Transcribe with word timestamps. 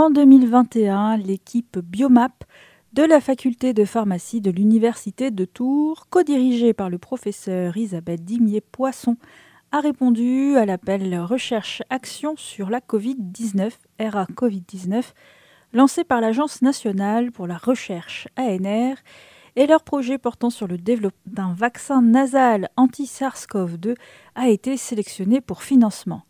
En 0.00 0.08
2021, 0.08 1.18
l'équipe 1.18 1.78
Biomap 1.78 2.44
de 2.94 3.02
la 3.02 3.20
faculté 3.20 3.74
de 3.74 3.84
pharmacie 3.84 4.40
de 4.40 4.50
l'Université 4.50 5.30
de 5.30 5.44
Tours, 5.44 6.06
co-dirigée 6.08 6.72
par 6.72 6.88
le 6.88 6.96
professeur 6.96 7.76
Isabelle 7.76 8.24
Dimier-Poisson, 8.24 9.18
a 9.72 9.80
répondu 9.80 10.56
à 10.56 10.64
l'appel 10.64 11.20
Recherche-Action 11.20 12.32
sur 12.38 12.70
la 12.70 12.80
Covid-19, 12.80 13.72
RA 14.00 14.24
Covid-19, 14.24 15.04
lancé 15.74 16.04
par 16.04 16.22
l'Agence 16.22 16.62
nationale 16.62 17.30
pour 17.30 17.46
la 17.46 17.58
recherche 17.58 18.26
ANR 18.38 18.96
et 19.54 19.66
leur 19.66 19.82
projet 19.82 20.16
portant 20.16 20.48
sur 20.48 20.66
le 20.66 20.78
développement 20.78 21.20
d'un 21.26 21.52
vaccin 21.52 22.00
nasal 22.00 22.70
anti-SARS-CoV-2 22.78 23.96
a 24.34 24.48
été 24.48 24.78
sélectionné 24.78 25.42
pour 25.42 25.62
financement. 25.62 26.22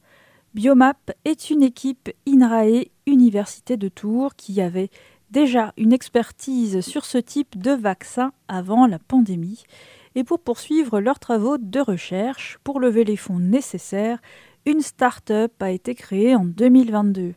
Biomap 0.55 1.13
est 1.25 1.51
une 1.51 1.63
équipe 1.63 2.11
INRAE 2.27 2.87
Université 3.11 3.77
de 3.77 3.89
Tours 3.89 4.35
qui 4.37 4.61
avait 4.61 4.91
déjà 5.31 5.73
une 5.77 5.93
expertise 5.93 6.81
sur 6.81 7.05
ce 7.05 7.19
type 7.19 7.61
de 7.61 7.73
vaccin 7.73 8.33
avant 8.49 8.87
la 8.87 8.99
pandémie 8.99 9.65
et 10.15 10.25
pour 10.25 10.41
poursuivre 10.41 11.01
leurs 11.01 11.19
travaux 11.19 11.59
de 11.59 11.81
recherche 11.81 12.59
pour 12.65 12.81
lever 12.81 13.05
les 13.05 13.17
fonds 13.17 13.39
nécessaires, 13.39 14.19
une 14.67 14.81
start-up 14.81 15.53
a 15.61 15.71
été 15.71 15.95
créée 15.95 16.35
en 16.35 16.45
2022. 16.45 17.35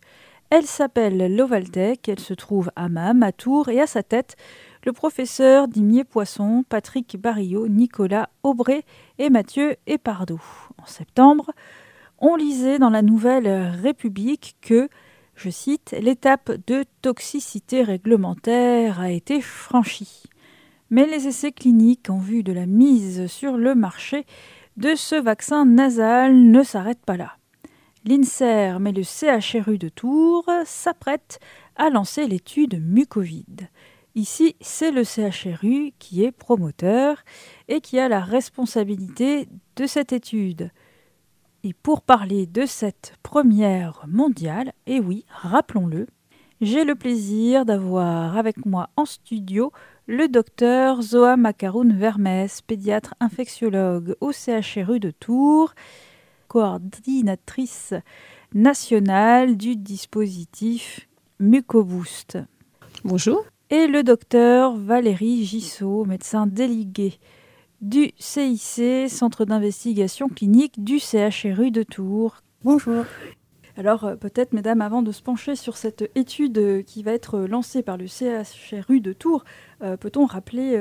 Elle 0.50 0.66
s'appelle 0.66 1.36
Lovaltech, 1.36 2.08
elle 2.08 2.20
se 2.20 2.34
trouve 2.34 2.72
à 2.76 2.90
MAM, 2.90 3.24
à 3.24 3.32
Tours, 3.32 3.70
et 3.70 3.80
à 3.80 3.88
sa 3.88 4.04
tête, 4.04 4.36
le 4.86 4.94
professeur 4.94 5.68
Dimier 5.68 6.04
Poisson, 6.04 6.64
Patrick 6.68 7.20
Barillot, 7.20 7.68
Nicolas 7.68 8.30
Aubray 8.44 8.84
et 9.18 9.30
Mathieu 9.30 9.78
Epardot. 9.88 10.42
En 10.78 10.86
septembre, 10.86 11.52
on 12.20 12.36
lisait 12.36 12.78
dans 12.78 12.90
la 12.90 13.02
Nouvelle 13.02 13.48
République 13.82 14.56
que, 14.62 14.90
je 15.36 15.50
cite, 15.50 15.96
l'étape 16.00 16.52
de 16.68 16.86
toxicité 17.02 17.84
réglementaire 17.84 19.00
a 19.00 19.12
été 19.12 19.42
franchie. 19.42 20.24
Mais 20.90 21.08
les 21.08 21.28
essais 21.28 21.52
cliniques 21.52 22.10
en 22.10 22.20
vue 22.20 22.44
de 22.44 22.54
la 22.54 22.66
mise 22.66 23.28
sur 23.28 23.58
le 23.58 23.76
marché 23.76 24.26
de 24.78 24.96
ce 24.96 25.16
vaccin 25.16 25.66
nasal 25.66 26.36
ne 26.36 26.64
s'arrêtent 26.64 27.06
pas 27.06 27.18
là. 27.18 27.38
L'INSERM 28.06 28.86
et 28.88 28.92
le 28.92 29.04
CHRU 29.04 29.78
de 29.78 29.90
Tours 29.90 30.50
s'apprêtent 30.66 31.40
à 31.76 31.90
lancer 31.90 32.28
l'étude 32.28 32.82
Mucovid. 32.82 33.70
Ici, 34.16 34.56
c'est 34.62 34.92
le 34.92 35.04
CHRU 35.04 35.94
qui 35.98 36.24
est 36.24 36.32
promoteur 36.32 37.24
et 37.68 37.82
qui 37.82 37.98
a 38.00 38.10
la 38.10 38.20
responsabilité 38.20 39.48
de 39.76 39.88
cette 39.88 40.14
étude. 40.14 40.70
Et 41.66 41.74
pour 41.74 42.02
parler 42.02 42.46
de 42.46 42.66
cette 42.66 43.16
première 43.24 44.04
mondiale, 44.06 44.74
et 44.86 45.00
oui, 45.00 45.24
rappelons-le, 45.30 46.08
j'ai 46.60 46.84
le 46.84 46.94
plaisir 46.94 47.64
d'avoir 47.64 48.38
avec 48.38 48.66
moi 48.66 48.90
en 48.98 49.06
studio 49.06 49.72
le 50.06 50.28
docteur 50.28 51.02
Zoa 51.02 51.38
Macaroun 51.38 51.94
Vermes, 51.94 52.48
pédiatre 52.68 53.16
infectiologue 53.22 54.18
au 54.20 54.34
CHRU 54.34 55.00
de 55.00 55.12
Tours, 55.12 55.74
coordinatrice 56.50 57.94
nationale 58.54 59.56
du 59.56 59.78
dispositif 59.78 61.08
Mucoboost. 61.40 62.40
Bonjour. 63.06 63.46
Et 63.70 63.88
le 63.88 64.04
docteur 64.04 64.76
Valérie 64.76 65.46
Gissot, 65.46 66.04
médecin 66.04 66.46
délégué 66.46 67.20
du 67.84 68.12
CIC, 68.18 69.10
Centre 69.10 69.44
d'investigation 69.44 70.30
clinique 70.30 70.82
du 70.84 71.00
CHRU 71.00 71.70
de 71.70 71.84
Tours. 71.84 72.38
Bonjour. 72.64 73.04
Alors 73.76 74.06
euh, 74.06 74.16
peut-être, 74.16 74.54
mesdames, 74.54 74.82
avant 74.82 75.02
de 75.02 75.12
se 75.12 75.22
pencher 75.22 75.58
sur 75.58 75.76
cette 75.76 76.10
étude 76.16 76.58
euh, 76.58 76.82
qui 76.82 77.04
va 77.04 77.12
être 77.12 77.40
lancée 77.40 77.84
par 77.84 77.98
le 77.98 78.06
CHRU 78.08 79.02
de 79.02 79.12
Tours, 79.12 79.44
euh, 79.82 79.98
peut-on 79.98 80.26
rappeler 80.26 80.80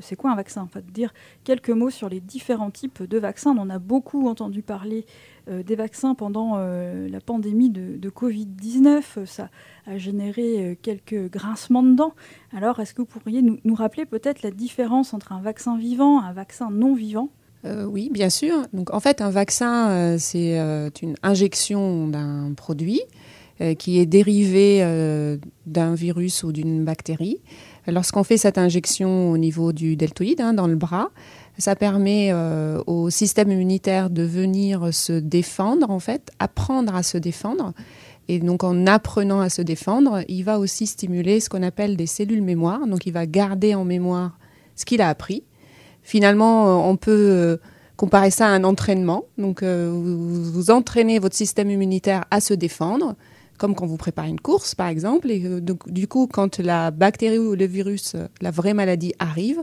c'est 0.00 0.14
quoi 0.14 0.30
un 0.30 0.36
vaccin? 0.36 0.62
Enfin, 0.62 0.80
dire 0.92 1.12
quelques 1.42 1.70
mots 1.70 1.90
sur 1.90 2.08
les 2.08 2.20
différents 2.20 2.70
types 2.70 3.02
de 3.02 3.18
vaccins. 3.18 3.56
On 3.58 3.68
a 3.68 3.80
beaucoup 3.80 4.28
entendu 4.28 4.62
parler 4.62 5.06
des 5.48 5.74
vaccins 5.74 6.14
pendant 6.14 6.56
la 6.56 7.20
pandémie 7.20 7.70
de, 7.70 8.10
Covid-19. 8.10 9.26
Ça 9.26 9.50
a 9.86 9.98
généré 9.98 10.78
quelques 10.82 11.30
grincements 11.30 11.82
de 11.82 11.94
dents. 11.94 12.14
Alors, 12.56 12.80
est-ce 12.80 12.94
que 12.94 13.02
vous 13.02 13.06
pourriez 13.06 13.42
nous 13.42 13.74
rappeler 13.74 14.06
peut-être 14.06 14.42
la 14.42 14.50
différence 14.50 15.14
entre 15.14 15.32
un 15.32 15.40
vaccin 15.40 15.76
vivant 15.76 16.22
et 16.22 16.26
un 16.26 16.32
vaccin 16.32 16.70
non 16.70 16.94
vivant? 16.94 17.30
Euh, 17.64 17.84
oui, 17.84 18.10
bien 18.12 18.30
sûr. 18.30 18.66
Donc, 18.72 18.92
en 18.92 19.00
fait, 19.00 19.20
un 19.20 19.30
vaccin, 19.30 19.90
euh, 19.90 20.16
c'est 20.18 20.58
euh, 20.58 20.90
une 21.00 21.14
injection 21.22 22.08
d'un 22.08 22.52
produit 22.56 23.02
qui 23.78 24.00
est 24.00 24.06
dérivé 24.06 24.80
d'un 25.66 25.94
virus 25.94 26.42
ou 26.42 26.50
d'une 26.50 26.84
bactérie. 26.84 27.40
Lorsqu'on 27.86 28.24
fait 28.24 28.36
cette 28.36 28.58
injection 28.58 29.30
au 29.30 29.38
niveau 29.38 29.72
du 29.72 29.94
deltoïde, 29.94 30.40
hein, 30.40 30.52
dans 30.52 30.66
le 30.66 30.74
bras, 30.74 31.10
ça 31.58 31.76
permet 31.76 32.32
au 32.86 33.10
système 33.10 33.50
immunitaire 33.50 34.10
de 34.10 34.22
venir 34.22 34.92
se 34.92 35.12
défendre, 35.12 35.90
en 35.90 36.00
fait, 36.00 36.30
apprendre 36.38 36.94
à 36.94 37.02
se 37.02 37.18
défendre. 37.18 37.72
Et 38.28 38.38
donc, 38.38 38.64
en 38.64 38.86
apprenant 38.86 39.40
à 39.40 39.48
se 39.48 39.62
défendre, 39.62 40.22
il 40.28 40.42
va 40.44 40.58
aussi 40.58 40.86
stimuler 40.86 41.40
ce 41.40 41.50
qu'on 41.50 41.62
appelle 41.62 41.96
des 41.96 42.06
cellules 42.06 42.42
mémoire. 42.42 42.86
Donc, 42.86 43.06
il 43.06 43.12
va 43.12 43.26
garder 43.26 43.74
en 43.74 43.84
mémoire 43.84 44.38
ce 44.76 44.84
qu'il 44.84 45.02
a 45.02 45.08
appris 45.08 45.44
Finalement, 46.02 46.66
euh, 46.66 46.90
on 46.90 46.96
peut 46.96 47.10
euh, 47.12 47.56
comparer 47.96 48.30
ça 48.30 48.46
à 48.46 48.50
un 48.50 48.64
entraînement. 48.64 49.24
Donc, 49.38 49.62
euh, 49.62 49.90
vous, 49.92 50.70
entraînez 50.70 51.18
votre 51.18 51.36
système 51.36 51.70
immunitaire 51.70 52.24
à 52.30 52.40
se 52.40 52.54
défendre, 52.54 53.14
comme 53.56 53.74
quand 53.74 53.86
vous 53.86 53.96
préparez 53.96 54.28
une 54.28 54.40
course, 54.40 54.74
par 54.74 54.88
exemple. 54.88 55.30
Et 55.30 55.60
donc, 55.60 55.88
du 55.90 56.08
coup, 56.08 56.26
quand 56.26 56.58
la 56.58 56.90
bactérie 56.90 57.38
ou 57.38 57.54
le 57.54 57.66
virus, 57.66 58.16
la 58.40 58.50
vraie 58.50 58.74
maladie 58.74 59.14
arrive, 59.18 59.62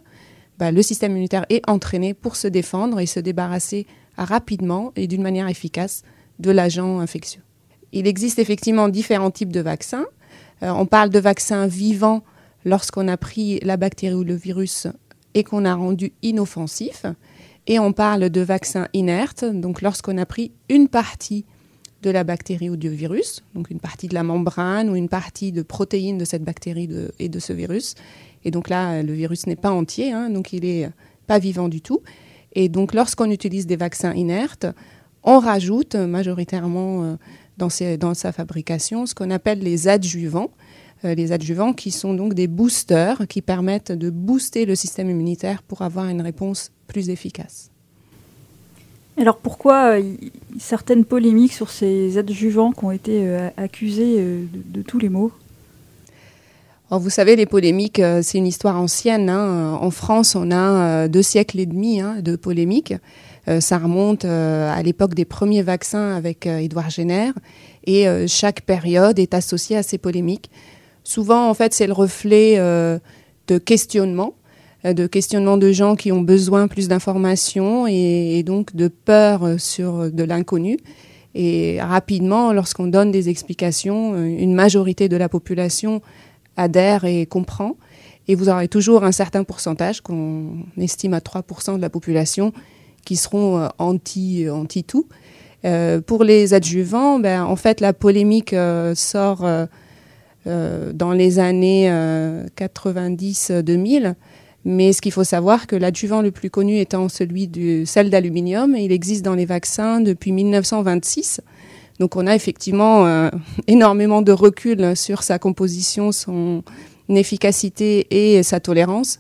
bah, 0.60 0.72
le 0.72 0.82
système 0.82 1.14
immunitaire 1.14 1.46
est 1.50 1.68
entraîné 1.70 2.14
pour 2.14 2.36
se 2.36 2.48
défendre 2.48 3.00
et 3.00 3.06
se 3.06 3.20
débarrasser 3.20 3.88
rapidement 4.18 4.92
et 4.96 5.08
d'une 5.08 5.22
manière 5.22 5.48
efficace 5.48 6.04
de 6.40 6.52
l'agent 6.52 7.00
infectieux. 7.00 7.42
Il 7.94 8.06
existe 8.06 8.40
effectivement 8.40 8.90
différents 8.90 9.32
types 9.32 9.52
de 9.52 9.62
vaccins. 9.62 10.06
on 10.62 10.86
parle 10.86 11.10
de 11.10 11.20
vaccins 11.20 11.66
vivants 11.66 12.24
lorsqu'on 12.66 13.08
a 13.08 13.18
pris 13.18 13.60
la 13.62 13.78
bactérie 13.78 14.16
ou 14.16 14.24
le 14.24 14.36
virus 14.36 14.88
et 15.34 15.44
qu'on 15.44 15.66
a 15.66 15.74
rendu 15.74 16.12
inoffensif. 16.22 17.06
Et 17.68 17.80
on 17.80 17.94
parle 17.94 18.30
de 18.30 18.42
vaccins 18.42 18.88
inertes, 18.94 19.46
donc 19.46 19.82
lorsqu'on 19.82 20.18
a 20.18 20.26
pris 20.26 20.52
une 20.70 20.88
partie 20.88 21.46
de 22.02 22.10
la 22.10 22.24
bactérie 22.24 22.70
ou 22.70 22.78
du 22.78 22.90
virus, 22.90 23.44
donc 23.56 23.70
une 23.70 23.80
partie 23.80 24.08
de 24.08 24.14
la 24.14 24.24
membrane 24.24 24.90
ou 24.90 24.96
une 24.96 25.10
partie 25.10 25.52
de 25.52 25.62
protéines 25.62 26.18
de 26.18 26.26
cette 26.26 26.44
bactérie 26.44 26.90
et 27.20 27.30
de 27.30 27.40
ce 27.40 27.54
virus. 27.54 27.96
Et 28.46 28.52
donc 28.52 28.70
là, 28.70 29.04
le 29.04 29.14
virus 29.14 29.48
n'est 29.48 29.56
pas 29.56 29.72
entier, 29.72 30.12
hein, 30.12 30.30
donc 30.30 30.54
il 30.54 30.64
n'est 30.64 30.90
pas 31.28 31.40
vivant 31.40 31.70
du 31.70 31.82
tout. 31.82 32.02
Et 32.54 32.70
donc 32.70 32.94
lorsqu'on 32.94 33.30
utilise 33.30 33.68
des 33.68 33.76
vaccins 33.76 34.14
inertes, 34.14 34.66
on 35.24 35.40
rajoute 35.40 35.96
majoritairement 35.96 37.04
euh, 37.04 37.16
dans, 37.58 38.14
sa 38.14 38.32
fabrication 38.32 39.06
ce 39.06 39.14
qu'on 39.14 39.32
appelle 39.32 39.60
les 39.60 39.88
adjuvants. 39.88 40.52
Euh, 41.06 41.16
les 41.16 41.32
adjuvants 41.32 41.74
qui 41.74 41.92
sont 41.92 42.14
donc 42.14 42.34
des 42.34 42.48
boosters 42.48 43.28
qui 43.28 43.42
permettent 43.42 43.92
de 43.92 44.10
booster 44.10 44.66
le 44.66 44.76
système 44.76 45.10
immunitaire 45.10 45.64
pour 45.64 45.82
avoir 45.82 46.10
une 46.10 46.22
réponse 46.22 46.72
plus 46.88 47.10
efficace. 47.10 47.70
Alors 49.18 49.38
pourquoi 49.38 49.98
euh, 49.98 50.04
certaines 50.60 51.06
polémiques 51.06 51.54
sur 51.54 51.70
ces 51.70 52.18
adjuvants 52.18 52.72
qui 52.72 52.86
ont 52.86 52.92
été 52.92 53.28
euh, 53.28 53.50
accusés 53.58 54.18
de, 54.52 54.82
tous 54.82 55.00
les 55.00 55.10
maux? 55.10 55.32
Vous 56.92 57.10
savez, 57.10 57.36
les 57.36 57.46
polémiques, 57.46 58.02
c'est 58.22 58.38
une 58.38 58.48
histoire 58.48 58.80
ancienne. 58.80 59.30
Hein. 59.30 59.78
En 59.80 59.92
France, 59.92 60.36
on 60.36 60.52
a 60.52 61.08
deux 61.08 61.22
siècles 61.22 61.60
et 61.60 61.66
demi 61.66 62.02
hein, 62.02 62.18
de 62.22 62.36
polémiques. 62.36 62.94
ça 63.60 63.78
remonte 63.78 64.26
à 64.26 64.82
l'époque 64.82 65.14
des 65.14 65.26
premiers 65.26 65.62
vaccins 65.62 66.16
avec 66.16 66.48
Édouard 66.48 66.90
Jenner. 66.90 67.32
Et 67.86 68.08
chaque 68.28 68.62
période 68.62 69.20
est 69.20 69.34
associée 69.34 69.78
à 69.78 69.84
ces 69.84 69.98
polémiques. 69.98 70.50
Souvent, 71.10 71.50
en 71.50 71.56
fait, 71.56 71.74
c'est 71.74 71.88
le 71.88 71.94
reflet 71.94 72.60
euh, 72.60 73.00
de 73.48 73.58
questionnement, 73.58 74.36
euh, 74.86 74.94
de 74.94 75.08
questionnement 75.08 75.58
de 75.58 75.72
gens 75.72 75.96
qui 75.96 76.12
ont 76.12 76.22
besoin 76.22 76.68
plus 76.68 76.88
d'informations 76.88 77.88
et, 77.88 78.44
donc 78.44 78.76
de 78.76 78.90
peur 78.90 79.60
sur 79.60 80.12
de 80.12 80.24
l'inconnu. 80.24 80.78
Et 81.34 81.82
rapidement, 81.82 82.54
lorsqu'on 82.54 82.86
donne 82.86 83.12
des 83.12 83.28
explications, 83.28 84.14
euh, 84.14 84.26
une 84.26 84.54
majorité 84.54 85.10
de 85.10 85.18
la 85.18 85.30
population 85.30 86.04
adhère 86.60 87.06
et 87.06 87.26
comprend. 87.26 87.76
Et 88.28 88.36
vous 88.36 88.50
aurez 88.50 88.68
toujours 88.68 89.04
un 89.04 89.12
certain 89.12 89.44
pourcentage, 89.44 90.02
qu'on 90.02 90.66
estime 90.78 91.14
à 91.14 91.20
3% 91.20 91.78
de 91.78 91.82
la 91.82 91.90
population, 91.90 92.54
qui 93.06 93.16
seront 93.16 93.70
anti, 93.80 94.48
anti 94.50 94.84
tout. 94.84 95.08
pour 96.06 96.24
les 96.24 96.54
adjuvants, 96.54 97.20
ben, 97.20 97.44
en 97.44 97.56
fait, 97.56 97.82
la 97.82 97.94
polémique 97.94 98.56
sort 98.94 99.46
euh, 100.48 100.94
dans 100.94 101.12
les 101.12 101.38
années 101.38 101.90
90-2000. 102.58 104.06
Euh, 104.06 104.14
Mais 104.64 104.94
ce 104.94 105.02
qu'il 105.02 105.12
faut 105.12 105.26
savoir, 105.26 105.68
que 105.68 105.76
l'adjuvant 105.76 106.22
le 106.22 106.32
plus 106.32 106.50
connu 106.50 106.78
étant 106.78 107.10
celui 107.10 107.48
du 107.48 107.86
sel 107.86 108.10
d'aluminium, 108.10 108.76
il 108.76 108.92
existe 108.92 109.24
dans 109.24 109.36
les 109.36 109.46
vaccins 109.46 110.00
depuis 110.00 110.32
1926. 110.32 111.42
Donc 112.00 112.16
on 112.16 112.28
a 112.28 112.36
effectivement 112.36 113.30
énormément 113.68 114.22
de 114.22 114.32
recul 114.32 114.96
sur 114.96 115.24
sa 115.24 115.40
composition, 115.40 116.12
son 116.12 116.64
efficacité 117.10 118.08
et 118.10 118.44
sa 118.44 118.60
tolérance. 118.60 119.20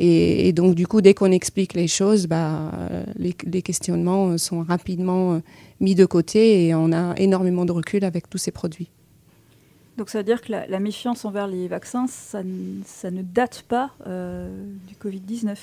Et, 0.00 0.52
donc, 0.52 0.74
du 0.74 0.86
coup, 0.86 1.00
dès 1.00 1.12
qu'on 1.12 1.32
explique 1.32 1.74
les 1.74 1.88
choses, 1.88 2.28
bah, 2.28 2.70
les, 3.16 3.62
questionnements 3.62 4.38
sont 4.38 4.62
rapidement 4.62 5.34
euh, 5.34 5.38
mis 5.80 5.96
de 5.96 6.04
côté 6.06 6.66
et 6.66 6.74
on 6.74 6.92
a 6.92 7.14
énormément 7.16 7.64
de 7.64 7.72
recul 7.72 8.04
avec 8.04 8.30
tous 8.30 8.38
ces 8.38 8.52
produits. 8.52 8.90
Donc, 9.96 10.08
ça 10.10 10.18
veut 10.18 10.24
dire 10.24 10.40
que 10.40 10.52
la, 10.52 10.78
méfiance 10.78 11.24
envers 11.24 11.48
les 11.48 11.66
vaccins, 11.66 12.06
ça, 12.06 12.44
ne 12.44 13.22
date 13.22 13.64
pas 13.66 13.90
euh, 14.06 14.48
du 14.86 14.94
Covid-19 14.94 15.56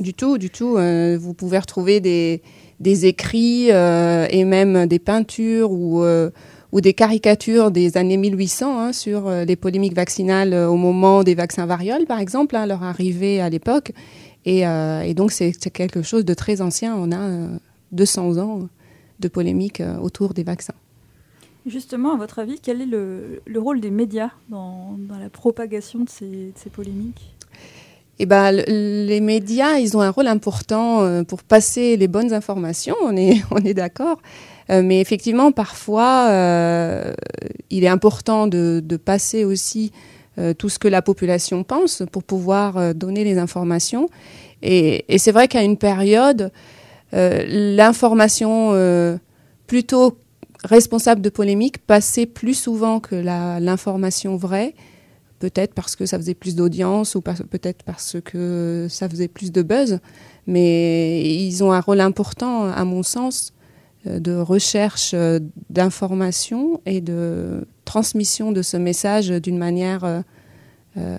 Du 0.00 0.14
tout, 0.14 0.36
du 0.36 0.50
tout. 0.50 0.76
Euh, 0.76 1.16
vous 1.16 1.34
pouvez 1.34 1.58
retrouver 1.58 2.00
des, 2.00 2.42
des 2.80 3.06
écrits 3.06 3.68
et 3.68 4.44
même 4.44 4.86
des 4.86 4.98
peintures 4.98 5.70
ou 5.70 6.04
ou 6.72 6.80
des 6.80 6.92
caricatures 6.92 7.70
des 7.70 7.96
années 7.96 8.16
1800 8.16 8.78
hein, 8.78 8.92
sur 8.92 9.28
euh, 9.28 9.44
les 9.44 9.56
polémiques 9.56 9.94
vaccinales 9.94 10.52
euh, 10.52 10.68
au 10.68 10.76
moment 10.76 11.22
des 11.22 11.34
vaccins 11.34 11.66
variole, 11.66 12.06
par 12.06 12.18
exemple, 12.18 12.56
hein, 12.56 12.66
leur 12.66 12.82
arrivée 12.82 13.40
à 13.40 13.48
l'époque. 13.48 13.92
Et, 14.44 14.66
euh, 14.66 15.12
donc, 15.14 15.32
c'est 15.32 15.52
quelque 15.70 16.02
chose 16.02 16.24
de 16.24 16.34
très 16.34 16.60
ancien. 16.60 16.94
On 16.94 17.12
a 17.12 17.48
200 17.92 18.36
ans 18.38 18.68
de 19.20 19.28
polémiques 19.28 19.82
autour 20.02 20.34
des 20.34 20.44
vaccins. 20.44 20.74
Justement, 21.64 22.12
à 22.12 22.16
votre 22.16 22.38
avis, 22.38 22.60
quel 22.60 22.82
est 22.82 22.86
le, 22.86 23.40
rôle 23.56 23.80
des 23.80 23.90
médias 23.90 24.30
dans, 24.48 24.98
la 25.18 25.30
propagation 25.30 26.00
de 26.00 26.08
ces, 26.08 26.70
polémiques? 26.70 27.34
Eh 28.18 28.26
ben, 28.26 28.50
les 28.50 29.20
médias, 29.20 29.78
ils 29.78 29.96
ont 29.96 30.00
un 30.00 30.10
rôle 30.10 30.26
important 30.26 31.22
pour 31.24 31.42
passer 31.42 31.96
les 31.96 32.08
bonnes 32.08 32.32
informations, 32.32 32.96
on 33.02 33.16
est, 33.16 33.42
on 33.50 33.58
est 33.58 33.74
d'accord. 33.74 34.18
Euh, 34.70 34.82
mais 34.82 35.00
effectivement, 35.00 35.52
parfois, 35.52 36.28
euh, 36.30 37.12
il 37.70 37.84
est 37.84 37.88
important 37.88 38.46
de, 38.46 38.82
passer 39.04 39.44
aussi 39.44 39.92
euh, 40.38 40.54
tout 40.54 40.68
ce 40.68 40.78
que 40.78 40.88
la 40.88 41.02
population 41.02 41.62
pense 41.64 42.02
pour 42.10 42.24
pouvoir 42.24 42.94
donner 42.94 43.24
les 43.24 43.38
informations. 43.38 44.08
Et, 44.62 45.04
c'est 45.18 45.32
vrai 45.32 45.48
qu'à 45.48 45.62
une 45.62 45.76
période, 45.76 46.50
l'information 47.12 48.72
plutôt 49.66 50.18
responsable 50.64 51.20
de 51.20 51.28
polémique 51.28 51.78
passait 51.78 52.26
plus 52.26 52.54
souvent 52.54 53.00
que 53.00 53.14
l'information 53.14 54.36
vraie 54.36 54.74
peut-être 55.38 55.74
parce 55.74 55.96
que 55.96 56.06
ça 56.06 56.18
faisait 56.18 56.34
plus 56.34 56.56
d'audience 56.56 57.14
ou 57.14 57.20
peut-être 57.20 57.82
parce 57.82 58.16
que 58.24 58.86
ça 58.88 59.08
faisait 59.08 59.28
plus 59.28 59.52
de 59.52 59.62
buzz, 59.62 60.00
mais 60.46 61.22
ils 61.22 61.62
ont 61.62 61.72
un 61.72 61.80
rôle 61.80 62.00
important, 62.00 62.64
à 62.64 62.84
mon 62.84 63.02
sens, 63.02 63.52
euh, 64.06 64.20
de 64.20 64.34
recherche 64.36 65.12
euh, 65.14 65.40
d'information 65.70 66.80
et 66.86 67.00
de 67.00 67.66
transmission 67.84 68.52
de 68.52 68.62
ce 68.62 68.76
message 68.76 69.28
d'une 69.28 69.58
manière, 69.58 70.22
euh, 70.96 71.18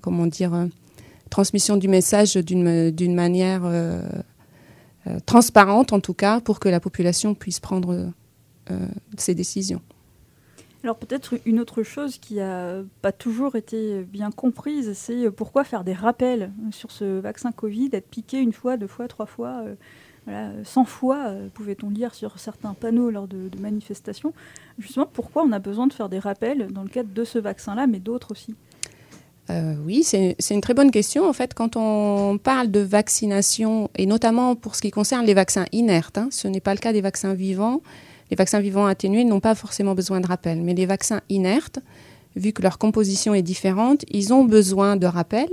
comment 0.00 0.26
dire, 0.26 0.68
transmission 1.28 1.76
du 1.76 1.88
message 1.88 2.34
d'une 2.36 3.14
manière 3.14 3.62
transparente 5.26 5.92
en 5.92 6.00
tout 6.00 6.14
cas 6.14 6.40
pour 6.40 6.60
que 6.60 6.68
la 6.68 6.80
population 6.80 7.34
puisse 7.34 7.58
prendre 7.58 8.12
ses 9.16 9.34
décisions. 9.34 9.82
Alors 10.82 10.96
peut-être 10.96 11.34
une 11.44 11.60
autre 11.60 11.82
chose 11.82 12.18
qui 12.18 12.36
n'a 12.36 12.76
pas 13.02 13.12
toujours 13.12 13.56
été 13.56 14.02
bien 14.02 14.30
comprise, 14.30 14.94
c'est 14.94 15.30
pourquoi 15.30 15.64
faire 15.64 15.84
des 15.84 15.92
rappels 15.92 16.52
sur 16.70 16.90
ce 16.90 17.20
vaccin 17.20 17.52
Covid, 17.52 17.90
être 17.92 18.08
piqué 18.08 18.38
une 18.38 18.52
fois, 18.52 18.78
deux 18.78 18.86
fois, 18.86 19.06
trois 19.06 19.26
fois. 19.26 19.64
100 20.64 20.84
fois, 20.84 21.26
euh, 21.28 21.48
pouvait-on 21.52 21.90
lire 21.90 22.14
sur 22.14 22.38
certains 22.38 22.74
panneaux 22.74 23.10
lors 23.10 23.26
de, 23.26 23.50
manifestations. 23.58 24.32
Justement, 24.78 25.08
pourquoi 25.12 25.42
on 25.42 25.52
a 25.52 25.58
besoin 25.58 25.86
de 25.86 25.92
faire 25.92 26.08
des 26.08 26.18
rappels 26.18 26.68
dans 26.72 26.82
le 26.82 26.88
cadre 26.88 27.12
de 27.12 27.24
ce 27.24 27.38
vaccin-là, 27.38 27.86
mais 27.86 27.98
d'autres 27.98 28.32
aussi? 28.32 28.54
Euh, 29.50 29.74
oui, 29.84 30.04
c'est 30.04 30.36
une 30.50 30.60
très 30.60 30.74
bonne 30.74 30.90
question. 30.90 31.28
En 31.28 31.32
fait, 31.32 31.54
quand 31.54 31.76
on 31.76 32.38
parle 32.38 32.70
de 32.70 32.80
vaccination, 32.80 33.90
et 33.96 34.06
notamment 34.06 34.54
pour 34.54 34.76
ce 34.76 34.82
qui 34.82 34.90
concerne 34.90 35.26
les 35.26 35.34
vaccins 35.34 35.64
inertes, 35.72 36.18
hein, 36.18 36.28
ce 36.30 36.46
n'est 36.46 36.60
pas 36.60 36.74
le 36.74 36.80
cas 36.80 36.92
des 36.92 37.00
vaccins 37.00 37.34
vivants. 37.34 37.82
Les 38.30 38.36
vaccins 38.36 38.60
vivants 38.60 38.86
atténués 38.86 39.24
n'ont 39.24 39.40
pas 39.40 39.54
forcément 39.54 39.94
besoin 39.94 40.20
de 40.20 40.26
rappel, 40.26 40.62
mais 40.62 40.74
les 40.74 40.86
vaccins 40.86 41.20
inertes, 41.28 41.80
vu 42.36 42.52
que 42.52 42.62
leur 42.62 42.78
composition 42.78 43.34
est 43.34 43.42
différente, 43.42 44.04
ils 44.10 44.32
ont 44.32 44.44
besoin 44.44 44.96
de 44.96 45.06
rappel, 45.06 45.48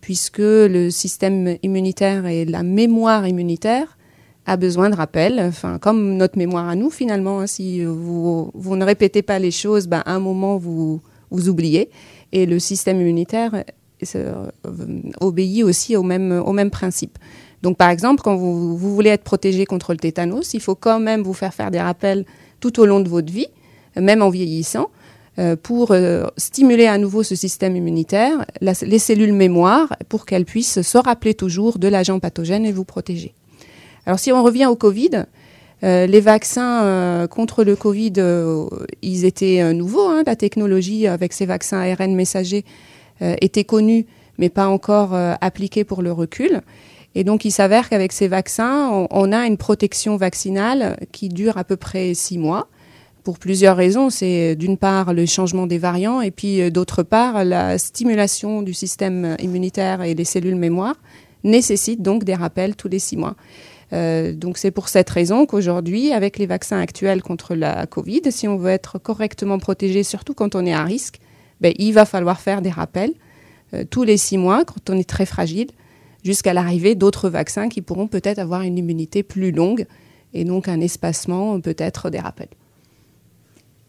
puisque 0.00 0.38
le 0.38 0.88
système 0.90 1.56
immunitaire 1.62 2.26
et 2.26 2.44
la 2.44 2.62
mémoire 2.62 3.26
immunitaire 3.26 3.98
a 4.46 4.56
besoin 4.56 4.90
de 4.90 4.94
rappel, 4.94 5.50
comme 5.80 6.16
notre 6.16 6.38
mémoire 6.38 6.68
à 6.68 6.76
nous 6.76 6.90
finalement. 6.90 7.40
Hein. 7.40 7.46
si 7.46 7.84
vous, 7.84 8.50
vous, 8.54 8.76
ne 8.76 8.84
répétez 8.84 9.22
pas 9.22 9.38
les 9.38 9.50
choses, 9.50 9.88
ben, 9.88 10.02
à 10.06 10.14
un 10.14 10.20
moment 10.20 10.56
vous, 10.56 11.00
vous 11.30 11.48
oubliez. 11.48 11.90
Et 12.32 12.46
le 12.46 12.58
système 12.58 13.00
immunitaire 13.00 13.64
euh, 14.14 14.46
obéit 15.20 15.64
aussi 15.64 15.96
au 15.96 16.02
même, 16.02 16.32
au 16.32 16.52
même 16.52 16.70
principe. 16.70 17.18
Donc 17.62 17.76
par 17.76 17.90
exemple, 17.90 18.22
quand 18.22 18.36
vous, 18.36 18.76
voulez 18.76 19.10
être 19.10 19.24
protégé 19.24 19.66
contre 19.66 19.92
le 19.92 19.98
tétanos, 19.98 20.54
il 20.54 20.60
faut 20.60 20.74
quand 20.74 21.00
même 21.00 21.22
vous 21.22 21.34
faire 21.34 21.54
faire 21.54 21.70
des 21.70 21.80
rappels 21.80 22.24
tout 22.60 22.80
au 22.80 22.86
long 22.86 23.00
de 23.00 23.08
votre 23.08 23.32
vie, 23.32 23.48
même 23.96 24.22
en 24.22 24.30
vieillissant, 24.30 24.90
euh, 25.38 25.54
pour 25.54 25.90
euh, 25.90 26.24
stimuler 26.38 26.86
à 26.86 26.96
nouveau 26.96 27.22
ce 27.22 27.34
système 27.34 27.76
immunitaire, 27.76 28.46
les 28.60 28.98
cellules 28.98 29.34
mémoire, 29.34 29.94
pour 30.08 30.24
qu'elles 30.24 30.46
puissent 30.46 30.80
se 30.80 30.96
rappeler 30.96 31.34
toujours 31.34 31.78
de 31.78 31.88
l'agent 31.88 32.18
pathogène 32.20 32.64
et 32.64 32.72
vous 32.72 32.84
protéger. 32.84 33.34
Alors 34.06 34.18
si 34.18 34.32
on 34.32 34.42
revient 34.42 34.64
au 34.64 34.76
Covid, 34.76 35.24
euh, 35.84 36.06
les 36.06 36.20
vaccins 36.20 37.26
contre 37.28 37.64
le 37.64 37.76
Covid, 37.76 38.14
ils 39.02 39.24
étaient 39.26 39.74
nouveaux. 39.74 40.08
Hein. 40.08 40.22
la 40.26 40.36
technologie 40.36 41.06
avec 41.06 41.34
ces 41.34 41.44
vaccins 41.44 41.80
ARN 41.80 42.14
messagers 42.14 42.64
était 43.20 43.64
connue, 43.64 44.06
mais 44.38 44.48
pas 44.48 44.68
encore 44.68 45.14
appliquée 45.14 45.84
pour 45.84 46.00
le 46.00 46.12
recul. 46.12 46.62
Et 47.18 47.24
donc, 47.24 47.46
il 47.46 47.50
s'avère 47.50 47.88
qu'avec 47.88 48.12
ces 48.12 48.28
vaccins, 48.28 49.08
on, 49.10 49.32
a 49.32 49.46
une 49.46 49.56
protection 49.56 50.18
vaccinale 50.18 50.98
qui 51.12 51.30
dure 51.30 51.56
à 51.56 51.64
peu 51.64 51.76
près 51.76 52.12
six 52.12 52.36
mois. 52.36 52.68
Pour 53.24 53.38
plusieurs 53.38 53.74
raisons, 53.74 54.10
c'est 54.10 54.54
d'une 54.54 54.76
part 54.76 55.14
le 55.14 55.24
changement 55.24 55.66
des 55.66 55.78
variants 55.78 56.20
et 56.20 56.30
puis 56.30 56.70
d'autre 56.70 57.02
part 57.02 57.42
la 57.42 57.78
stimulation 57.78 58.60
du 58.60 58.74
système 58.74 59.34
immunitaire 59.40 60.02
et 60.02 60.14
des 60.14 60.26
cellules 60.26 60.56
mémoire 60.56 60.96
nécessite 61.42 62.02
donc 62.02 62.24
des 62.24 62.34
rappels 62.34 62.76
tous 62.76 62.88
les 62.88 62.98
six 62.98 63.16
mois. 63.16 63.34
Euh, 63.92 64.32
donc 64.32 64.58
c'est 64.58 64.70
pour 64.70 64.88
cette 64.88 65.08
raison 65.08 65.46
qu'aujourd'hui, 65.46 66.12
avec 66.12 66.38
les 66.38 66.46
vaccins 66.46 66.78
actuels 66.78 67.22
contre 67.22 67.54
la 67.54 67.86
Covid, 67.86 68.22
si 68.30 68.46
on 68.46 68.56
veut 68.56 68.70
être 68.70 68.98
correctement 68.98 69.58
protégé, 69.58 70.02
surtout 70.02 70.34
quand 70.34 70.54
on 70.54 70.66
est 70.66 70.74
à 70.74 70.84
risque, 70.84 71.18
ben, 71.60 71.72
il 71.78 71.92
va 71.92 72.04
falloir 72.04 72.40
faire 72.40 72.60
des 72.60 72.70
rappels 72.70 73.14
euh, 73.72 73.84
tous 73.88 74.02
les 74.02 74.16
six 74.18 74.36
mois 74.36 74.64
quand 74.64 74.90
on 74.90 74.98
est 74.98 75.08
très 75.08 75.24
fragile, 75.26 75.68
jusqu'à 76.26 76.52
l'arrivée 76.52 76.94
d'autres 76.96 77.30
vaccins 77.30 77.68
qui 77.68 77.80
pourront 77.80 78.08
peut-être 78.08 78.40
avoir 78.40 78.62
une 78.62 78.76
immunité 78.76 79.22
plus 79.22 79.52
longue 79.52 79.86
et 80.34 80.44
donc 80.44 80.68
un 80.68 80.80
espacement 80.80 81.60
peut-être 81.60 82.10
des 82.10 82.18
rappels. 82.18 82.48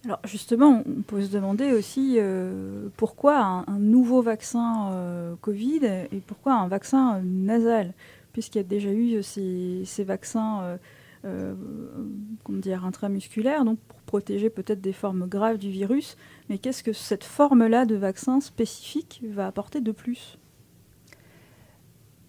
Alors 0.06 0.20
justement, 0.24 0.84
on 0.86 1.01
peut 1.01 1.24
se 1.24 1.32
demander 1.32 1.74
aussi 1.74 2.15
euh, 2.17 2.88
pourquoi 2.96 3.65
un, 3.67 3.79
nouveau 3.79 4.22
vaccin 4.22 5.36
Covid 5.41 5.86
et 5.86 6.22
pourquoi 6.25 6.53
un 6.53 6.67
vaccin 6.67 7.20
nasal? 7.24 7.94
Puisqu'il 8.32 8.60
y 8.60 8.62
a 8.62 8.63
déjà 8.63 8.91
eu 8.91 9.24
ces, 9.24 10.03
vaccins 10.06 10.62
euh, 10.62 10.77
euh, 11.25 11.56
comment 12.44 12.60
dire, 12.60 12.86
intramusculaires, 12.86 13.65
donc 13.65 13.79
pour 13.88 14.00
protéger 14.01 14.50
peut-être 14.50 14.79
des 14.79 14.94
formes 14.94 15.27
graves 15.27 15.58
du 15.58 15.72
virus. 15.72 16.15
Mais 16.48 16.60
qu'est-ce 16.60 16.84
que 16.84 16.94
cette 16.94 17.24
forme-là 17.24 17.86
de 17.86 17.96
vaccin 17.96 18.39
spécifique 18.39 19.24
va 19.27 19.48
apporter 19.48 19.82
de 19.82 19.91
plus? 19.91 20.38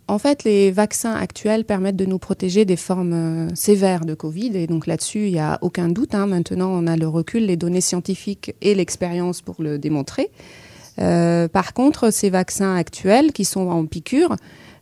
En 0.09 0.19
fait, 0.19 0.45
les 0.45 0.71
vaccins 0.71 1.15
actuels 1.15 1.65
permettent 1.65 1.97
de 1.97 2.07
nous 2.07 2.19
protéger 2.19 2.65
des 2.65 2.77
formes 2.77 3.13
euh, 3.13 3.55
sévères 3.55 4.05
de 4.05 4.15
Covid. 4.15 4.57
Et 4.57 4.67
donc 4.67 4.87
là-dessus, 4.87 5.27
il 5.27 5.33
n'y 5.33 5.39
a 5.39 5.59
aucun 5.63 5.89
doute. 5.89 6.15
Hein. 6.15 6.27
Maintenant, 6.27 6.71
on 6.71 6.87
a 6.87 6.97
le 6.97 7.07
recul, 7.07 7.47
les 7.47 7.57
données 7.57 7.81
scientifiques 7.81 8.55
et 8.61 8.75
l'expérience 8.75 9.43
pour 9.43 9.57
le 9.59 9.79
démontrer. 9.79 10.31
par 10.97 11.75
contre, 11.75 12.13
ces 12.13 12.31
vaccins 12.31 12.75
actuels 12.75 13.33
qui 13.33 13.45
sont 13.45 13.69
en 13.69 13.87
piqûre 13.87 14.35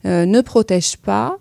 euh, 0.07 0.25
ne 0.25 0.41
protège 0.41 0.99
pas 0.99 1.39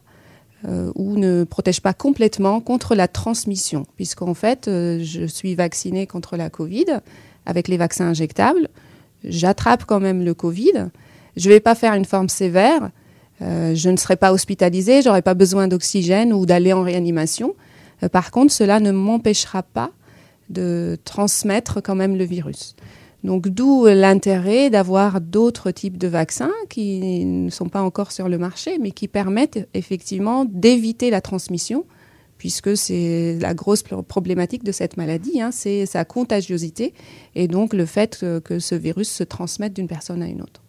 euh, 0.67 0.91
ou 0.95 1.17
ne 1.17 1.43
protège 1.43 1.81
pas 1.81 1.93
complètement 1.93 2.61
contre 2.61 2.95
la 2.95 3.07
transmission, 3.07 3.85
puisqu'en 3.95 4.33
fait, 4.33 4.67
euh, 4.67 4.99
je 5.03 5.25
suis 5.25 5.53
vaccinée 5.53 6.07
contre 6.07 6.37
la 6.37 6.49
Covid 6.49 6.85
avec 7.45 7.67
les 7.67 7.77
vaccins 7.77 8.07
injectables. 8.07 8.69
J'attrape 9.23 9.85
quand 9.85 9.99
même 9.99 10.23
le 10.23 10.33
Covid. 10.33 10.87
Je 11.35 11.49
ne 11.49 11.53
vais 11.53 11.59
pas 11.59 11.75
faire 11.75 11.93
une 11.93 12.05
forme 12.05 12.29
sévère. 12.29 12.89
Je 13.41 13.89
ne 13.89 13.97
serai 13.97 14.15
pas 14.15 14.31
hospitalisée. 14.33 15.01
J'aurai 15.01 15.21
pas 15.21 15.33
besoin 15.33 15.67
d'oxygène 15.67 16.33
ou 16.33 16.45
d'aller 16.45 16.73
en 16.73 16.83
réanimation. 16.83 17.55
par 18.11 18.31
contre, 18.31 18.51
cela 18.51 18.79
ne 18.79 18.91
m'empêchera 18.91 19.63
pas 19.63 19.91
de 20.49 20.97
transmettre 21.03 21.81
quand 21.81 21.95
même 21.95 22.15
le 22.15 22.23
virus. 22.23 22.75
Donc 23.25 23.47
d'où 23.47 23.87
l'intérêt 23.87 24.69
d'avoir 24.69 25.19
d'autres 25.19 25.71
types 25.71 25.97
de 25.97 26.07
vaccins 26.07 26.53
qui 26.69 27.25
ne 27.25 27.49
sont 27.49 27.69
pas 27.69 27.81
encore 27.81 28.11
sur 28.11 28.29
le 28.29 28.37
marché, 28.37 28.77
mais 28.79 28.91
qui 28.91 29.07
permettent 29.07 29.67
effectivement 29.73 30.45
d'éviter 30.45 31.09
la 31.09 31.21
transmission, 31.21 31.85
puisque 32.37 32.77
c'est 32.77 33.39
la 33.41 33.55
grosse 33.55 33.81
problématique 33.81 34.63
de 34.63 34.71
cette 34.71 34.95
maladie, 34.95 35.41
hein, 35.41 35.49
c'est 35.51 35.87
sa 35.87 36.05
contagiosité 36.05 36.93
et 37.33 37.47
donc 37.47 37.73
le 37.73 37.87
fait 37.87 38.23
que, 38.43 38.59
ce 38.59 38.75
virus 38.75 39.09
se 39.09 39.23
transmette 39.23 39.73
d'une 39.73 39.87
personne 39.87 40.21
à 40.21 40.27
une 40.27 40.43
autre. 40.43 40.61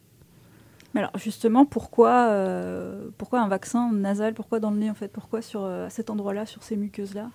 Mais 0.94 1.00
alors 1.00 1.16
justement, 1.18 1.64
pourquoi, 1.66 2.28
euh, 2.30 3.08
pourquoi 3.18 3.40
un 3.40 3.48
vaccin 3.48 3.92
nasal? 3.92 4.34
Pourquoi 4.34 4.60
dans 4.60 4.70
le 4.70 4.78
nez 4.78 4.90
en 4.90 4.94
fait? 4.94 5.08
Pourquoi 5.08 5.42
sur, 5.42 5.64
à 5.64 5.90
cet 5.90 6.10
endroit-là, 6.10 6.46
sur 6.46 6.62
ces 6.62 6.76
muqueuses-là? 6.76 7.30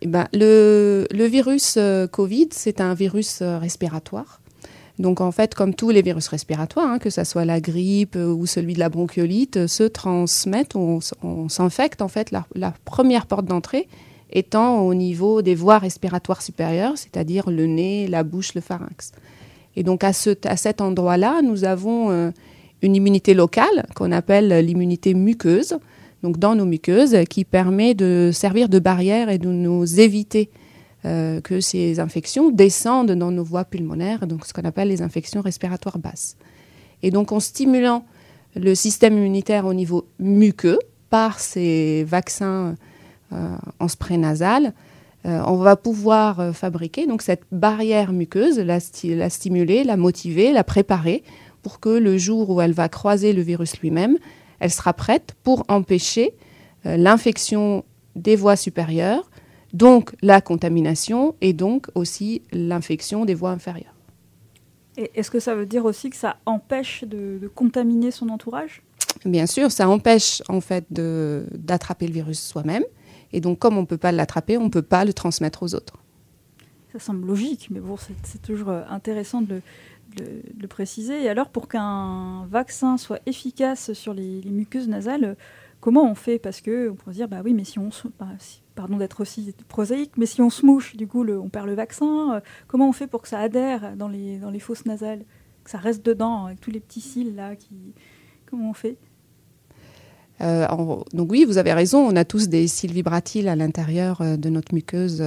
Eh 0.00 0.06
ben, 0.06 0.28
le, 0.32 1.06
virus 1.10 1.74
euh, 1.76 2.06
Covid, 2.06 2.48
c'est 2.52 2.80
un 2.80 2.94
virus 2.94 3.42
euh, 3.42 3.58
respiratoire. 3.58 4.40
Donc 4.98 5.20
en 5.20 5.32
fait, 5.32 5.54
comme 5.54 5.74
tous 5.74 5.90
les 5.90 6.02
virus 6.02 6.28
respiratoires, 6.28 6.88
hein, 6.88 6.98
que 6.98 7.10
ce 7.10 7.24
soit 7.24 7.44
la 7.44 7.60
grippe 7.60 8.16
euh, 8.16 8.32
ou 8.32 8.46
celui 8.46 8.74
de 8.74 8.78
la 8.78 8.88
bronchiolite, 8.88 9.66
se 9.66 9.84
transmettent, 9.84 10.76
on, 10.76 11.00
s'infecte 11.48 12.02
en 12.02 12.08
fait. 12.08 12.30
La 12.30 12.74
première 12.84 13.26
porte 13.26 13.46
d'entrée 13.46 13.88
étant 14.30 14.80
au 14.80 14.94
niveau 14.94 15.40
des 15.42 15.54
voies 15.54 15.78
respiratoires 15.78 16.42
supérieures, 16.42 16.96
c'est-à-dire 16.96 17.50
le 17.50 17.66
nez, 17.66 18.06
la 18.06 18.22
bouche, 18.22 18.54
le 18.54 18.60
pharynx. 18.60 19.12
Et 19.78 19.84
donc 19.84 20.02
à, 20.02 20.12
ce, 20.12 20.30
à 20.44 20.56
cet 20.56 20.80
endroit-là, 20.80 21.40
nous 21.40 21.62
avons 21.62 22.32
une 22.82 22.96
immunité 22.96 23.32
locale 23.32 23.86
qu'on 23.94 24.10
appelle 24.10 24.48
l'immunité 24.66 25.14
muqueuse, 25.14 25.78
donc 26.24 26.38
dans 26.38 26.56
nos 26.56 26.66
muqueuses, 26.66 27.16
qui 27.30 27.44
permet 27.44 27.94
de 27.94 28.30
servir 28.32 28.68
de 28.68 28.80
barrière 28.80 29.28
et 29.28 29.38
de 29.38 29.48
nous 29.48 30.00
éviter 30.00 30.50
euh, 31.04 31.40
que 31.40 31.60
ces 31.60 32.00
infections 32.00 32.50
descendent 32.50 33.12
dans 33.12 33.30
nos 33.30 33.44
voies 33.44 33.64
pulmonaires, 33.64 34.26
donc 34.26 34.44
ce 34.46 34.52
qu'on 34.52 34.64
appelle 34.64 34.88
les 34.88 35.00
infections 35.00 35.42
respiratoires 35.42 36.00
basses. 36.00 36.36
Et 37.04 37.12
donc 37.12 37.30
en 37.30 37.38
stimulant 37.38 38.04
le 38.56 38.74
système 38.74 39.16
immunitaire 39.16 39.64
au 39.64 39.74
niveau 39.74 40.08
muqueux 40.18 40.80
par 41.08 41.38
ces 41.38 42.02
vaccins 42.02 42.74
euh, 43.32 43.56
en 43.78 43.86
spray 43.86 44.18
nasal, 44.18 44.72
euh, 45.28 45.42
on 45.46 45.56
va 45.56 45.76
pouvoir 45.76 46.54
fabriquer 46.54 47.06
donc 47.06 47.22
cette 47.22 47.42
barrière 47.52 48.12
muqueuse, 48.12 48.58
la, 48.58 48.78
la, 49.04 49.30
stimuler, 49.30 49.84
la 49.84 49.96
motiver, 49.96 50.52
la 50.52 50.64
préparer 50.64 51.22
pour 51.62 51.80
que 51.80 51.90
le 51.90 52.18
jour 52.18 52.50
où 52.50 52.60
elle 52.60 52.72
va 52.72 52.88
croiser 52.88 53.32
le 53.32 53.42
virus 53.42 53.78
lui-même, 53.80 54.16
elle 54.60 54.70
sera 54.70 54.92
prête 54.92 55.34
pour 55.42 55.64
empêcher 55.68 56.34
euh, 56.86 56.96
l'infection 56.96 57.84
des 58.16 58.36
voies 58.36 58.56
supérieures, 58.56 59.30
donc 59.72 60.14
la 60.22 60.40
contamination 60.40 61.34
et 61.40 61.52
donc 61.52 61.88
aussi 61.94 62.42
l'infection 62.52 63.24
des 63.24 63.34
voies 63.34 63.50
inférieures. 63.50 63.94
Est-ce 65.14 65.30
que 65.30 65.38
ça 65.38 65.54
veut 65.54 65.66
dire 65.66 65.84
aussi 65.84 66.10
que 66.10 66.16
ça 66.16 66.38
empêche 66.44 67.04
de, 67.04 67.48
contaminer 67.54 68.10
son 68.10 68.30
entourage? 68.30 68.82
Bien 69.24 69.46
sûr, 69.46 69.70
ça 69.70 69.88
empêche 69.88 70.42
en 70.48 70.60
fait 70.60 70.84
d'attraper 70.90 72.08
le 72.08 72.14
virus 72.14 72.40
soi-même. 72.40 72.82
Et 73.32 73.40
donc, 73.40 73.58
comme 73.58 73.76
on 73.76 73.82
ne 73.82 73.86
peut 73.86 73.98
pas 73.98 74.12
l'attraper, 74.12 74.56
on 74.56 74.64
ne 74.64 74.70
peut 74.70 74.82
pas 74.82 75.04
le 75.04 75.12
transmettre 75.12 75.62
aux 75.62 75.74
autres. 75.74 75.98
Ça 76.92 76.98
semble 76.98 77.26
logique, 77.26 77.68
mais 77.70 77.80
bon, 77.80 77.96
c'est 77.96 78.42
toujours 78.42 78.70
euh, 78.70 78.82
intéressant 78.88 79.42
de, 79.42 79.60
le 80.58 80.66
préciser. 80.66 81.22
Et 81.22 81.28
alors, 81.28 81.50
pour 81.50 81.68
qu'un 81.68 82.46
vaccin 82.46 82.96
soit 82.96 83.20
efficace 83.26 83.92
sur 83.92 84.14
les, 84.14 84.42
muqueuses 84.46 84.88
nasales, 84.88 85.36
comment 85.80 86.10
on 86.10 86.14
fait? 86.14 86.38
Parce 86.38 86.60
que 86.60 86.88
on 86.88 86.94
pourrait 86.94 87.12
se 87.12 87.18
dire, 87.18 87.28
bah 87.28 87.42
oui, 87.44 87.54
mais 87.54 87.64
si 87.64 87.78
on 87.78 87.90
bah, 88.18 88.26
pardon 88.74 88.96
d'être 88.96 89.20
aussi 89.20 89.54
prosaïque, 89.68 90.12
mais 90.16 90.26
si 90.26 90.40
on 90.40 90.50
se 90.50 90.64
mouche, 90.64 90.96
du 90.96 91.06
coup, 91.06 91.24
on 91.28 91.48
perd 91.50 91.66
le 91.66 91.74
vaccin. 91.74 92.34
Euh, 92.34 92.40
comment 92.66 92.88
on 92.88 92.92
fait 92.92 93.06
pour 93.06 93.22
que 93.22 93.28
ça 93.28 93.38
adhère 93.38 93.94
dans 93.96 94.08
les, 94.08 94.38
dans 94.38 94.50
les 94.50 94.60
fosses 94.60 94.86
nasales, 94.86 95.24
que 95.62 95.70
ça 95.70 95.78
reste 95.78 96.04
dedans 96.04 96.46
avec 96.46 96.60
tous 96.60 96.70
les 96.70 96.80
petits 96.80 97.02
cils 97.02 97.36
là 97.36 97.52
comment 98.46 98.70
on 98.70 98.74
fait? 98.74 98.96
Euh, 100.40 100.66
donc 101.12 101.30
oui, 101.30 101.44
vous 101.44 101.58
avez 101.58 101.72
raison, 101.72 101.98
on 101.98 102.16
a 102.16 102.24
tous 102.24 102.48
des 102.48 102.66
cils 102.68 102.92
vibratiles 102.92 103.48
à 103.48 103.56
l'intérieur 103.56 104.20
euh, 104.20 104.36
de 104.36 104.48
notre 104.48 104.74
muqueuse 104.74 105.22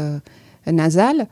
nasale. 0.67 1.27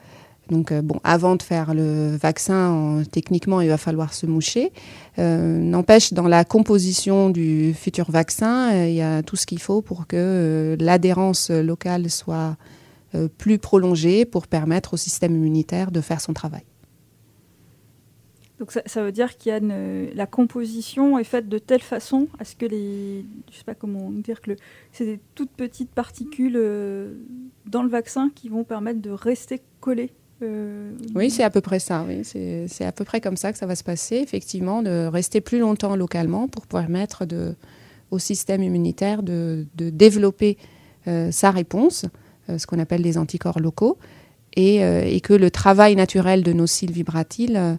Donc, 0.50 0.72
euh, 0.72 0.82
bon, 0.82 1.00
avant 1.04 1.36
de 1.36 1.44
faire 1.44 1.74
le 1.74 2.16
vaccin, 2.16 3.04
techniquement, 3.12 3.62
il 3.62 3.70
va 3.70 3.78
falloir 3.78 4.14
se 4.14 4.26
moucher. 4.26 4.72
Euh, 5.20 5.60
n'empêche, 5.60 6.14
dans 6.14 6.28
la 6.28 6.44
composition 6.44 7.30
du 7.30 7.74
futur 7.74 8.10
vaccin, 8.10 8.74
euh, 8.74 8.88
il 8.88 8.96
y 8.96 9.02
a 9.02 9.22
tout 9.22 9.36
ce 9.36 9.46
qu'il 9.46 9.60
faut 9.60 9.82
pour 9.82 10.08
que 10.08 10.76
l'adhérence 10.80 11.50
locale 11.50 12.10
soit 12.10 12.58
plus 13.40 13.58
prolongée 13.58 14.24
pour 14.24 14.46
permettre 14.46 14.94
au 14.94 14.98
système 14.98 15.36
immunitaire 15.36 15.90
de 15.90 16.00
faire 16.00 16.22
son 16.22 16.34
travail. 16.34 16.62
Donc 18.60 18.74
ça, 18.74 19.04
veut 19.04 19.14
dire 19.14 19.38
qu'il 19.38 19.54
y 19.54 19.56
a 19.56 19.60
la 19.60 20.26
composition 20.26 21.18
est 21.18 21.24
faite 21.24 21.48
de 21.48 21.58
telle 21.60 21.82
façon 21.82 22.28
à 22.40 22.44
ce 22.44 22.58
que 22.58 22.66
les, 22.66 23.26
je 23.52 23.58
sais 23.58 23.64
pas 23.64 23.74
comment 23.74 24.12
dire 24.12 24.42
que 24.42 24.52
c'est 24.92 25.06
des 25.06 25.20
toutes 25.34 25.52
petites 25.52 25.92
particules 25.92 26.60
dans 27.66 27.84
le 27.84 27.90
vaccin 27.90 28.32
qui 28.36 28.50
vont 28.50 28.66
permettre 28.66 29.02
de 29.02 29.12
rester 29.12 29.62
collées 29.80 30.12
euh, 30.42 30.92
oui, 31.16 31.30
c'est 31.30 31.44
à 31.44 31.50
peu 31.50 31.62
près 31.62 31.80
ça. 31.80 32.06
C'est 32.24 32.86
à 32.86 32.92
peu 32.92 33.04
près 33.04 33.22
comme 33.22 33.38
ça 33.38 33.52
que 33.52 33.58
ça 33.58 33.66
va 33.66 33.76
se 33.76 33.84
passer, 33.84 34.18
effectivement, 34.18 34.82
de 34.82 35.08
rester 35.08 35.42
plus 35.42 35.60
longtemps 35.60 35.96
localement 35.96 36.48
pour 36.48 36.68
permettre 36.68 37.26
de, 37.26 37.56
au 38.12 38.20
système 38.20 38.64
immunitaire 38.64 39.24
de, 39.24 39.66
développer 39.76 40.58
euh, 41.08 41.32
sa 41.32 41.52
réponse, 41.52 42.06
euh, 42.50 42.58
ce 42.58 42.68
qu'on 42.68 42.80
appelle 42.80 43.02
les 43.02 43.18
anticorps 43.18 43.60
locaux, 43.60 43.98
et, 44.56 44.78
et, 44.78 45.22
que 45.22 45.34
le 45.34 45.52
travail 45.52 45.96
naturel 45.96 46.42
de 46.42 46.54
nos 46.54 46.66
cils 46.66 46.92
vibratiles 46.92 47.78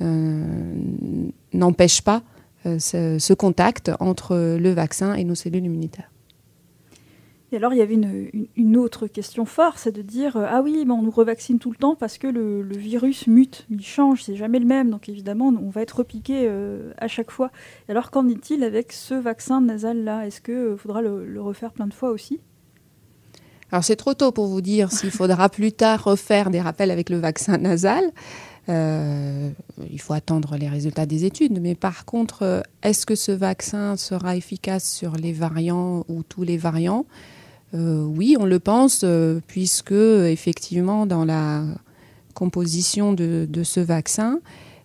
n'empêche 0.00 2.02
pas 2.02 2.22
ce, 2.64 3.16
ce 3.18 3.34
contact 3.34 3.90
entre 4.00 4.56
le 4.58 4.70
vaccin 4.70 5.14
et 5.14 5.24
nos 5.24 5.34
cellules 5.34 5.64
immunitaires. 5.64 6.10
Et 7.50 7.56
alors, 7.56 7.72
il 7.72 7.78
y 7.78 7.82
avait 7.82 7.98
une, 8.56 8.76
autre 8.76 9.06
question 9.06 9.46
forte, 9.46 9.78
c'est 9.78 9.92
de 9.92 10.02
dire 10.02 10.36
euh, 10.36 10.44
ah 10.46 10.60
oui, 10.62 10.86
on 10.86 11.02
nous 11.02 11.10
revaccine 11.10 11.58
tout 11.58 11.70
le 11.70 11.76
temps 11.76 11.94
parce 11.94 12.18
que 12.18 12.26
le, 12.26 12.62
virus 12.76 13.26
mute, 13.26 13.66
il 13.70 13.82
change, 13.82 14.24
c'est 14.24 14.36
jamais 14.36 14.58
le 14.58 14.66
même, 14.66 14.90
donc 14.90 15.08
évidemment, 15.08 15.46
on 15.46 15.70
va 15.70 15.80
être 15.80 15.98
repiqué 15.98 16.44
euh, 16.46 16.92
à 16.98 17.08
chaque 17.08 17.30
fois. 17.30 17.50
Et 17.88 17.92
alors, 17.92 18.10
qu'en 18.10 18.28
est-il 18.28 18.64
avec 18.64 18.92
ce 18.92 19.14
vaccin 19.14 19.62
nasal-là? 19.62 20.26
Est-ce 20.26 20.42
qu'il 20.42 20.54
euh, 20.54 20.76
faudra 20.76 21.00
le, 21.00 21.40
refaire 21.40 21.72
plein 21.72 21.86
de 21.86 21.94
fois 21.94 22.10
aussi? 22.10 22.38
Alors, 23.72 23.82
c'est 23.82 23.96
trop 23.96 24.12
tôt 24.12 24.30
pour 24.30 24.46
vous 24.46 24.60
dire 24.60 24.92
s'il 24.92 25.10
faudra 25.10 25.48
plus 25.48 25.72
tard 25.72 26.04
refaire 26.04 26.50
des 26.50 26.60
rappels 26.60 26.90
avec 26.90 27.08
le 27.08 27.16
vaccin 27.16 27.56
nasal. 27.56 28.04
Il 28.68 30.00
faut 30.00 30.12
attendre 30.12 30.56
les 30.56 30.68
résultats 30.68 31.06
des 31.06 31.24
études. 31.24 31.60
Mais 31.60 31.74
par 31.74 32.04
contre, 32.04 32.62
est-ce 32.82 33.06
que 33.06 33.14
ce 33.14 33.32
vaccin 33.32 33.96
sera 33.96 34.36
efficace 34.36 34.90
sur 34.90 35.12
les 35.12 35.32
variants 35.32 36.04
ou 36.08 36.22
tous 36.22 36.42
les 36.42 36.56
variants? 36.58 37.06
Euh, 37.74 38.02
oui, 38.02 38.36
on 38.38 38.46
le 38.46 38.58
pense, 38.58 39.02
euh, 39.04 39.40
puisque 39.46 39.92
effectivement, 39.92 41.06
dans 41.06 41.24
la 41.24 41.64
composition 42.34 43.12
de, 43.12 43.62
ce 43.62 43.80
vaccin, 43.80 44.40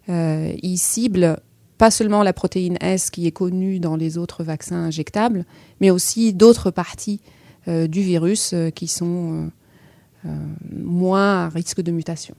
euh, 0.10 0.54
il 0.62 0.78
cible 0.78 1.40
pas 1.78 1.92
seulement 1.92 2.24
la 2.24 2.34
protéine 2.34 2.78
S 2.82 3.10
qui 3.10 3.28
est 3.28 3.32
connue 3.32 3.80
dans 3.80 3.96
les 3.96 4.18
autres 4.18 4.44
vaccins 4.44 4.84
injectables, 4.84 5.46
mais 5.82 5.92
aussi 5.92 6.34
d'autres 6.34 6.72
parties 6.72 7.20
du 7.66 8.02
virus 8.02 8.54
qui 8.75 8.88
sont 8.88 9.50
moins 10.70 11.46
à 11.46 11.50
risque 11.50 11.82
de 11.82 11.92
mutation. 11.92 12.36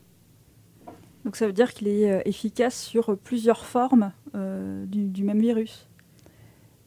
Donc 1.25 1.37
ça 1.37 1.47
veut 1.47 1.52
dire 1.52 1.73
qu'il 1.73 1.88
est 1.88 2.23
efficace 2.26 2.81
sur 2.83 3.16
plusieurs 3.16 3.64
formes 3.64 4.12
du 4.35 5.25
même 5.25 5.40
virus 5.40 5.88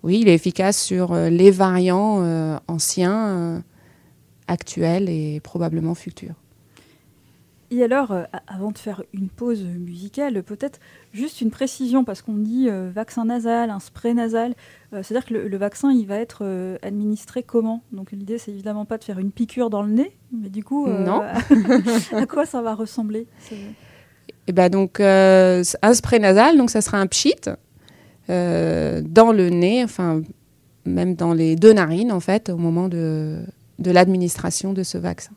oui, 0.03 0.19
il 0.21 0.29
est 0.29 0.35
efficace 0.35 0.81
sur 0.81 1.11
euh, 1.11 1.29
les 1.29 1.51
variants 1.51 2.23
euh, 2.23 2.57
anciens, 2.67 3.27
euh, 3.27 3.59
actuels 4.47 5.09
et 5.09 5.41
probablement 5.41 5.95
futurs. 5.95 6.35
Et 7.69 7.83
alors, 7.83 8.15
avant 8.47 8.71
de 8.71 8.77
faire 8.77 9.03
une 9.11 9.27
pause 9.27 9.61
musicale, 9.65 10.41
peut-être 10.41 10.79
juste 11.11 11.41
une 11.41 11.51
précision, 11.51 12.05
parce 12.05 12.21
qu'on 12.21 12.37
dit 12.37 12.69
vaccin 12.69 13.25
nasal, 13.25 13.71
un 13.71 13.81
spray 13.81 14.13
nasal, 14.13 14.55
c'est-à-dire 14.93 15.25
que 15.25 15.33
le, 15.33 15.57
vaccin, 15.57 15.91
il 15.91 16.07
va 16.07 16.15
être 16.15 16.45
administré 16.81 17.43
comment? 17.43 17.83
Donc 17.91 18.13
l'idée, 18.13 18.37
c'est 18.37 18.51
évidemment 18.51 18.85
pas 18.85 18.97
de 18.97 19.03
faire 19.03 19.19
une 19.19 19.33
piqûre 19.33 19.69
dans 19.69 19.83
le 19.83 19.91
nez, 19.91 20.15
mais 20.31 20.47
du 20.47 20.63
coup, 20.63 20.87
non. 20.87 21.21
à 22.13 22.25
quoi 22.25 22.45
ça 22.45 22.61
va 22.61 22.73
ressembler? 22.73 23.27
Eh 24.47 24.53
ben 24.53 24.69
donc, 24.69 24.99
un 24.99 25.93
spray 25.93 26.19
nasal, 26.19 26.57
donc 26.57 26.69
ça 26.69 26.81
sera 26.81 26.97
un 26.97 27.07
pchit, 27.07 27.35
euh, 28.29 29.01
dans 29.05 29.31
le 29.31 29.49
nez, 29.49 29.83
enfin 29.83 30.21
même 30.85 31.15
dans 31.15 31.33
les 31.33 31.55
deux 31.55 31.73
narines 31.73 32.11
en 32.11 32.19
fait, 32.19 32.49
au 32.49 32.57
moment 32.57 32.89
de, 32.89 33.39
de 33.79 33.91
l'administration 33.91 34.73
de 34.73 34.83
ce 34.83 34.97
vaccin. 34.97 35.31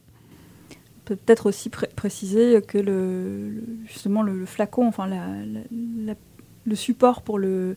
Peut-être 1.04 1.46
aussi 1.46 1.70
préciser 1.70 2.60
que 2.66 2.78
le, 2.78 3.64
justement 3.86 4.22
le, 4.22 4.44
flacon, 4.46 4.86
enfin 4.86 5.08
le 5.08 6.74
support 6.74 7.22
pour 7.22 7.38
le, 7.38 7.76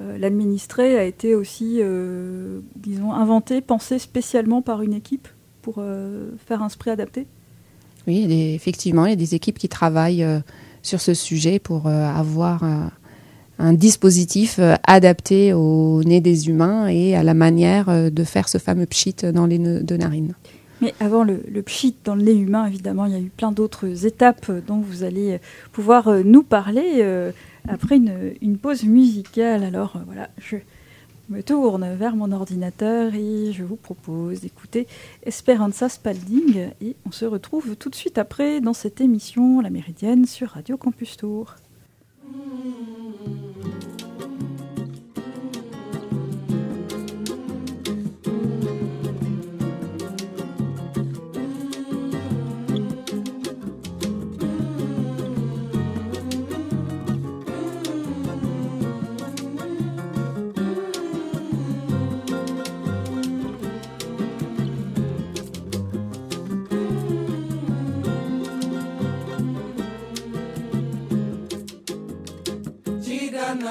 euh, 0.00 0.16
l'administrer 0.18 0.96
a 0.96 1.04
été 1.04 1.34
aussi, 1.34 1.78
euh, 1.80 2.60
disons, 2.76 3.12
inventé, 3.12 3.60
pensé 3.60 3.98
spécialement 3.98 4.62
par 4.62 4.82
une 4.82 4.94
équipe 4.94 5.28
pour 5.62 5.82
faire 6.46 6.62
un 6.62 6.68
spray 6.68 6.92
adapté 6.92 7.26
Oui, 8.06 8.54
effectivement, 8.54 9.04
il 9.06 9.10
y 9.10 9.12
a 9.12 9.16
des 9.16 9.34
équipes 9.34 9.58
qui 9.58 9.68
travaillent 9.68 10.24
sur 10.82 11.00
ce 11.00 11.14
sujet 11.14 11.58
pour 11.58 11.86
avoir 11.86 12.62
un 13.58 13.72
dispositif 13.72 14.60
adapté 14.84 15.52
au 15.52 16.02
nez 16.04 16.20
des 16.20 16.48
humains 16.48 16.86
et 16.88 17.16
à 17.16 17.22
la 17.22 17.34
manière 17.34 18.10
de 18.10 18.24
faire 18.24 18.48
ce 18.48 18.58
fameux 18.58 18.86
pchit 18.86 19.16
dans 19.32 19.46
les 19.46 19.58
nœuds 19.58 19.82
de 19.82 19.96
narine. 19.96 20.34
Mais 20.80 20.94
avant 21.00 21.24
le, 21.24 21.42
le, 21.50 21.62
pchit 21.62 21.96
dans 22.04 22.14
le 22.14 22.22
nez 22.22 22.34
humain, 22.34 22.66
évidemment, 22.66 23.06
il 23.06 23.12
y 23.12 23.16
a 23.16 23.20
eu 23.20 23.32
plein 23.36 23.50
d'autres 23.50 24.06
étapes 24.06 24.50
dont 24.66 24.78
vous 24.78 25.02
allez 25.02 25.40
pouvoir 25.72 26.08
nous 26.24 26.44
parler 26.44 27.04
après 27.68 27.96
une, 27.96 28.34
une 28.40 28.58
pause 28.58 28.84
musicale. 28.84 29.64
Alors 29.64 30.00
voilà, 30.06 30.30
je 30.38 30.56
me 31.28 31.42
tourne 31.42 31.94
vers 31.94 32.16
mon 32.16 32.32
ordinateur 32.32 33.14
et 33.14 33.52
je 33.52 33.62
vous 33.62 33.76
propose 33.76 34.40
d'écouter 34.40 34.86
Esperanza 35.24 35.88
Spalding 35.88 36.70
et 36.80 36.96
on 37.06 37.10
se 37.10 37.24
retrouve 37.26 37.76
tout 37.76 37.90
de 37.90 37.94
suite 37.94 38.18
après 38.18 38.60
dans 38.60 38.72
cette 38.72 39.00
émission 39.00 39.60
La 39.60 39.70
Méridienne 39.70 40.24
sur 40.24 40.50
Radio 40.50 40.76
Campus 40.76 41.16
Tour. 41.18 41.56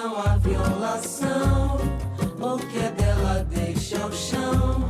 Não 0.03 0.19
há 0.19 0.37
violação, 0.37 1.77
ou 2.39 2.57
que 2.57 2.77
é 2.77 2.91
dela 2.91 3.43
deixa 3.49 4.05
o 4.05 4.11
chão 4.11 4.86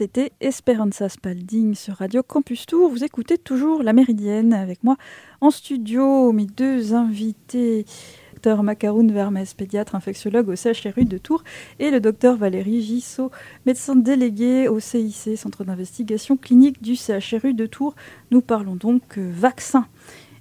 C'était 0.00 0.32
Esperanza 0.40 1.10
Spalding 1.10 1.74
sur 1.74 1.96
Radio 1.96 2.22
Campus 2.22 2.64
Tour. 2.64 2.88
Vous 2.88 3.04
écoutez 3.04 3.36
toujours 3.36 3.82
La 3.82 3.92
Méridienne 3.92 4.54
avec 4.54 4.82
moi 4.82 4.96
en 5.42 5.50
studio, 5.50 6.32
mes 6.32 6.46
deux 6.46 6.94
invités. 6.94 7.84
Docteur 8.32 8.62
Macaroun 8.62 9.12
Vermes, 9.12 9.44
pédiatre 9.54 9.94
infectiologue 9.94 10.48
au 10.48 10.56
CHRU 10.56 11.04
de 11.04 11.18
Tours, 11.18 11.44
et 11.78 11.90
le 11.90 12.00
docteur 12.00 12.38
Valérie 12.38 12.80
Gissot, 12.80 13.30
médecin 13.66 13.94
délégué 13.94 14.68
au 14.68 14.80
CIC, 14.80 15.36
Centre 15.36 15.64
d'investigation 15.64 16.38
clinique 16.38 16.80
du 16.80 16.96
CHRU 16.96 17.52
de 17.52 17.66
Tours. 17.66 17.94
Nous 18.30 18.40
parlons 18.40 18.76
donc 18.76 19.18
euh, 19.18 19.30
vaccin. 19.30 19.86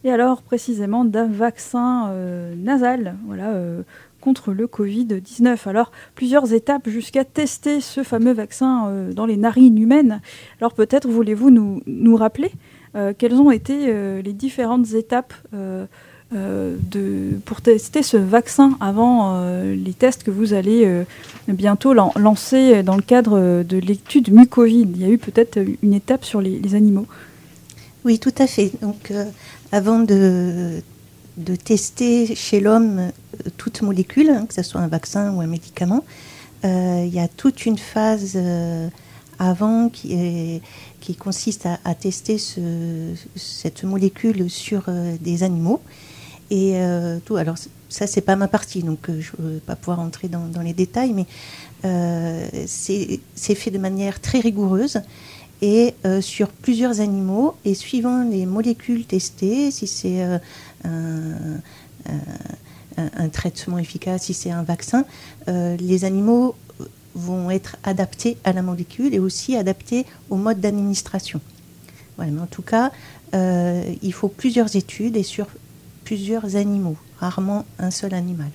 Et 0.05 0.11
alors 0.11 0.41
précisément 0.41 1.03
d'un 1.03 1.27
vaccin 1.27 2.07
euh, 2.11 2.55
nasal, 2.55 3.17
voilà, 3.25 3.49
euh, 3.49 3.83
contre 4.21 4.51
le 4.53 4.67
Covid-19. 4.67 5.67
Alors, 5.67 5.91
plusieurs 6.15 6.53
étapes 6.53 6.89
jusqu'à 6.89 7.23
tester 7.25 7.81
ce 7.81 8.03
fameux 8.03 8.33
vaccin 8.33 8.87
euh, 8.87 9.13
dans 9.13 9.25
les 9.25 9.37
narines 9.37 9.77
humaines. 9.77 10.21
Alors, 10.59 10.73
peut-être 10.73 11.07
voulez-vous 11.07 11.49
nous, 11.49 11.81
nous 11.87 12.15
rappeler 12.15 12.51
euh, 12.95 13.13
quelles 13.17 13.35
ont 13.35 13.51
été 13.51 13.85
euh, 13.87 14.21
les 14.21 14.33
différentes 14.33 14.93
étapes 14.93 15.33
pour 17.45 17.61
tester 17.61 18.03
ce 18.03 18.17
vaccin 18.17 18.77
avant 18.79 19.41
les 19.63 19.93
tests 19.93 20.21
que 20.23 20.29
vous 20.29 20.53
allez 20.53 20.87
bientôt 21.47 21.93
lan- 21.93 22.13
lancer 22.15 22.83
dans 22.83 22.95
le 22.95 23.01
cadre 23.01 23.63
de 23.63 23.77
l'étude 23.77 24.31
mucovid? 24.31 24.91
Il 24.95 25.01
y 25.01 25.05
a 25.05 25.09
eu 25.09 25.17
peut-être 25.17 25.59
une 25.81 25.93
étape 25.95 26.23
sur 26.23 26.39
les, 26.39 26.59
les 26.59 26.75
animaux. 26.75 27.07
Oui, 28.05 28.19
tout 28.19 28.33
à 28.37 28.45
fait. 28.45 28.71
Donc, 28.83 29.11
avant 29.71 29.99
de, 29.99 30.81
de 31.39 31.55
tester 31.55 32.35
chez 32.35 32.59
l'homme 32.59 32.99
euh, 32.99 33.49
toute 33.57 33.81
molécule, 33.81 34.29
hein, 34.29 34.45
que 34.45 34.53
ce 34.53 34.61
soit 34.61 34.81
un 34.81 34.87
vaccin 34.87 35.33
ou 35.33 35.41
un 35.41 35.47
médicament, 35.47 36.03
euh, 36.65 37.03
il 37.05 37.13
y 37.13 37.19
a 37.19 37.27
toute 37.27 37.65
une 37.65 37.77
phase 37.77 38.33
euh, 38.35 38.89
avant 39.39 39.89
qui, 39.89 40.61
consiste 41.17 41.65
à, 41.85 41.95
tester 41.95 42.37
ce- 42.37 43.15
cette 43.35 43.83
molécule 43.83 44.49
sur 44.49 44.83
des 45.21 45.43
animaux. 45.43 45.81
Et 46.51 46.75
tout. 47.25 47.35
Alors, 47.37 47.55
ça, 47.89 48.05
c'est 48.05 48.21
pas 48.21 48.35
ma 48.35 48.47
partie, 48.47 48.83
donc 48.83 49.07
je 49.07 49.31
ne 49.39 49.53
vais 49.53 49.59
pas 49.59 49.75
pouvoir 49.75 50.01
entrer 50.01 50.27
dans, 50.27 50.61
les 50.61 50.73
détails, 50.73 51.13
mais 51.13 51.25
c'est 52.67 53.55
fait 53.55 53.71
de 53.71 53.79
manière 53.79 54.19
très 54.19 54.39
rigoureuse 54.39 55.01
et 55.61 55.95
sur 56.21 56.49
plusieurs 56.49 56.99
animaux. 56.99 57.55
Et 57.65 57.73
suivant 57.73 58.23
les 58.23 58.45
molécules 58.45 59.05
testées, 59.05 59.71
si 59.71 59.87
c'est 59.87 60.21
un, 60.83 61.59
un- 62.97 63.29
traitement 63.29 63.77
efficace, 63.77 64.23
si 64.23 64.33
c'est 64.33 64.51
un 64.51 64.63
vaccin, 64.63 65.05
euh, 65.47 65.77
les 65.77 66.05
animaux 66.05 66.55
vont 67.15 67.49
être 67.49 67.77
adaptés 67.83 68.37
à 68.43 68.53
la 68.53 68.61
molécule 68.61 69.13
et 69.13 69.19
aussi 69.19 69.55
adaptés 69.55 70.05
au 70.29 70.35
mode 70.35 70.59
d'administration. 70.59 71.41
Voilà, 72.17 72.31
mais 72.31 72.41
en 72.41 72.47
tout 72.47 72.61
cas, 72.61 72.91
euh, 73.33 73.93
il 74.01 74.13
faut 74.13 74.27
plusieurs 74.27 74.75
études 74.75 75.15
et 75.15 75.23
sur 75.23 75.47
plusieurs 76.03 76.55
animaux, 76.55 76.97
rarement 77.19 77.65
un 77.77 77.91
seul 77.91 78.13
animal. 78.13 78.49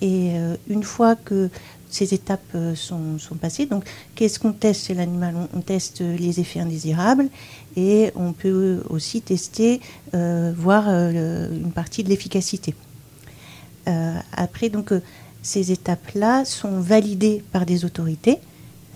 Et 0.00 0.32
euh, 0.34 0.56
une 0.68 0.82
fois 0.82 1.14
que 1.14 1.48
ces 1.88 2.14
étapes 2.14 2.40
euh, 2.54 2.74
sont, 2.74 3.18
passées, 3.40 3.66
donc 3.66 3.84
qu'est-ce 4.14 4.38
qu'on 4.38 4.52
teste 4.52 4.86
chez 4.86 4.94
l'animal? 4.94 5.34
On 5.54 5.60
teste 5.60 6.00
les 6.00 6.40
effets 6.40 6.60
indésirables 6.60 7.28
et 7.76 8.10
on 8.14 8.32
peut 8.32 8.82
aussi 8.90 9.22
tester, 9.22 9.80
euh, 10.14 10.52
voir 10.56 10.84
euh, 10.88 11.50
une 11.50 11.72
partie 11.72 12.04
de 12.04 12.08
l'efficacité. 12.08 12.74
Euh, 13.88 14.14
après, 14.32 14.68
donc, 14.68 14.92
ces 15.42 15.72
étapes-là 15.72 16.44
sont 16.44 16.80
validées 16.80 17.42
par 17.52 17.66
des 17.66 17.84
autorités, 17.84 18.38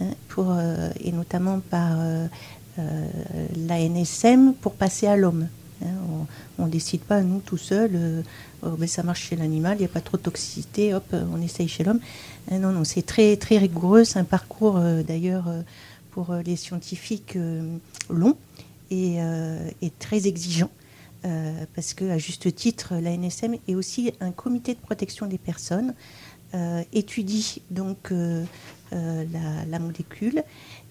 hein, 0.00 0.10
pour, 0.28 0.56
et 1.00 1.10
notamment 1.12 1.60
par 1.60 1.96
l'ANSM 2.76 4.54
pour 4.60 4.74
passer 4.74 5.06
à 5.06 5.16
l'homme. 5.16 5.48
hein. 5.82 5.88
on 6.58 6.66
ne 6.66 6.70
décide 6.70 7.00
pas, 7.00 7.20
nous, 7.22 7.40
tout 7.40 7.56
seuls, 7.56 7.92
euh, 7.94 8.22
oh, 8.62 8.70
ben, 8.78 8.86
ça 8.86 9.02
marche 9.02 9.22
chez 9.28 9.36
l'animal, 9.36 9.76
il 9.78 9.80
n'y 9.80 9.86
a 9.86 9.88
pas 9.88 10.00
trop 10.00 10.18
de 10.18 10.22
toxicité, 10.22 10.94
hop, 10.94 11.14
on 11.34 11.42
essaye 11.42 11.68
chez 11.68 11.82
l'homme. 11.82 12.00
Hein, 12.50 12.58
non, 12.58 12.70
non, 12.70 12.84
c'est 12.84 13.02
très, 13.02 13.36
très 13.36 13.58
rigoureux, 13.58 14.04
c'est 14.04 14.18
un 14.18 14.24
parcours, 14.24 14.78
d'ailleurs, 15.06 15.46
pour 16.12 16.32
les 16.44 16.56
scientifiques 16.56 17.36
long 18.08 18.36
et, 18.90 19.16
euh, 19.20 19.70
très 19.99 20.27
exigeant. 20.27 20.70
euh, 21.25 21.64
parce 21.75 21.94
que, 21.94 22.05
à 22.11 22.18
juste 22.18 22.55
titre, 22.55 22.94
l'ANSM 22.94 23.57
est 23.66 23.75
aussi 23.75 24.12
un 24.20 24.33
comité 24.33 24.75
de 24.75 24.81
protection 24.81 25.27
des 25.27 25.38
personnes, 25.38 25.94
euh, 26.55 26.83
étudie 26.92 27.62
donc 27.70 28.12
la, 28.92 29.79
molécule. 29.79 30.44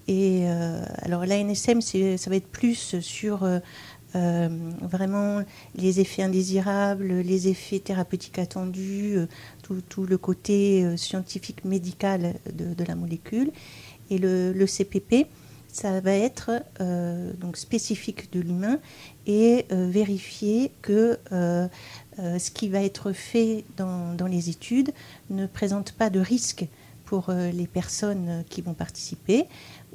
Et 0.08 0.42
euh, 0.44 0.84
alors 1.02 1.26
l'ANSM, 1.26 1.82
ça 1.82 2.30
va 2.30 2.36
être 2.36 2.48
plus 2.48 3.00
sur 3.00 3.48
vraiment 4.14 5.42
les 5.76 6.00
effets 6.00 6.24
indésirables, 6.24 7.08
les 7.08 7.48
effets 7.48 7.80
thérapeutiques 7.80 8.40
attendus, 8.40 9.18
tout, 9.62 10.06
le 10.06 10.18
côté 10.18 10.98
scientifique 10.98 11.66
médical 11.66 12.36
de, 12.54 12.74
de 12.74 12.84
la 12.84 12.96
molécule. 12.96 13.52
Et 14.10 14.18
le, 14.18 14.54
le 14.54 14.68
CPP, 14.68 15.28
ça 15.76 16.00
va 16.00 16.14
être 16.14 16.52
euh, 16.80 17.34
donc 17.34 17.58
spécifique 17.58 18.32
de 18.32 18.40
l'humain 18.40 18.80
et 19.28 19.66
euh, 19.74 19.90
vérifier 19.90 20.72
que 20.82 21.20
euh, 21.34 21.68
ce 22.18 22.50
qui 22.50 22.70
va 22.70 22.82
être 22.82 23.12
fait 23.12 23.66
dans, 23.76 24.16
les 24.26 24.50
études 24.50 24.94
ne 25.30 25.46
présente 25.46 25.92
pas 25.92 26.10
de 26.10 26.22
risque 26.22 26.66
pour 27.04 27.30
les 27.30 27.68
personnes 27.68 28.46
qui 28.50 28.62
vont 28.62 28.74
participer 28.74 29.46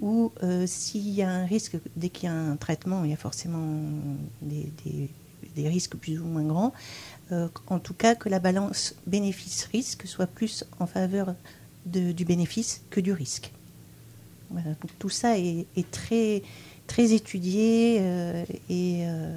ou 0.01 0.31
s'il 0.67 1.09
y 1.09 1.23
a 1.23 1.31
un 1.31 1.45
risque, 1.45 1.77
dès 1.97 2.09
qu'il 2.09 2.29
y 2.29 2.33
a 2.33 2.35
un 2.35 2.55
traitement, 2.55 3.03
il 3.03 3.11
y 3.11 3.13
a 3.13 3.17
forcément 3.17 3.83
des, 4.43 4.71
risques 5.57 5.97
plus 5.97 6.21
ou 6.21 6.27
moins 6.27 6.45
grands. 6.45 6.73
En 7.67 7.79
tout 7.81 7.95
cas, 7.95 8.15
que 8.15 8.29
la 8.29 8.39
balance 8.39 8.95
bénéfice-risque 9.09 10.07
soit 10.07 10.29
plus 10.29 10.65
en 10.79 10.87
faveur 10.87 11.35
du 11.87 12.25
bénéfice 12.25 12.83
que 12.91 13.01
du 13.01 13.13
risque. 13.13 13.51
Tout 14.99 15.09
ça 15.09 15.39
est, 15.39 15.67
très, 15.91 16.43
étudié 16.99 17.99
euh, 18.01 18.45
et, 18.69 19.05
euh, 19.07 19.37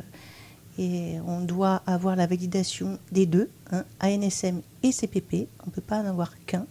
et 0.79 1.19
on 1.27 1.41
doit 1.41 1.83
avoir 1.85 2.15
la 2.15 2.25
validation 2.25 2.97
des 3.11 3.25
deux, 3.25 3.49
hein, 3.71 3.83
ANSM 4.01 4.61
et 4.81 4.91
CPP. 4.91 5.47
On 5.63 5.67
ne 5.67 5.71
peut 5.71 5.81
pas 5.81 5.99
en 5.99 6.05
avoir 6.05 6.33
qu'un 6.45 6.65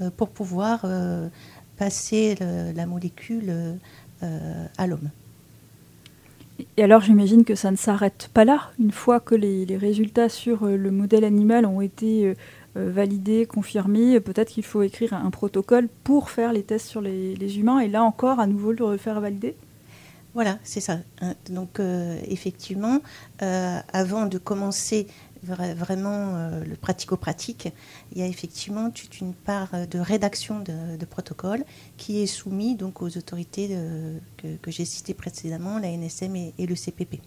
euh, 0.00 0.10
pour 0.16 0.28
pouvoir 0.28 0.86
passer 1.76 2.36
la 2.74 2.86
molécule 2.86 3.78
à 4.22 4.86
l'homme. 4.86 5.10
Et 6.76 6.82
alors 6.82 7.02
j'imagine 7.02 7.44
que 7.44 7.54
ça 7.54 7.70
ne 7.70 7.76
s'arrête 7.76 8.30
pas 8.34 8.44
là. 8.44 8.70
Une 8.80 8.90
fois 8.90 9.20
que 9.20 9.36
les, 9.36 9.64
résultats 9.76 10.28
sur 10.28 10.66
le 10.66 10.90
modèle 10.90 11.24
animal 11.24 11.64
ont 11.66 11.80
été 11.80 12.34
euh, 12.76 12.90
validés, 12.90 13.46
confirmés, 13.46 14.16
euh, 14.16 14.20
peut-être 14.20 14.50
qu'il 14.50 14.64
faut 14.64 14.82
écrire 14.82 15.14
un, 15.14 15.30
protocole 15.30 15.88
pour 16.04 16.30
faire 16.30 16.52
les 16.52 16.62
tests 16.62 16.86
sur 16.86 17.00
les, 17.00 17.58
humains 17.58 17.80
et 17.80 17.88
là 17.88 18.02
encore 18.02 18.40
à 18.40 18.46
nouveau 18.46 18.72
le 18.72 18.84
refaire 18.84 19.20
valider. 19.20 19.56
Voilà, 20.34 20.58
c'est 20.62 20.80
ça. 20.80 20.98
hein. 21.20 21.34
Donc 21.50 21.80
euh, 21.80 22.20
effectivement, 22.28 23.00
euh, 23.42 23.78
avant 23.92 24.26
de 24.26 24.38
commencer 24.38 25.06
vra- 25.46 25.74
vraiment 25.74 26.50
le 26.66 26.76
pratico-pratique, 26.76 27.72
il 28.12 28.18
y 28.18 28.22
a 28.22 28.26
effectivement 28.26 28.90
toute 28.90 29.20
une 29.20 29.32
part 29.32 29.70
de 29.90 29.98
rédaction 29.98 30.60
de, 30.60 31.04
protocole 31.06 31.64
qui 31.96 32.22
est 32.22 32.26
soumis 32.26 32.74
donc 32.74 33.00
aux 33.02 33.16
autorités 33.16 33.76
que, 34.36 34.70
j'ai 34.70 34.84
citées 34.84 35.14
précédemment, 35.14 35.78
la 35.78 35.88
NSM 35.88 36.36
et 36.36 36.66
le 36.66 36.74
CPP. 36.74 37.20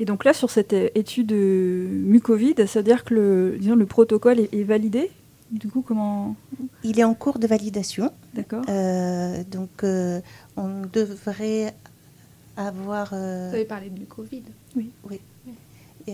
Et 0.00 0.04
donc 0.04 0.24
là 0.24 0.32
sur 0.32 0.50
cette 0.50 0.72
euh, 0.74 0.88
étude 0.94 1.32
euh, 1.32 1.88
mucovide, 1.88 2.66
ça 2.66 2.80
veut 2.80 2.84
dire 2.84 3.04
que 3.04 3.14
le, 3.14 3.56
disons, 3.58 3.74
le 3.74 3.86
protocole 3.86 4.38
est, 4.40 4.54
est 4.54 4.62
validé. 4.62 5.10
Du 5.50 5.68
coup 5.68 5.82
comment 5.82 6.36
Il 6.84 7.00
est 7.00 7.04
en 7.04 7.14
cours 7.14 7.38
de 7.38 7.46
validation. 7.46 8.12
D'accord. 8.34 8.62
Euh, 8.68 9.42
donc 9.50 9.82
euh, 9.82 10.20
on 10.56 10.82
devrait 10.92 11.74
avoir... 12.56 13.10
euh, 13.12 13.48
Vous 13.48 13.54
avez 13.54 13.64
parlé 13.64 13.88
du 13.90 14.04
Covid. 14.06 14.42
Oui. 14.76 14.90
Et, 16.06 16.12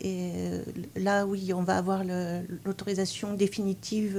et, 0.00 0.30
là, 0.96 1.26
oui, 1.26 1.52
on 1.52 1.62
va 1.62 1.76
avoir 1.76 2.04
l'autorisation 2.64 3.34
définitive 3.34 4.18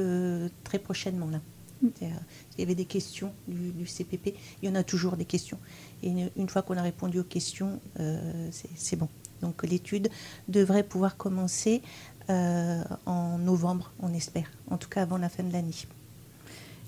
très 0.64 0.78
prochainement. 0.78 1.28
Là. 1.28 1.42
Mm. 1.82 1.88
C'est-à-dire, 1.98 2.20
Il 2.58 2.62
y 2.62 2.64
avait 2.64 2.76
des 2.76 2.86
questions 2.86 3.32
du, 3.48 3.72
du 3.72 3.88
CPP. 3.88 4.36
Il 4.62 4.70
y 4.70 4.72
en 4.72 4.76
a 4.76 4.84
toujours 4.84 5.18
des 5.18 5.26
questions. 5.26 5.58
Et 6.04 6.10
une, 6.10 6.30
une 6.38 6.50
fois 6.50 6.62
qu'on 6.62 6.78
a 6.78 6.82
répondu 6.82 7.20
aux 7.20 7.24
questions, 7.24 7.80
euh, 8.00 8.50
c'est- 8.76 8.96
bon. 8.96 9.08
Donc 9.42 9.64
l'étude 9.64 10.10
devrait 10.48 10.84
pouvoir 10.84 11.16
commencer 11.16 11.82
euh, 12.30 12.84
en 13.06 13.38
novembre, 13.38 13.92
on 14.02 14.14
espère. 14.14 14.50
En 14.70 14.78
tout 14.78 14.90
cas 14.90 15.02
avant 15.02 15.18
la 15.18 15.30
fin 15.30 15.44
de 15.44 15.54
l'année. 15.54 15.74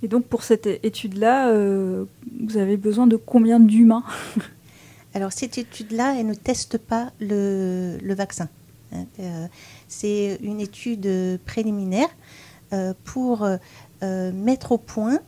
Et 0.03 0.07
donc 0.07 0.25
pour 0.25 0.43
cette 0.43 0.67
étude-là, 0.67 1.49
euh, 1.49 2.05
vous 2.41 2.57
avez 2.57 2.75
besoin 2.77 3.07
de 3.07 3.15
combien 3.15 3.59
d'humains? 3.59 4.03
Alors 5.13 5.31
cette 5.31 5.57
étude-là, 5.57 6.15
elle 6.19 6.27
ne 6.27 6.33
teste 6.33 6.77
pas 6.77 7.11
le, 7.19 7.97
le 8.01 8.13
vaccin. 8.15 8.49
hein. 8.93 9.05
Euh, 9.19 9.47
c'est 9.87 10.37
une 10.41 10.59
étude 10.61 11.07
préliminaire 11.45 12.09
pour 13.03 13.47
mettre 14.01 14.71
au 14.71 14.77
point 14.77 15.19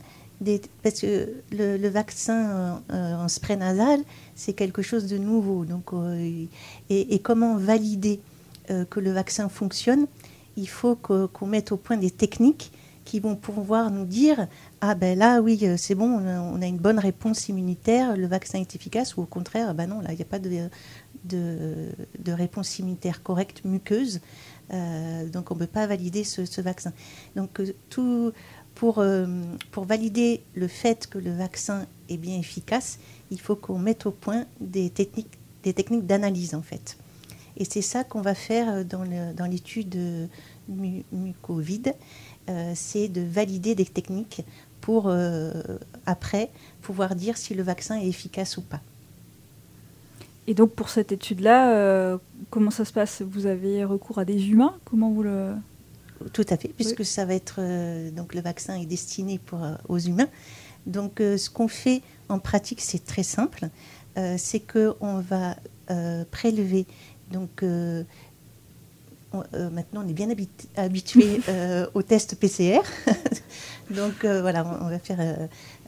parce 0.82 1.00
que 1.00 1.28
le, 1.52 1.88
vaccin 1.88 2.82
euh, 2.90 3.14
en 3.14 3.28
spray 3.28 3.56
nasal, 3.56 4.00
c'est 4.34 4.52
quelque 4.52 4.82
chose 4.82 5.06
de 5.06 5.18
nouveau. 5.18 5.64
Donc, 5.64 5.92
euh, 5.92 6.46
et, 6.90 7.18
comment 7.20 7.56
valider 7.56 8.20
euh, 8.70 8.84
que 8.84 9.00
le 9.00 9.12
vaccin 9.12 9.48
fonctionne? 9.48 10.06
Il 10.56 10.68
faut 10.68 10.96
qu'on 10.96 11.46
mette 11.46 11.72
au 11.72 11.76
point 11.76 11.96
des 11.96 12.10
techniques 12.10 12.72
qui 13.04 13.20
vont 13.20 13.36
pouvoir 13.36 13.90
nous 13.90 14.06
dire 14.06 14.46
ah 14.80 14.94
ben 14.94 15.18
là 15.18 15.42
oui 15.42 15.62
c'est 15.76 15.94
bon 15.94 16.08
on 16.08 16.62
a, 16.62 16.66
une 16.66 16.78
bonne 16.78 16.98
réponse 16.98 17.50
immunitaire 17.50 18.16
le 18.16 18.26
vaccin 18.26 18.60
est 18.60 18.74
efficace 18.74 19.18
ou 19.18 19.20
au 19.20 19.26
contraire 19.26 19.74
ben 19.74 19.86
non 19.88 20.00
là 20.00 20.12
il 20.12 20.16
n'y 20.16 20.22
a 20.22 20.24
pas 20.24 20.38
de, 20.38 20.70
réponse 22.32 22.78
immunitaire 22.78 23.22
correcte 23.22 23.62
muqueuse. 23.66 24.20
Donc 24.70 25.50
on 25.50 25.54
ne 25.54 25.58
peut 25.58 25.66
pas 25.66 25.86
valider 25.86 26.24
ce, 26.24 26.46
ce 26.46 26.62
vaccin 26.62 26.94
donc 27.36 27.60
tout 27.90 28.32
pour, 28.74 28.98
euh, 28.98 29.26
pour 29.70 29.84
valider 29.84 30.42
le 30.54 30.68
fait 30.68 31.06
que 31.06 31.18
le 31.18 31.32
vaccin 31.32 31.86
est 32.08 32.16
bien 32.16 32.38
efficace 32.38 32.98
il 33.30 33.40
faut 33.40 33.56
qu'on 33.56 33.78
mette 33.78 34.06
au 34.06 34.10
point 34.10 34.44
des 34.60 34.90
techniques 34.90 35.38
des 35.62 35.72
techniques 35.72 36.06
d'analyse 36.06 36.54
en 36.54 36.62
fait. 36.62 36.98
Et 37.56 37.64
c'est 37.64 37.82
ça 37.82 38.04
qu'on 38.04 38.20
va 38.20 38.34
faire 38.34 38.66
euh, 38.68 38.84
dans 38.84 39.46
l'étude 39.46 39.96
euh, 39.96 40.26
mu- 40.68 41.04
c'est 42.74 43.08
de 43.08 43.22
valider 43.22 43.74
des 43.74 43.86
techniques 43.86 44.42
pour 44.82 45.10
après 46.04 46.50
pouvoir 46.82 47.14
dire 47.14 47.38
si 47.38 47.54
le 47.54 47.62
vaccin 47.62 47.98
est 47.98 48.06
efficace 48.06 48.58
ou 48.58 48.62
pas. 48.62 48.80
Et 50.46 50.52
donc 50.52 50.72
pour 50.72 50.90
cette 50.90 51.10
étude-là, 51.10 52.18
comment 52.50 52.70
ça 52.70 52.84
se 52.84 52.92
passe? 52.92 53.22
Vous 53.22 53.46
avez 53.46 53.82
recours 53.84 54.18
à 54.18 54.26
des 54.26 54.50
humains? 54.50 54.74
Comment 54.84 55.10
vous 55.10 55.22
le 55.22 55.54
Tout 56.32 56.46
à 56.48 56.56
fait, 56.56 56.68
puisque 56.68 57.04
ça 57.04 57.24
va 57.24 57.34
être 57.34 57.56
euh, 57.58 58.10
donc 58.10 58.34
le 58.34 58.40
vaccin 58.40 58.74
est 58.80 58.86
destiné 58.86 59.38
pour, 59.38 59.62
euh, 59.62 59.74
aux 59.88 59.98
humains. 59.98 60.28
Donc 60.86 61.20
euh, 61.20 61.36
ce 61.36 61.50
qu'on 61.50 61.68
fait 61.68 62.02
en 62.28 62.38
pratique, 62.38 62.80
c'est 62.80 63.04
très 63.04 63.22
simple. 63.22 63.68
C'est 64.38 64.60
que 64.60 64.94
on 65.00 65.18
va 65.18 65.56
prélever 66.30 66.86
donc 67.32 67.62
euh, 67.64 68.04
on- 69.32 69.42
maintenant 69.70 70.02
on 70.04 70.08
est 70.08 70.12
bien 70.12 70.30
habit- 70.30 70.48
habitué 70.76 71.40
euh, 71.48 71.86
au 71.94 72.02
test 72.02 72.36
PCR. 72.36 72.78
donc 73.90 74.24
euh, 74.24 74.40
voilà, 74.40 74.64
on, 74.64 74.86
on 74.86 74.88
va 74.88 74.98
faire 75.00 75.18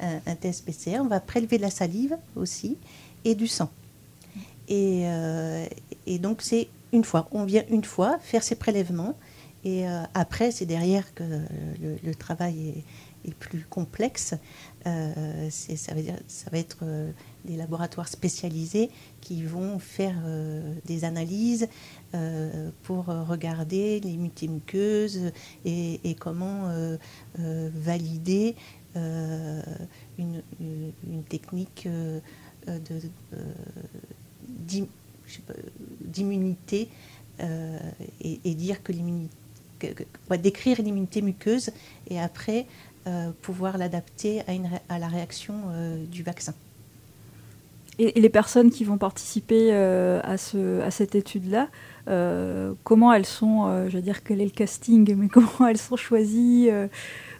un, 0.00 0.20
un 0.26 0.34
test 0.34 0.64
PCR. 0.64 0.98
On 1.00 1.06
va 1.06 1.20
prélever 1.20 1.56
de 1.58 1.62
la 1.62 1.70
salive 1.70 2.16
aussi 2.34 2.76
et 3.24 3.34
du 3.36 3.46
sang. 3.46 3.70
Et, 4.68 5.04
et 6.08 6.18
donc 6.18 6.42
c'est 6.42 6.66
une 6.92 7.04
fois. 7.04 7.28
On 7.30 7.44
vient 7.44 7.62
une 7.70 7.84
fois 7.84 8.18
faire 8.20 8.42
ses 8.42 8.56
prélèvements. 8.56 9.14
Et 9.66 9.84
euh, 9.88 10.00
après, 10.14 10.52
c'est 10.52 10.64
derrière 10.64 11.12
que 11.12 11.24
le, 11.24 12.14
travail 12.14 12.84
est, 13.24 13.34
plus 13.34 13.66
complexe. 13.68 14.34
Euh, 14.86 15.50
ça, 15.50 15.92
va 16.52 16.58
être 16.58 16.78
euh, 16.84 17.10
des 17.44 17.56
laboratoires 17.56 18.06
spécialisés 18.06 18.90
qui 19.20 19.42
vont 19.42 19.80
faire 19.80 20.14
des 20.84 21.04
analyses 21.04 21.66
pour 22.84 23.06
regarder 23.06 23.98
l'immunité 23.98 24.46
muqueuse 24.46 25.32
et, 25.64 26.00
et 26.08 26.14
comment 26.14 26.70
valider 27.36 28.54
une, 28.94 30.42
technique 31.28 31.88
d'immunité 36.00 36.88
et 37.40 38.54
dire 38.54 38.82
que 38.84 38.92
l'immunité, 38.92 39.36
décrire 40.38 40.82
l'immunité 40.82 41.22
muqueuse 41.22 41.70
et 42.08 42.20
après 42.20 42.66
euh, 43.06 43.30
pouvoir 43.40 43.78
l'adapter 43.78 44.42
à, 44.48 44.52
une 44.52 44.68
la 44.88 45.06
réaction 45.06 45.54
euh, 45.70 46.04
du 46.06 46.24
vaccin. 46.24 46.54
Et, 48.00 48.20
les 48.20 48.28
personnes 48.28 48.70
qui 48.70 48.82
vont 48.82 48.98
participer 48.98 49.68
euh, 49.70 50.20
à, 50.24 50.36
ce, 50.36 50.80
à 50.80 50.90
cette 50.90 51.14
étude-là, 51.14 51.68
comment 52.82 53.12
elles 53.12 53.26
sont, 53.26 53.88
je 53.88 53.96
veux 53.96 54.02
dire 54.02 54.24
quel 54.24 54.40
est 54.40 54.44
le 54.44 54.50
casting, 54.50 55.14
mais 55.14 55.28
comment 55.32 55.68
elles 55.68 55.78
sont 55.78 55.96
choisies 55.96 56.68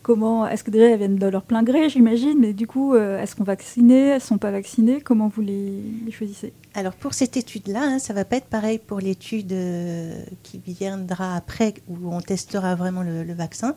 Comment 0.07 0.47
Est-ce 0.47 0.63
que 0.63 0.71
déjà 0.71 0.91
elles 0.91 0.99
viennent 0.99 1.17
de 1.17 1.27
leur 1.27 1.43
plein 1.43 1.65
gré, 1.65 1.89
j'imagine, 1.89 2.39
mais 2.39 2.53
du 2.53 2.69
coup, 2.69 2.95
euh, 2.95 3.21
est-ce 3.21 3.35
qu'on 3.35 3.43
vaccinées 3.43 4.11
Elles 4.11 4.21
sont 4.21 4.39
pas 4.39 4.53
vaccinées 4.53 5.01
Comment 5.01 5.27
vous 5.27 5.41
les, 5.41 5.83
choisissez? 6.13 6.53
Alors 6.75 6.93
pour 6.93 7.13
cette 7.13 7.37
étude-là, 7.37 7.83
hein, 7.83 7.99
ça 7.99 8.15
va 8.15 8.25
pas 8.25 8.37
être 8.37 8.47
pareil 8.47 8.79
pour 8.79 9.01
l'étude 9.01 9.51
euh, 9.51 10.25
qui 10.45 10.63
viendra 10.65 11.35
après 11.35 11.75
où 11.89 12.15
on 12.15 12.21
testera 12.21 12.77
vraiment 12.77 13.03
le, 13.03 13.35
vaccin. 13.35 13.75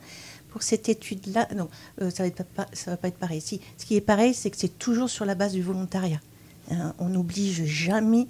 Pour 0.49 0.61
cette 0.61 0.87
étude-là, 0.87 1.47
non, 1.55 1.67
euh, 1.99 2.11
ça 2.11 2.25
ça 2.73 2.91
va 2.91 2.97
pas 2.97 3.07
être 3.07 3.17
pareil. 3.17 3.41
Ce 3.41 3.57
qui 3.83 3.95
est 3.95 4.01
pareil, 4.01 4.35
c'est 4.35 4.51
que 4.51 4.57
c'est 4.57 4.77
toujours 4.77 5.09
sur 5.09 5.25
la 5.25 5.33
base 5.33 5.53
du 5.53 5.63
volontariat. 5.63 6.21
Hein, 6.69 6.93
on 6.99 7.09
n'oblige 7.09 7.65
jamais 7.65 8.27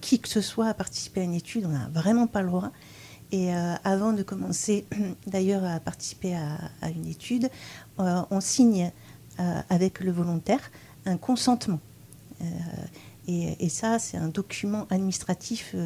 qui 0.00 0.20
que 0.20 0.28
ce 0.28 0.40
soit 0.40 0.68
à 0.68 0.74
participer 0.74 1.22
à 1.22 1.24
une 1.24 1.34
étude. 1.34 1.64
On 1.66 1.70
n'a 1.70 1.90
vraiment 1.92 2.28
pas 2.28 2.42
le 2.42 2.50
droit. 2.50 2.70
Et 3.32 3.54
euh, 3.54 3.74
avant 3.82 4.12
de 4.12 4.22
commencer 4.22 4.84
d'ailleurs 5.26 5.64
à 5.64 5.80
participer 5.80 6.36
à, 6.36 6.90
une 6.90 7.06
étude, 7.06 7.48
euh, 7.98 8.20
on 8.30 8.40
signe 8.40 8.92
euh, 9.40 9.60
avec 9.70 10.00
le 10.00 10.12
volontaire 10.12 10.70
un 11.06 11.16
consentement. 11.16 11.80
Et, 13.28 13.68
ça, 13.68 14.00
c'est 14.00 14.16
un 14.16 14.28
document 14.28 14.86
administratif 14.90 15.76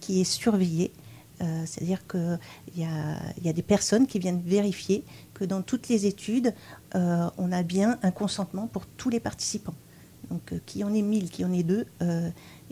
qui 0.00 0.20
est 0.20 0.24
surveillé. 0.24 0.92
C'est-à-dire 1.38 2.04
qu'il 2.08 2.38
y 2.76 2.84
a, 2.84 3.52
des 3.52 3.62
personnes 3.62 4.08
qui 4.08 4.18
viennent 4.18 4.42
vérifier 4.42 5.04
que 5.34 5.44
dans 5.44 5.62
toutes 5.62 5.88
les 5.88 6.06
études, 6.06 6.52
on 6.94 7.52
a 7.52 7.62
bien 7.62 7.98
un 8.02 8.10
consentement 8.10 8.66
pour 8.66 8.86
tous 8.86 9.08
les 9.08 9.20
participants. 9.20 9.74
Donc, 10.30 10.52
qui 10.66 10.82
en 10.82 10.92
est 10.92 11.02
1000, 11.02 11.30
qui 11.30 11.44
en 11.44 11.52
est 11.52 11.62
2, 11.62 11.86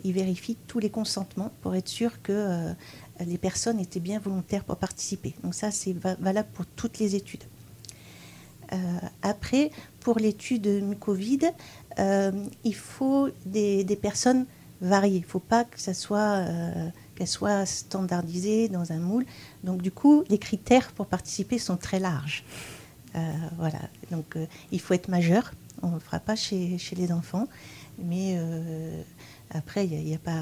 ils 0.03 0.13
vérifient 0.13 0.57
tous 0.67 0.79
les 0.79 0.89
consentements 0.89 1.51
pour 1.61 1.73
être 1.75 1.89
sûr 1.89 2.21
que 2.21 2.73
les 3.19 3.37
personnes 3.37 3.79
étaient 3.79 3.99
bien 3.99 4.19
volontaires 4.19 4.63
pour 4.63 4.77
participer. 4.77 5.35
Donc 5.43 5.53
ça, 5.53 5.71
c'est 5.71 5.93
va- 5.93 6.15
valable 6.15 6.49
pour 6.53 6.65
toutes 6.65 6.99
les 6.99 7.15
études. 7.15 7.43
Euh, 8.71 8.77
après, 9.21 9.71
pour 9.99 10.19
l'étude 10.19 10.67
mucovide, 10.83 11.53
euh, 11.99 12.31
il 12.63 12.75
faut 12.75 13.29
des, 13.45 13.85
personnes 14.01 14.45
variées. 14.81 15.17
Il 15.17 15.21
ne 15.21 15.27
faut 15.27 15.39
pas 15.39 15.63
que 15.63 15.79
ça 15.79 15.93
soit, 15.93 16.37
euh, 16.37 16.89
qu'elles 17.15 17.27
soient 17.27 17.65
standardisées 17.65 18.69
dans 18.69 18.91
un 18.91 18.99
moule. 18.99 19.25
Donc 19.63 19.81
du 19.81 19.91
coup, 19.91 20.23
les 20.29 20.39
critères 20.39 20.91
pour 20.93 21.05
participer 21.05 21.59
sont 21.59 21.77
très 21.77 21.99
larges. 21.99 22.43
Euh, 23.15 23.19
voilà. 23.57 23.79
Donc 24.11 24.35
euh, 24.35 24.45
il 24.71 24.79
faut 24.79 24.93
être 24.93 25.07
majeur. 25.07 25.53
On 25.81 25.89
ne 25.89 25.93
le 25.95 25.99
fera 25.99 26.19
pas 26.19 26.35
chez, 26.35 26.77
les 26.95 27.11
enfants. 27.11 27.47
Mais 27.99 28.35
euh, 28.37 29.01
après, 29.51 29.85
il 29.85 30.03
n'y 30.03 30.13
a, 30.13 30.15
a 30.15 30.19
pas... 30.19 30.41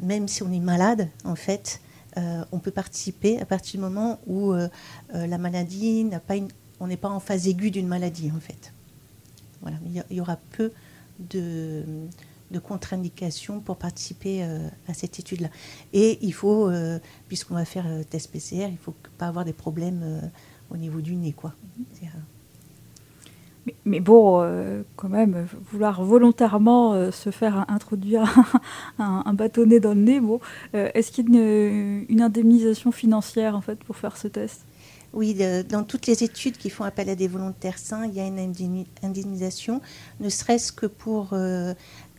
même 0.00 0.28
si 0.28 0.42
on 0.42 0.52
est 0.52 0.60
malade, 0.60 1.08
en 1.24 1.34
fait, 1.34 1.80
euh, 2.16 2.44
on 2.52 2.58
peut 2.58 2.70
participer 2.70 3.38
à 3.38 3.44
partir 3.44 3.78
du 3.78 3.84
moment 3.84 4.18
où 4.26 4.52
euh, 4.52 4.68
euh, 5.14 5.26
la 5.26 5.38
maladie 5.38 6.04
n'a 6.04 6.20
pas 6.20 6.36
une, 6.36 6.48
on 6.80 6.86
n'est 6.86 6.96
pas 6.96 7.08
en 7.08 7.20
phase 7.20 7.46
aiguë 7.46 7.70
d'une 7.70 7.86
maladie 7.86 8.30
en 8.34 8.40
fait. 8.40 8.72
Voilà, 9.60 9.76
il 9.84 10.16
y, 10.16 10.20
aura 10.20 10.36
peu 10.52 10.70
de, 11.18 11.82
de 12.52 12.58
contre-indications 12.60 13.60
pour 13.60 13.76
participer 13.76 14.44
euh, 14.44 14.68
à 14.86 14.94
cette 14.94 15.18
étude-là. 15.18 15.48
Et 15.92 16.18
il 16.22 16.32
faut, 16.32 16.70
puisqu'on 17.26 17.54
va 17.54 17.64
faire 17.64 17.86
test 18.08 18.30
PCR, 18.30 18.68
il 18.70 18.78
faut 18.78 18.94
pas 19.18 19.26
avoir 19.26 19.44
des 19.44 19.52
problèmes 19.52 20.30
au 20.70 20.76
niveau 20.76 21.00
du 21.00 21.16
nez, 21.16 21.32
quoi. 21.32 21.54
C'est, 21.92 22.06
euh, 22.06 22.20
mais, 23.84 24.00
bon, 24.00 24.40
euh, 24.42 24.82
quand 24.96 25.08
même, 25.08 25.46
vouloir 25.70 26.02
volontairement 26.02 26.94
euh, 26.94 27.10
se 27.10 27.30
faire 27.30 27.64
introduire 27.68 28.24
un, 28.98 29.34
bâtonnet 29.34 29.80
dans 29.80 29.94
le 29.94 30.00
nez, 30.00 30.20
bon, 30.20 30.40
euh, 30.74 30.90
est-ce 30.94 31.12
qu'il 31.12 31.34
y 31.34 31.38
a 31.38 31.66
une, 32.08 32.20
indemnisation 32.20 32.92
financière 32.92 33.54
en 33.54 33.60
fait 33.60 33.76
pour 33.76 33.96
faire 33.96 34.16
ce 34.16 34.28
test? 34.28 34.62
Oui, 35.14 35.38
dans 35.70 35.84
toutes 35.84 36.06
les 36.06 36.22
études 36.22 36.58
qui 36.58 36.68
font 36.68 36.84
appel 36.84 37.08
à 37.08 37.14
des 37.14 37.28
volontaires 37.28 37.78
sains, 37.78 38.04
il 38.06 38.14
y 38.14 38.20
a 38.20 38.26
une 38.26 38.38
indemni- 38.38 38.86
indemnisation, 39.02 39.80
ne 40.20 40.28
serait-ce 40.28 40.70
que 40.70 40.84
pour 40.84 41.34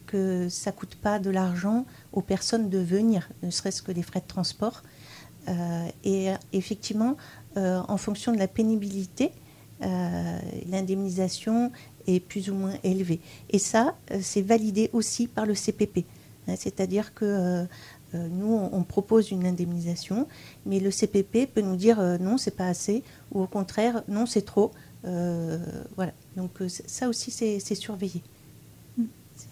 que 0.07 0.49
ça 0.49 0.71
coûte 0.71 0.95
pas 0.95 1.19
de 1.19 1.29
l'argent 1.29 1.85
aux 2.13 2.23
personnes 2.23 2.67
de 2.69 2.79
venir, 2.79 3.29
ne 3.43 3.51
serait-ce 3.51 3.83
que 3.83 3.91
les 3.91 4.01
frais 4.01 4.21
de 4.21 4.27
transport. 4.27 4.81
Et 6.03 6.29
effectivement, 6.51 7.15
en 7.55 7.97
fonction 7.97 8.31
de 8.31 8.39
la 8.39 8.47
pénibilité, 8.47 9.33
l'indemnisation 9.81 11.71
est 12.07 12.19
plus 12.19 12.49
ou 12.49 12.53
moins 12.55 12.73
élevée. 12.83 13.19
Et 13.49 13.59
ça, 13.59 13.95
euh, 14.11 14.19
c'est 14.21 14.41
validé 14.41 14.89
aussi 14.93 15.27
par 15.27 15.45
le 15.45 15.53
CPP. 15.53 16.05
Hein, 16.47 16.55
C'est-à-dire 16.57 17.13
que 17.13 17.25
euh, 17.25 17.63
euh, 18.15 18.27
nous, 18.31 18.51
on, 18.71 18.83
propose 18.83 19.29
une 19.31 19.45
indemnisation, 19.45 20.27
mais 20.65 20.79
le 20.79 20.89
CPP 20.89 21.45
peut 21.53 21.61
nous 21.61 21.75
dire 21.75 21.99
euh, 21.99 22.17
non, 22.17 22.37
c'est 22.37 22.55
pas 22.55 22.67
assez, 22.67 23.03
ou 23.31 23.41
au 23.43 23.47
contraire, 23.47 24.03
non, 24.07 24.25
c'est 24.25 24.41
trop. 24.41 24.71
Euh, 25.05 25.59
voilà. 25.95 26.11
Donc 26.35 26.61
euh, 26.61 26.67
ça 26.69 27.07
aussi, 27.07 27.31
c'est 27.31 27.59
surveillé. 27.75 28.21
C'est- 29.35 29.47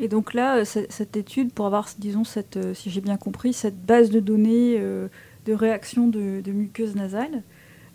Et 0.00 0.08
donc 0.08 0.34
là, 0.34 0.56
euh, 0.58 0.64
ce- 0.64 0.86
cette 0.88 1.16
étude, 1.16 1.52
pour 1.52 1.66
avoir, 1.66 1.88
disons, 1.98 2.24
cette, 2.24 2.56
euh, 2.56 2.74
si 2.74 2.90
j'ai 2.90 3.00
bien 3.00 3.16
compris, 3.16 3.52
cette 3.52 3.80
base 3.80 4.10
de 4.10 4.18
données 4.20 4.76
euh, 4.78 5.06
de 5.46 5.52
réaction 5.52 6.08
de, 6.08 6.40
de 6.40 6.52
muqueuse 6.52 6.96
nasale, 6.96 7.34
euh, 7.36 7.40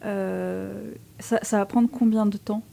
ça, 0.01 1.39
ça 1.41 1.57
va 1.57 1.65
prendre 1.65 1.89
combien 1.89 2.25
de 2.25 2.37
temps? 2.37 2.63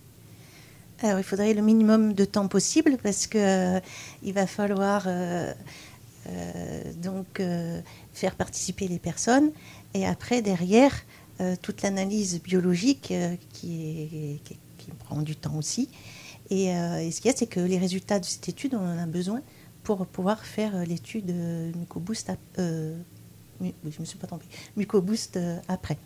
Alors, 1.02 1.18
il 1.18 1.24
faudrait 1.24 1.52
le 1.54 1.62
minimum 1.62 2.12
de 2.12 2.24
temps 2.24 2.48
possible 2.48 2.96
parce 3.02 3.26
que 3.26 3.38
euh, 3.76 3.80
il 4.22 4.32
va 4.32 4.46
falloir 4.46 5.04
euh, 5.06 5.52
euh, 6.28 6.92
donc 7.02 7.40
euh, 7.40 7.80
faire 8.12 8.34
participer 8.36 8.88
les 8.88 8.98
personnes 8.98 9.50
et 9.92 10.06
après 10.06 10.40
derrière 10.40 10.94
euh, 11.40 11.56
toute 11.60 11.82
l'analyse 11.82 12.40
biologique 12.40 13.10
euh, 13.10 13.34
qui, 13.52 14.40
prend 15.00 15.20
du 15.22 15.34
temps 15.34 15.56
aussi. 15.56 15.88
Et, 16.50 16.74
euh, 16.74 17.10
ce 17.10 17.20
qu'il 17.20 17.30
y 17.30 17.34
a, 17.34 17.36
c'est 17.36 17.46
que 17.46 17.60
les 17.60 17.78
résultats 17.78 18.20
de 18.20 18.24
cette 18.24 18.48
étude, 18.48 18.74
on 18.74 18.78
en 18.78 18.98
a 18.98 19.06
besoin 19.06 19.42
pour 19.82 20.06
pouvoir 20.06 20.44
faire 20.44 20.76
euh, 20.76 20.84
l'étude 20.84 21.30
euh, 21.30 21.72
MucoBoost. 21.74 22.32
euh, 22.58 22.96
je 23.60 24.00
me 24.00 24.04
suis 24.04 24.18
pas 24.18 24.26
trompée. 24.26 24.46
MucoBoost 24.76 25.36
euh, 25.36 25.58
après. 25.68 25.98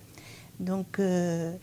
Donc, 0.60 0.98
euh, 0.98 1.56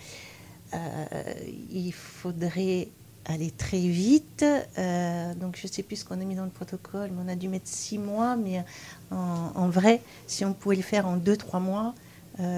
euh, 0.73 1.33
il 1.71 1.91
faudrait 1.93 2.89
aller 3.25 3.51
très 3.51 3.79
vite. 3.79 4.45
Euh, 4.77 5.33
donc, 5.35 5.57
je 5.57 5.67
ne 5.67 5.71
sais 5.71 5.83
plus 5.83 5.97
ce 5.97 6.05
qu'on 6.05 6.21
a 6.21 6.23
mis 6.23 6.35
dans 6.35 6.45
le 6.45 6.51
protocole, 6.51 7.11
mais 7.11 7.23
on 7.25 7.27
a 7.27 7.35
dû 7.35 7.47
mettre 7.47 7.67
six 7.67 7.97
mois. 7.97 8.35
Mais 8.35 8.63
en, 9.11 9.51
en 9.55 9.69
vrai, 9.69 10.01
si 10.27 10.45
on 10.45 10.53
pouvait 10.53 10.75
le 10.75 10.81
faire 10.81 11.07
en 11.07 11.17
deux, 11.17 11.37
trois 11.37 11.59
mois, 11.59 11.93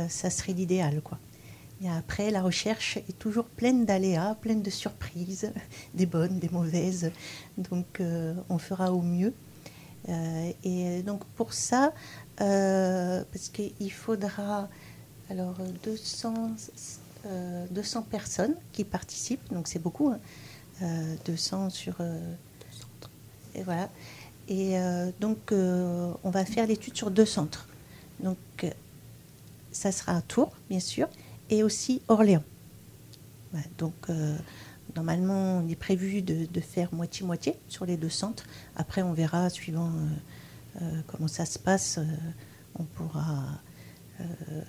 ça 0.10 0.30
serait 0.32 0.54
l'idéal. 0.54 1.02
quoi. 1.02 1.20
Et 1.84 1.90
après, 1.90 2.32
la 2.32 2.42
recherche 2.42 2.98
est 2.98 3.20
toujours 3.20 3.46
pleine 3.46 3.86
d'aléas, 3.86 4.36
pleine 4.42 4.64
de 4.64 4.72
surprises, 4.72 5.52
des 5.94 6.08
bonnes, 6.08 6.40
des 6.40 6.50
mauvaises. 6.50 7.12
Donc, 7.58 8.02
on 8.50 8.58
fera 8.58 8.92
au 8.92 9.02
mieux. 9.02 9.34
Et 10.64 11.04
donc, 11.04 11.24
pour 11.36 11.54
ça, 11.54 11.94
parce 12.38 13.50
qu'il 13.54 13.92
faudra 13.92 14.70
alors 15.30 15.56
euh, 15.60 15.72
200, 15.84 16.52
euh, 17.26 17.66
200 17.72 18.04
personnes 18.04 18.56
qui 18.72 18.84
participent, 18.84 19.52
donc 19.52 19.68
c'est 19.68 19.80
beaucoup, 19.80 20.10
hein. 20.10 20.20
Euh, 20.84 21.16
200 21.26 21.72
sur 21.72 21.96
euh, 22.02 22.36
et 23.56 23.64
voilà. 23.64 23.90
Et 24.48 24.80
euh, 24.80 25.12
donc 25.20 25.52
euh, 25.52 26.14
on 26.24 26.30
va 26.30 26.46
faire 26.46 26.68
l'étude 26.68 26.96
sur 26.96 27.10
deux 27.12 27.26
centres. 27.26 27.68
Donc 28.20 28.38
euh, 28.64 28.70
ça 29.72 29.92
sera 29.92 30.16
à 30.18 30.22
Tours, 30.22 30.54
bien 30.70 30.80
sûr, 30.80 31.08
et 31.50 31.64
aussi 31.64 32.02
Orléans. 32.08 32.44
Donc 33.80 33.96
euh, 34.10 34.38
normalement 34.96 35.58
on 35.64 35.68
est 35.68 35.76
prévu 35.76 36.22
de, 36.22 36.62
faire 36.62 36.94
moitié-moitié 36.94 37.56
sur 37.68 37.86
les 37.86 37.98
deux 37.98 38.10
centres. 38.10 38.46
Après 38.76 39.02
on 39.02 39.14
verra 39.14 39.50
suivant 39.50 39.90
euh, 39.90 40.82
euh, 40.84 41.02
comment 41.08 41.28
ça 41.28 41.46
se 41.46 41.58
passe, 41.58 41.98
euh, 41.98 42.04
on 42.78 42.84
pourra. 42.84 43.46
euh, 44.22 44.62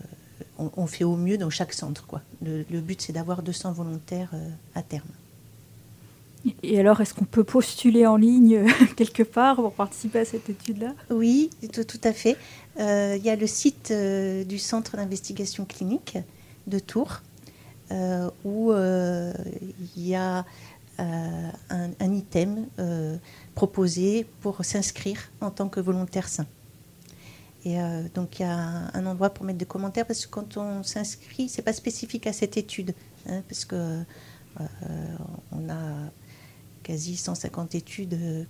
on, 0.58 0.70
on 0.76 0.86
fait 0.86 1.04
au 1.04 1.16
mieux 1.16 1.38
dans 1.38 1.50
chaque 1.50 1.72
centre. 1.72 2.06
Quoi. 2.06 2.22
Le, 2.44 2.64
le 2.70 2.80
but, 2.80 3.00
c'est 3.00 3.12
d'avoir 3.12 3.42
200 3.42 3.72
volontaires 3.72 4.30
euh, 4.34 4.48
à 4.74 4.82
terme. 4.82 5.08
Et 6.62 6.78
alors, 6.78 7.00
est-ce 7.00 7.14
qu'on 7.14 7.24
peut 7.24 7.44
postuler 7.44 8.06
en 8.06 8.16
ligne 8.16 8.56
euh, 8.58 8.68
quelque 8.96 9.22
part 9.22 9.56
pour 9.56 9.72
participer 9.72 10.20
à 10.20 10.24
cette 10.24 10.48
étude-là? 10.48 10.94
Oui, 11.10 11.50
tout, 11.72 11.84
tout 11.84 12.00
à 12.04 12.12
fait. 12.12 12.36
Euh, 12.78 13.16
Il 13.18 13.24
y 13.24 13.30
a 13.30 13.36
le 13.36 13.46
site 13.46 13.90
euh, 13.90 14.44
du 14.44 14.58
Centre 14.58 14.96
d'investigation 14.96 15.64
clinique 15.64 16.18
de 16.66 16.78
Tours 16.78 17.22
où 18.44 18.70
il 18.74 20.06
y 20.06 20.14
a 20.14 20.44
un, 20.98 21.90
un 22.00 22.12
item 22.12 22.66
proposé 23.54 24.26
pour 24.42 24.62
s'inscrire 24.62 25.30
en 25.40 25.50
tant 25.50 25.70
que 25.70 25.80
volontaire 25.80 26.28
sain. 26.28 26.44
Et 27.64 27.80
euh, 27.80 28.02
donc 28.14 28.38
il 28.38 28.42
y 28.42 28.44
a 28.44 28.56
un, 28.94 29.06
endroit 29.06 29.30
pour 29.30 29.44
mettre 29.44 29.58
des 29.58 29.66
commentaires 29.66 30.06
parce 30.06 30.26
que 30.26 30.30
quand 30.30 30.56
on 30.56 30.82
s'inscrit, 30.82 31.48
c'est 31.48 31.62
pas 31.62 31.72
spécifique 31.72 32.26
à 32.26 32.32
cette 32.32 32.56
étude, 32.56 32.94
hein, 33.28 33.42
parce 33.48 33.64
que 33.64 34.04
euh, 34.60 34.64
on 35.52 35.68
a 35.68 36.10
quasi 36.82 37.16
150 37.16 37.74
études 37.74 38.14
euh, 38.14 38.44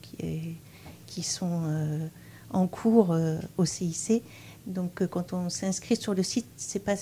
qui, 1.07 1.23
sont 1.23 1.63
euh, 1.65 2.07
en 2.51 2.67
cours 2.67 3.17
au 3.57 3.65
CIC. 3.65 4.23
Donc, 4.67 5.07
quand 5.07 5.33
on 5.33 5.49
s'inscrit 5.49 5.97
sur 5.97 6.13
le 6.13 6.23
site, 6.23 6.47
c'est 6.57 6.85
pas 6.85 6.95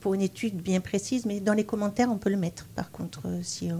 pour 0.00 0.14
une 0.14 0.22
étude 0.22 0.56
bien 0.56 0.80
précise, 0.80 1.26
mais 1.26 1.38
dans 1.38 1.52
les 1.52 1.64
commentaires, 1.64 2.10
on 2.10 2.16
peut 2.16 2.30
le 2.30 2.38
mettre. 2.38 2.64
Par 2.68 2.90
contre, 2.90 3.28
si, 3.42 3.70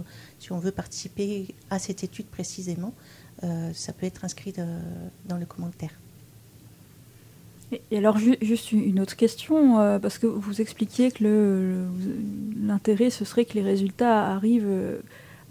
on- 0.51 0.59
veut 0.59 0.71
participer 0.71 1.55
à 1.71 1.79
cette 1.79 2.03
étude 2.03 2.27
précisément, 2.27 2.93
ça 3.73 3.93
peut 3.93 4.05
être 4.05 4.25
inscrit 4.25 4.53
dans 5.25 5.37
le 5.37 5.45
commentaire. 5.47 5.91
Et 7.71 7.97
alors, 7.97 8.17
ju- 8.17 8.37
juste 8.41 8.71
une 8.71 8.99
autre 8.99 9.15
question, 9.15 9.79
euh, 9.79 9.99
parce 9.99 10.17
que 10.17 10.25
vous 10.25 10.59
expliquiez 10.59 11.11
que 11.11 11.23
l'intérêt, 12.59 13.09
ce 13.11 13.25
serait 13.25 13.45
que 13.45 13.53
les 13.53 13.61
résultats 13.61 14.25
arrivent 14.33 14.65
euh, 14.67 14.99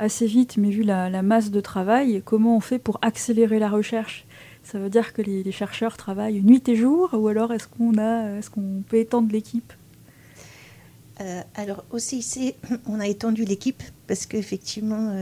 assez 0.01 0.27
vite, 0.27 0.57
mais 0.57 0.71
vu 0.71 0.83
la, 0.83 1.09
la 1.11 1.23
masse 1.23 1.51
de 1.53 1.61
travail, 1.61 2.21
comment 2.25 2.57
on 2.57 2.61
fait 2.61 2.81
pour 2.81 2.99
accélérer 3.03 3.59
la 3.61 3.69
recherche? 3.69 4.25
Ça 4.65 4.79
veut 4.81 4.91
dire 4.91 5.13
que 5.13 5.23
les, 5.23 5.43
les 5.45 5.53
chercheurs 5.53 5.97
travaillent 5.97 6.43
nuit 6.43 6.69
et 6.69 6.75
jour, 6.77 7.11
ou 7.13 7.29
alors 7.29 7.53
est-ce 7.53 7.69
qu'on 7.69 7.97
a, 7.99 8.37
est-ce 8.39 8.51
qu'on 8.51 8.83
peut 8.89 8.99
étendre 8.99 9.31
l'équipe? 9.33 9.73
Euh, 11.21 11.41
alors, 11.55 11.85
au 11.91 11.99
CIC, 11.99 12.57
on 12.87 12.99
a 13.01 13.07
étendu 13.07 13.45
l'équipe 13.45 13.83
parce 14.09 14.27
qu'effectivement, 14.27 15.13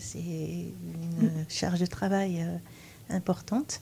c'est 0.00 0.18
une 0.18 1.30
charge 1.48 1.80
de 1.80 1.86
travail 1.86 2.44
importante. 3.10 3.80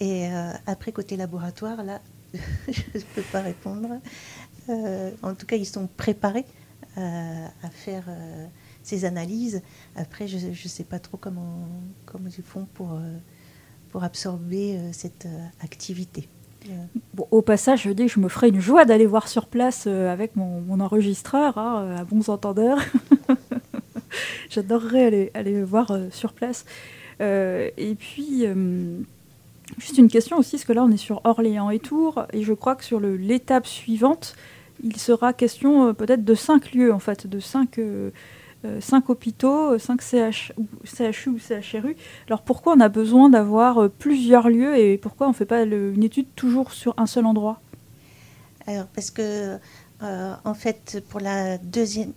Et 0.00 0.28
euh, 0.28 0.52
après, 0.66 0.92
côté 0.92 1.16
laboratoire, 1.16 1.82
là, 1.82 2.00
je 2.34 2.98
ne 2.98 3.02
peux 3.14 3.22
pas 3.32 3.40
répondre. 3.40 4.00
Euh, 4.68 5.10
en 5.22 5.34
tout 5.34 5.46
cas, 5.46 5.56
ils 5.56 5.66
sont 5.66 5.88
préparés 5.96 6.44
euh, 6.96 7.46
à 7.62 7.70
faire 7.70 8.04
ces 8.82 9.04
analyses. 9.04 9.62
Après, 9.96 10.28
je 10.28 10.48
ne 10.48 10.54
sais 10.68 10.84
pas 10.84 10.98
trop 10.98 11.16
comment, 11.16 11.68
comment 12.06 12.28
ils 12.36 12.44
font 12.44 12.66
pour, 12.74 12.98
pour 13.90 14.04
absorber 14.04 14.78
cette 14.92 15.26
activité. 15.60 16.28
Au 17.30 17.40
passage, 17.40 17.82
je 17.84 17.90
dis 17.90 18.06
que 18.06 18.12
je 18.12 18.20
me 18.20 18.28
ferais 18.28 18.50
une 18.50 18.60
joie 18.60 18.84
d'aller 18.84 19.06
voir 19.06 19.28
sur 19.28 19.46
place 19.46 19.86
avec 19.86 20.36
mon, 20.36 20.80
enregistreur, 20.80 21.56
hein, 21.56 21.96
à 21.98 22.04
bons 22.04 22.28
entendeurs. 22.28 22.78
J'adorerais 24.50 25.06
aller, 25.06 25.30
aller 25.34 25.62
voir 25.62 25.96
sur 26.10 26.34
place. 26.34 26.66
Et 27.20 27.96
puis, 27.98 28.46
juste 29.76 29.98
une 29.98 30.08
question 30.08 30.38
aussi, 30.38 30.52
parce 30.52 30.64
que 30.64 30.72
là, 30.72 30.84
on 30.84 30.90
est 30.90 30.96
sur 30.96 31.20
Orléans 31.24 31.70
et 31.70 31.78
Tours, 31.78 32.26
et 32.32 32.42
je 32.42 32.52
crois 32.52 32.74
que 32.74 32.84
sur 32.84 33.00
l'étape 33.00 33.66
suivante, 33.66 34.34
il 34.82 34.96
sera 34.96 35.32
question 35.32 35.88
euh, 35.88 35.92
peut-être 35.92 36.24
de 36.24 36.34
cinq 36.34 36.72
lieux, 36.72 36.92
en 36.92 36.98
fait, 36.98 37.26
de 37.26 37.40
cinq, 37.40 37.78
euh, 37.78 38.10
euh, 38.64 38.80
cinq 38.80 39.10
hôpitaux, 39.10 39.78
cinq 39.78 40.00
ou 40.56 40.64
CHU 40.84 41.30
ou 41.30 41.38
CHRU. 41.38 41.96
Alors 42.26 42.42
pourquoi 42.42 42.74
on 42.74 42.80
a 42.80 42.88
besoin 42.88 43.28
d'avoir 43.28 43.90
plusieurs 43.90 44.48
lieux 44.48 44.76
et 44.76 44.98
pourquoi 44.98 45.26
on 45.26 45.30
ne 45.30 45.34
fait 45.34 45.46
pas 45.46 45.62
une 45.62 46.02
étude 46.02 46.26
toujours 46.34 46.72
sur 46.72 46.94
un 46.96 47.06
seul 47.06 47.26
endroit? 47.26 47.60
Alors, 48.66 48.86
parce 48.86 49.10
que, 49.10 49.58
en 50.00 50.54
fait, 50.54 51.02
pour 51.08 51.20
la 51.20 51.56
deuxième, 51.58 52.12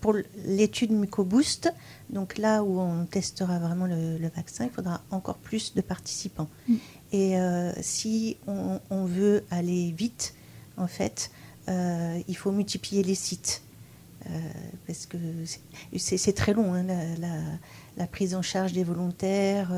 pour 0.00 0.14
l'étude 0.46 0.92
MucoBoost, 0.92 1.72
donc 2.08 2.38
là 2.38 2.62
où 2.62 2.80
on 2.80 3.04
testera 3.04 3.58
vraiment 3.58 3.86
le, 3.86 4.18
le 4.18 4.28
vaccin, 4.28 4.64
il 4.64 4.70
faudra 4.70 5.02
encore 5.10 5.36
plus 5.38 5.74
de 5.74 5.80
participants. 5.80 6.48
Mm. 6.68 6.74
Et 7.12 7.38
euh, 7.40 7.72
si 7.82 8.36
on, 8.46 8.80
on 8.90 9.04
veut 9.04 9.44
aller 9.50 9.92
vite, 9.92 10.34
en 10.76 10.86
fait, 10.86 11.30
euh, 11.68 12.18
il 12.28 12.36
faut 12.36 12.52
multiplier 12.52 13.02
les 13.02 13.14
sites. 13.14 13.62
Euh, 14.26 14.38
parce 14.86 15.06
que 15.06 15.16
c'est- 15.96 16.32
très 16.34 16.52
long, 16.52 16.74
hein, 16.74 16.82
la, 16.82 17.04
la- 17.16 17.58
la 17.96 18.06
prise 18.06 18.34
en 18.34 18.42
charge 18.42 18.72
des 18.72 18.84
volontaires, 18.84 19.70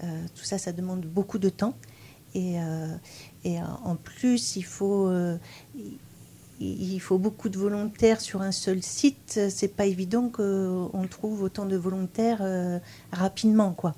tout 0.00 0.44
ça, 0.44 0.58
ça 0.58 0.72
demande 0.72 1.00
beaucoup 1.06 1.38
de 1.38 1.48
temps. 1.48 1.74
Et, 2.34 2.56
et 3.44 3.56
en 3.62 3.96
plus, 3.96 4.56
il 4.56 4.62
faut, 4.64 5.10
il- 6.62 7.00
faut 7.00 7.18
beaucoup 7.18 7.48
de 7.48 7.58
volontaires 7.58 8.20
sur 8.20 8.42
un 8.42 8.52
seul 8.52 8.82
site. 8.82 9.40
C'est 9.50 9.74
pas 9.76 9.86
évident 9.86 10.28
qu'on 10.28 11.06
trouve 11.10 11.42
autant 11.42 11.66
de 11.66 11.76
volontaires 11.76 12.38
euh, 12.42 12.78
rapidement, 13.12 13.72
quoi. 13.72 13.94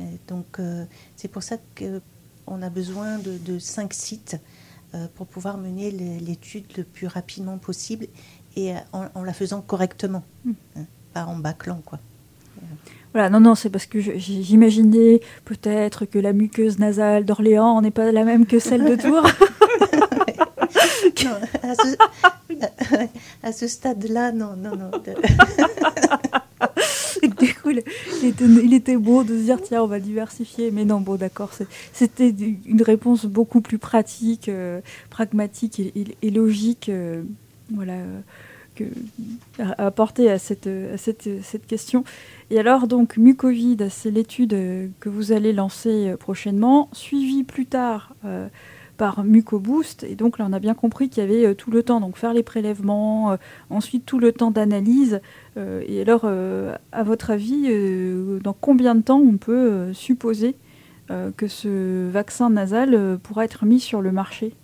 Et 0.00 0.18
donc, 0.28 0.46
euh, 0.58 0.84
c'est 1.16 1.28
pour 1.28 1.42
ça 1.42 1.56
qu'on 1.78 2.62
a 2.62 2.70
besoin 2.70 3.18
de, 3.18 3.38
de 3.38 3.58
cinq 3.58 3.92
sites 3.94 4.36
euh, 4.94 5.06
pour 5.14 5.26
pouvoir 5.26 5.56
mener 5.58 5.90
l'étude 5.90 6.64
le 6.76 6.84
plus 6.84 7.06
rapidement 7.06 7.58
possible 7.58 8.06
et 8.56 8.72
euh, 8.72 8.78
en, 8.92 9.06
en 9.14 9.22
la 9.24 9.32
faisant 9.32 9.60
correctement, 9.60 10.22
Mm. 10.44 10.52
hein, 10.76 10.84
pas 11.12 11.24
en 11.26 11.36
bâclant, 11.36 11.80
quoi. 11.84 11.98
Voilà, 13.12 13.30
non, 13.30 13.38
non, 13.40 13.54
c'est 13.54 13.70
parce 13.70 13.86
que 13.86 14.00
j'imaginais 14.00 15.20
peut-être 15.44 16.04
que 16.04 16.18
la 16.18 16.32
muqueuse 16.32 16.78
nasale 16.80 17.24
d'Orléans 17.24 17.80
n'est 17.80 17.92
pas 17.92 18.10
la 18.10 18.24
même 18.24 18.44
que 18.46 18.58
celle 18.58 18.84
de 18.84 18.96
Tours. 18.96 19.26
Non, 21.24 21.36
à 21.62 21.74
ce, 23.52 23.68
stade-là, 23.68 24.32
non, 24.32 24.56
non, 24.56 24.76
non. 24.76 24.90
coup, 27.54 27.70
il 27.70 27.78
était, 27.78 28.44
il 28.44 28.74
était 28.74 28.96
beau 28.96 29.22
de 29.24 29.36
se 29.38 29.42
dire 29.44 29.60
tiens, 29.62 29.82
on 29.82 29.86
va 29.86 30.00
diversifier. 30.00 30.70
Mais 30.70 30.84
non, 30.84 31.00
bon, 31.00 31.16
d'accord, 31.16 31.50
c'était 31.92 32.34
une 32.66 32.82
réponse 32.82 33.26
beaucoup 33.26 33.60
plus 33.60 33.78
pratique, 33.78 34.48
euh, 34.48 34.80
pragmatique 35.10 35.80
et, 35.80 35.92
et- 35.96 36.16
et 36.22 36.30
logique, 36.30 36.88
euh, 36.88 37.22
voilà, 37.72 37.94
euh, 37.94 38.20
que, 38.74 38.84
à 39.58 39.86
apporter 39.86 40.30
à 40.30 40.38
cette, 40.38 40.66
à 40.66 40.96
cette, 40.98 41.28
cette 41.42 41.66
question. 41.66 42.04
Et 42.50 42.58
alors, 42.58 42.86
donc, 42.88 43.16
Mucovid, 43.16 43.88
c'est 43.90 44.10
l'étude 44.10 44.50
que 45.00 45.08
vous 45.08 45.32
allez 45.32 45.52
lancer 45.52 46.14
prochainement, 46.18 46.88
suivie 46.92 47.44
plus 47.44 47.66
tard. 47.66 48.14
euh, 48.24 48.48
par 48.96 49.24
MucoBoost. 49.24 50.04
Et 50.04 50.14
donc 50.14 50.38
là, 50.38 50.46
on 50.48 50.52
a 50.52 50.58
bien 50.58 50.74
compris 50.74 51.08
qu'il 51.08 51.22
y 51.22 51.26
avait 51.26 51.46
euh, 51.46 51.54
tout 51.54 51.70
le 51.70 51.82
temps, 51.82 52.00
donc 52.00 52.16
faire 52.16 52.32
les 52.32 52.42
prélèvements, 52.42 53.32
euh, 53.32 53.36
ensuite 53.70 54.06
tout 54.06 54.18
le 54.18 54.32
temps 54.32 54.50
d'analyse. 54.50 55.20
Euh, 55.56 55.82
et 55.86 56.00
alors, 56.00 56.24
à 56.24 57.02
votre 57.02 57.30
avis, 57.30 57.68
dans 58.42 58.52
combien 58.52 58.94
de 58.94 59.02
temps 59.02 59.20
on 59.20 59.36
peut 59.36 59.92
supposer 59.92 60.56
que 61.36 61.48
ce 61.48 62.08
vaccin 62.10 62.50
nasal 62.50 63.18
pourra 63.22 63.44
être 63.44 63.64
mis 63.64 63.80
sur 63.80 64.00
le 64.00 64.12
marché? 64.12 64.54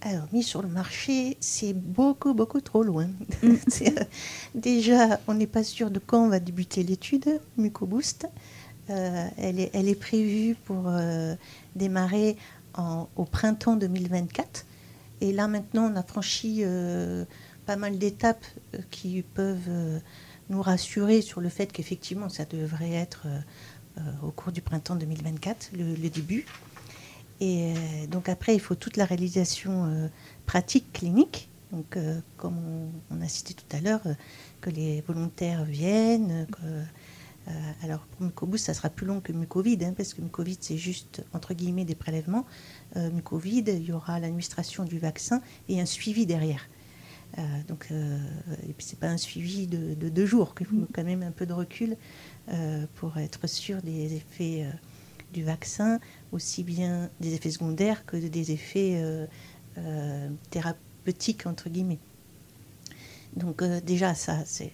Alors, 0.00 0.26
mis 0.32 0.42
sur 0.42 0.62
le 0.62 0.68
marché, 0.68 1.36
c'est 1.40 1.72
beaucoup, 1.72 2.34
beaucoup 2.34 2.60
trop 2.60 2.82
loin. 2.82 3.08
Mm. 3.42 3.54
Déjà, 4.54 5.18
on 5.26 5.34
n'est 5.34 5.48
pas 5.48 5.64
sûr 5.64 5.90
de 5.90 5.98
quand 5.98 6.24
on 6.24 6.28
va 6.28 6.40
débuter 6.40 6.82
l'étude 6.82 7.40
MucoBoost. 7.56 8.28
Euh, 8.90 9.26
elle, 9.36 9.60
est, 9.60 9.70
elle 9.74 9.88
est 9.88 9.98
prévue 9.98 10.56
pour 10.64 10.84
euh, 10.86 11.34
démarrer 11.76 12.36
au 13.16 13.24
printemps 13.24 13.76
2024. 13.76 14.64
Et 15.20 15.32
là, 15.32 15.48
maintenant, 15.48 15.90
on 15.92 15.96
a 15.96 16.02
franchi 16.02 16.60
euh, 16.62 17.24
pas 17.66 17.76
mal 17.76 17.98
d'étapes 17.98 18.44
euh, 18.74 18.78
qui 18.90 19.22
peuvent 19.22 19.68
euh, 19.68 19.98
nous 20.48 20.62
rassurer 20.62 21.20
sur 21.22 21.40
le 21.40 21.48
fait 21.48 21.72
qu'effectivement, 21.72 22.28
ça 22.28 22.44
devrait 22.44 22.92
être 22.92 23.26
au 24.22 24.30
cours 24.30 24.52
du 24.52 24.62
printemps 24.62 24.94
2024, 24.94 25.72
le, 25.76 26.08
début. 26.08 26.46
Et 27.40 27.74
donc 28.08 28.28
après, 28.28 28.54
il 28.54 28.60
faut 28.60 28.76
toute 28.76 28.96
la 28.96 29.04
réalisation 29.04 30.08
pratique, 30.46 30.92
clinique. 30.92 31.50
Donc, 31.72 31.98
comme 32.38 32.56
on, 32.56 33.14
on 33.14 33.20
a 33.20 33.28
cité 33.28 33.52
tout 33.52 33.76
à 33.76 33.80
l'heure, 33.80 34.00
que 34.60 34.70
les 34.70 35.02
volontaires 35.02 35.64
viennent. 35.64 36.46
que, 36.50 36.62
euh, 37.48 37.52
alors, 37.82 38.00
pour 38.00 38.22
Mucoboost, 38.22 38.66
ça 38.66 38.74
sera 38.74 38.90
plus 38.90 39.06
long 39.06 39.20
que 39.20 39.32
Mucovid, 39.32 39.82
hein, 39.82 39.94
parce 39.96 40.12
que 40.12 40.20
Mucovid, 40.20 40.58
c'est 40.60 40.76
juste, 40.76 41.24
entre 41.32 41.54
guillemets, 41.54 41.84
des 41.86 41.94
prélèvements. 41.94 42.44
Euh, 42.96 43.10
Mucovid, 43.10 43.68
il 43.68 43.84
y 43.84 43.92
aura 43.92 44.20
l'administration 44.20 44.84
du 44.84 44.98
vaccin 44.98 45.40
et 45.68 45.80
un 45.80 45.86
suivi 45.86 46.26
derrière. 46.26 46.68
Euh, 47.38 47.42
donc, 47.66 47.88
euh, 47.90 48.18
et 48.68 48.72
puis, 48.72 48.86
c'est 48.86 48.98
pas 48.98 49.08
un 49.08 49.16
suivi 49.16 49.66
de, 49.66 49.94
de 49.94 50.08
deux 50.08 50.26
jours, 50.26 50.54
qu'il 50.54 50.66
faut 50.66 50.86
quand 50.92 51.04
même 51.04 51.22
un 51.22 51.30
peu 51.30 51.46
de 51.46 51.52
recul 51.54 51.96
euh, 52.50 52.86
pour 52.96 53.16
être 53.18 53.46
sûr 53.46 53.80
des 53.82 54.14
effets 54.14 54.66
du 55.32 55.42
vaccin, 55.42 56.00
aussi 56.32 56.64
bien 56.64 57.10
des 57.20 57.34
effets 57.34 57.50
secondaires 57.50 58.04
que 58.06 58.16
des 58.16 58.50
effets 58.52 59.02
thérapeutiques, 60.50 61.46
entre 61.46 61.68
guillemets. 61.68 61.98
Donc 63.36 63.62
déjà, 63.84 64.14
ça, 64.14 64.38
c'est 64.46 64.72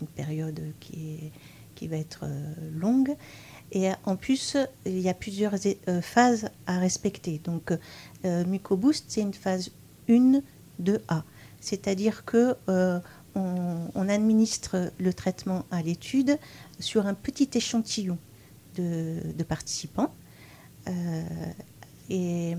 une 0.00 0.06
période 0.06 0.60
qui, 0.80 1.14
est- 1.14 1.32
qui 1.74 1.88
va 1.88 1.96
être 1.96 2.20
euh, 2.24 2.54
longue. 2.72 3.14
Et 3.72 3.90
euh, 3.90 3.94
en 4.04 4.16
plus, 4.16 4.56
il 4.86 5.00
y 5.00 5.08
a 5.08 5.14
plusieurs 5.14 5.54
euh, 5.54 6.00
phases 6.00 6.48
à 6.66 6.78
respecter. 6.78 7.40
Donc, 7.42 7.72
MucoBoost, 8.24 9.04
c'est 9.08 9.20
une 9.20 9.34
phase 9.34 9.70
1 10.08 10.40
de 10.78 11.02
A. 11.08 11.24
C'est-à-dire 11.60 12.24
que 12.24 12.56
on, 13.36 14.08
administre 14.08 14.92
le 14.98 15.12
traitement 15.12 15.64
à 15.70 15.82
l'étude 15.82 16.38
sur 16.78 17.06
un 17.06 17.14
petit 17.14 17.50
échantillon 17.54 18.18
de, 18.76 19.42
participants. 19.48 20.14
Et, 22.10 22.54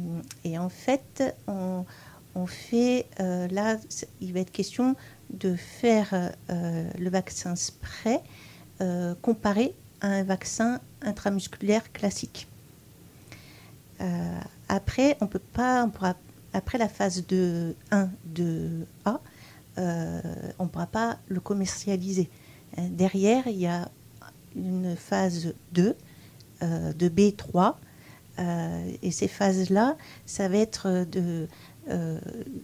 en 0.58 0.70
fait, 0.70 1.36
on, 1.48 1.86
fait, 2.46 3.08
là, 3.20 3.78
il 4.22 4.34
va 4.34 4.40
être 4.42 4.52
question 4.52 4.96
de 5.30 5.56
faire 5.56 6.34
le 6.48 7.10
vaccin 7.10 7.56
spray 7.56 8.22
euh, 8.82 9.16
comparé 9.22 9.74
à 10.02 10.08
un 10.08 10.24
vaccin 10.24 10.80
intramusculaire 11.02 11.92
classique. 11.92 12.48
Euh, 14.02 14.40
après, 14.68 15.18
on 15.22 15.28
peut 15.28 15.40
pas, 15.40 15.84
on 15.86 15.90
pourra, 15.90 16.16
après 16.54 16.78
la 16.78 16.90
phase 16.90 17.26
de 17.28 17.76
1 17.92 18.10
de 18.26 18.86
A, 19.06 19.22
euh, 19.78 20.22
on 20.60 20.64
ne 20.64 20.70
pourra 20.70 20.88
pas 20.88 21.18
le 21.28 21.40
commercialiser. 21.40 22.30
Derrière, 22.78 23.48
il 23.48 23.58
y 23.58 23.68
a 23.68 23.90
une 24.56 24.96
phase 24.96 25.54
2, 25.74 25.96
euh, 26.64 26.94
de 26.94 27.10
B3, 27.10 27.76
euh, 28.38 28.92
et 29.02 29.12
ces 29.12 29.28
phases-là, 29.28 29.98
ça 30.26 30.48
va 30.50 30.58
être 30.58 31.06
de, 31.10 31.48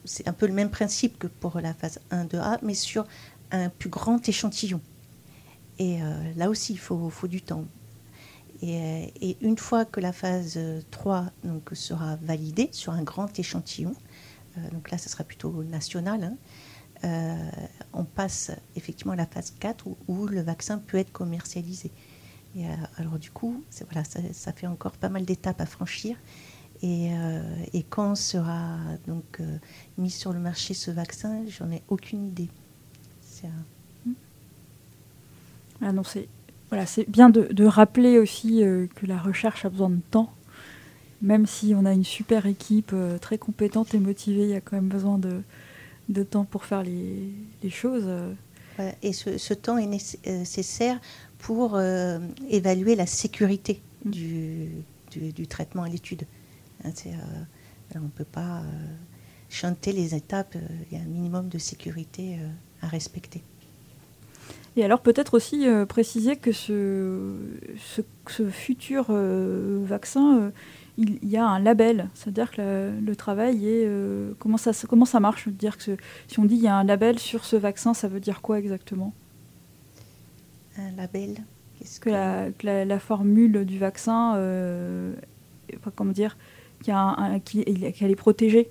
c'est 0.03 0.27
un 0.27 0.33
peu 0.33 0.47
le 0.47 0.53
même 0.53 0.69
principe 0.69 1.19
que 1.19 1.27
pour 1.27 1.59
la 1.61 1.73
phase 1.73 1.99
1 2.09 2.25
de 2.25 2.37
A, 2.37 2.59
mais 2.63 2.73
sur 2.73 3.05
un 3.51 3.69
plus 3.69 3.89
grand 3.89 4.27
échantillon. 4.27 4.81
Et 5.79 6.01
euh, 6.01 6.33
là 6.35 6.49
aussi, 6.49 6.73
il 6.73 6.79
faut, 6.79 7.11
du 7.27 7.41
temps. 7.41 7.65
Et, 8.61 8.77
euh, 8.77 9.07
et 9.21 9.37
une 9.41 9.57
fois 9.57 9.85
que 9.85 9.99
la 9.99 10.13
phase 10.13 10.59
3 10.91 11.31
donc, 11.43 11.69
sera 11.73 12.17
validée 12.17 12.69
sur 12.71 12.93
un 12.93 13.03
grand 13.03 13.39
échantillon, 13.39 13.93
euh, 14.57 14.69
donc 14.71 14.91
là, 14.91 14.97
ce 14.97 15.09
sera 15.09 15.23
plutôt 15.23 15.63
national, 15.63 16.23
hein, 16.23 16.37
on 17.93 18.05
passe 18.05 18.51
effectivement 18.75 19.13
à 19.13 19.15
la 19.15 19.25
phase 19.25 19.51
4 19.59 19.87
où, 20.07 20.27
le 20.27 20.41
vaccin 20.41 20.77
peut 20.77 20.97
être 20.97 21.11
commercialisé. 21.11 21.91
Et, 22.55 22.65
alors 22.97 23.17
du 23.17 23.31
coup, 23.31 23.63
voilà, 23.85 24.03
ça, 24.03 24.53
fait 24.53 24.67
encore 24.67 24.91
pas 24.91 25.09
mal 25.09 25.25
d'étapes 25.25 25.61
à 25.61 25.65
franchir. 25.65 26.15
Et, 26.83 27.09
quand 27.89 28.13
sera 28.13 28.77
donc 29.07 29.41
mis 29.97 30.11
sur 30.11 30.31
le 30.31 30.39
marché 30.39 30.75
ce 30.75 30.91
vaccin, 30.91 31.43
j'en 31.47 31.71
ai 31.71 31.81
aucune 31.87 32.27
idée. 32.27 32.49
C'est 33.21 33.47
Ah 35.81 35.91
c'est 36.03 36.27
voilà, 36.69 36.85
c'est 36.85 37.09
bien 37.09 37.29
de, 37.29 37.51
de 37.51 37.65
rappeler 37.65 38.17
aussi 38.17 38.63
euh, 38.63 38.87
que 38.95 39.05
la 39.05 39.17
recherche 39.17 39.65
a 39.65 39.69
besoin 39.69 39.89
de 39.89 39.99
temps. 40.09 40.31
Même 41.21 41.45
si 41.45 41.73
on 41.75 41.85
a 41.85 41.91
une 41.91 42.05
super 42.05 42.45
équipe 42.45 42.91
euh, 42.93 43.17
très 43.17 43.37
compétente 43.37 43.93
et 43.93 43.99
motivée, 43.99 44.43
il 44.43 44.49
y 44.49 44.55
a 44.55 44.61
quand 44.61 44.77
même 44.77 44.87
besoin 44.87 45.17
de, 45.17 45.41
de 46.07 46.23
temps 46.23 46.45
pour 46.45 46.63
faire 46.63 46.81
les, 46.81 47.29
les 47.61 47.69
choses. 47.69 48.09
Voilà, 48.77 48.95
et 49.03 49.11
ce, 49.11 49.37
ce 49.37 49.53
temps 49.53 49.77
est 49.77 49.85
euh, 50.27 50.39
nécessaire 50.39 50.99
pour 51.39 51.75
euh, 51.75 52.19
évaluer 52.49 52.95
la 52.95 53.05
sécurité 53.05 53.81
du, 54.05 54.69
du, 55.11 55.33
du 55.33 55.47
traitement 55.47 55.83
à 55.83 55.89
l'étude. 55.89 56.23
Hein, 56.85 56.91
on 57.95 57.99
ne 57.99 58.07
peut 58.07 58.23
pas 58.23 58.63
chanter 59.49 59.91
les 59.91 60.15
étapes, 60.15 60.55
il 60.89 60.97
y 60.97 60.99
a 60.99 61.03
un 61.03 61.07
minimum 61.07 61.49
de 61.49 61.57
sécurité 61.57 62.39
à 62.81 62.87
respecter. 62.87 63.43
Et 64.77 64.83
alors 64.85 65.01
peut-être 65.01 65.33
aussi 65.33 65.67
euh, 65.67 65.85
préciser 65.85 66.37
que 66.37 66.51
ce, 66.53 67.35
ce, 67.77 68.01
ce 68.27 68.49
futur 68.49 69.07
euh, 69.09 69.81
vaccin, 69.85 70.39
euh, 70.39 70.49
il, 70.97 71.19
il 71.21 71.29
y 71.29 71.37
a 71.37 71.45
un 71.45 71.59
label, 71.59 72.07
c'est-à-dire 72.13 72.51
que 72.51 72.61
la- 72.61 72.91
le 72.91 73.15
travail 73.15 73.67
est... 73.67 73.87
comment, 74.39 74.57
ça, 74.57 74.71
comment 74.87 75.05
ça 75.05 75.19
marche? 75.19 75.49
Dire 75.49 75.77
que 75.77 75.83
ce- 75.83 75.97
si 76.27 76.39
on 76.39 76.45
dit 76.45 76.55
il 76.55 76.61
y 76.63 76.67
a 76.67 76.75
un 76.75 76.83
label 76.85 77.19
sur 77.19 77.43
ce 77.43 77.55
vaccin, 77.57 77.93
ça 77.93 78.07
veut 78.07 78.19
dire 78.21 78.41
quoi 78.41 78.59
exactement? 78.59 79.13
Un 80.77 80.91
label 80.95 81.35
qu'est-ce 81.77 81.99
que 81.99 82.09
la, 82.09 82.49
que 82.57 82.65
la, 82.65 82.85
la 82.85 82.99
formule 82.99 83.65
du 83.65 83.77
vaccin, 83.77 84.31
enfin, 85.75 85.91
comment 85.95 86.11
dire, 86.11 86.37
qu'elle 86.83 88.11
est 88.11 88.15
protégée. 88.15 88.69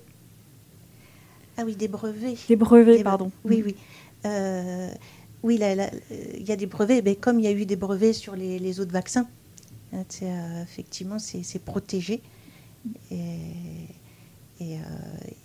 Ah 1.57 1.63
oui, 1.65 1.75
des 1.75 1.87
brevets. 1.87 2.37
Des 2.47 2.55
brevets, 2.55 2.97
Des 2.97 3.03
pardon. 3.03 3.31
Oui, 3.45 3.61
oui. 3.65 3.75
Euh, 4.25 4.89
oui, 5.43 5.59
il 5.59 6.47
y 6.47 6.51
a 6.51 6.55
des 6.55 6.67
brevets, 6.67 7.01
mais 7.03 7.15
comme 7.15 7.39
il 7.39 7.45
y 7.45 7.47
a 7.47 7.51
eu 7.51 7.65
des 7.65 7.75
brevets 7.75 8.13
sur 8.13 8.35
les, 8.35 8.59
les 8.59 8.79
autres 8.79 8.91
vaccins, 8.91 9.27
hein, 9.93 10.03
euh, 10.21 10.63
effectivement, 10.63 11.19
c'est 11.19 11.63
protégé. 11.63 12.21
Et, 13.11 13.17
et, 14.61 14.77
euh, 14.77 14.81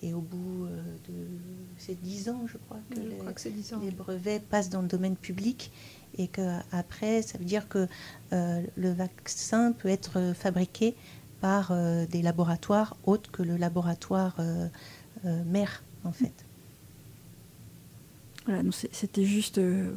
et 0.02 0.12
au 0.12 0.20
bout 0.20 0.66
euh, 0.66 0.82
de 1.08 1.14
c'est 1.78 2.00
10 2.00 2.28
ans, 2.28 2.42
je 2.46 2.58
crois, 2.58 2.78
que, 2.90 2.96
Je 2.96 3.08
les, 3.08 3.16
crois 3.16 3.32
que 3.32 3.40
c'est 3.40 3.50
10 3.50 3.74
ans. 3.74 3.80
les 3.82 3.90
brevets 3.90 4.40
passent 4.40 4.68
dans 4.68 4.82
le 4.82 4.88
domaine 4.88 5.16
public 5.16 5.72
et 6.18 6.28
qu'après, 6.28 7.22
ça 7.22 7.38
veut 7.38 7.44
dire 7.44 7.68
que 7.68 7.88
euh, 8.32 8.62
le 8.76 8.92
vaccin 8.92 9.72
peut 9.72 9.88
être 9.88 10.34
fabriqué 10.34 10.94
par 11.40 11.72
des 12.08 12.22
laboratoires 12.22 12.96
autres 13.04 13.30
que 13.30 13.42
le 13.42 13.58
laboratoire 13.58 14.40
mère, 15.22 15.84
en 16.04 16.12
fait. 16.12 16.45
Voilà, 18.46 18.62
c'était 18.70 19.24
juste 19.24 19.58
euh, 19.58 19.90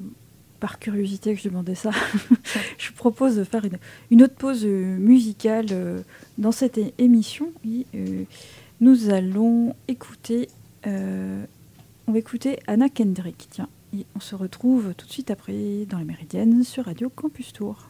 par 0.59 0.79
curiosité 0.79 1.33
que 1.33 1.41
je 1.41 1.49
demandais 1.49 1.75
ça. 1.75 1.91
je 2.77 2.89
vous 2.89 2.95
propose 2.95 3.35
de 3.35 3.43
faire 3.43 3.65
une, 3.65 3.77
une 4.11 4.23
autre 4.23 4.35
pause 4.35 4.65
euh, 4.65 4.97
musicale 4.97 5.67
euh, 5.71 6.01
dans 6.37 6.51
cette 6.51 6.79
émission. 6.97 7.51
Et, 7.65 7.85
euh, 7.95 8.23
nous 8.81 9.09
allons 9.09 9.75
écouter, 9.89 10.47
on 10.85 12.11
va 12.13 12.17
écouter 12.17 12.59
Anna 12.65 12.87
Kendrick. 12.87 13.49
Tiens, 13.51 13.67
et 13.93 14.05
on 14.15 14.21
se 14.21 14.35
retrouve 14.35 14.93
tout 14.95 15.05
de 15.05 15.11
suite 15.11 15.31
après 15.31 15.85
dans 15.89 15.97
les 15.97 16.05
Méridiennes 16.05 16.63
sur 16.63 16.85
Radio 16.85 17.09
Campus 17.09 17.51
Tour. 17.51 17.89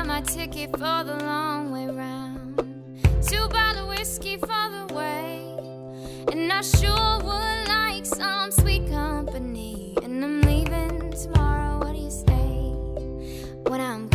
Got 0.00 0.06
my 0.06 0.22
ticket 0.22 0.70
for 0.72 1.04
the 1.04 1.18
long 1.26 1.72
way 1.72 1.86
round. 1.86 2.56
Two 3.22 3.46
bottle 3.48 3.86
whiskey 3.86 4.38
for 4.38 4.46
the 4.48 4.94
way. 4.94 5.44
And 6.32 6.50
I 6.50 6.62
sure 6.62 7.18
would 7.18 7.68
like 7.68 8.06
some 8.06 8.50
sweet 8.50 8.88
company. 8.88 9.92
And 10.02 10.24
I'm 10.24 10.40
leaving 10.40 11.12
tomorrow. 11.12 11.80
What 11.80 11.92
do 11.92 12.00
you 12.00 12.10
say? 12.10 12.72
When 13.68 13.82
I'm 13.82 14.08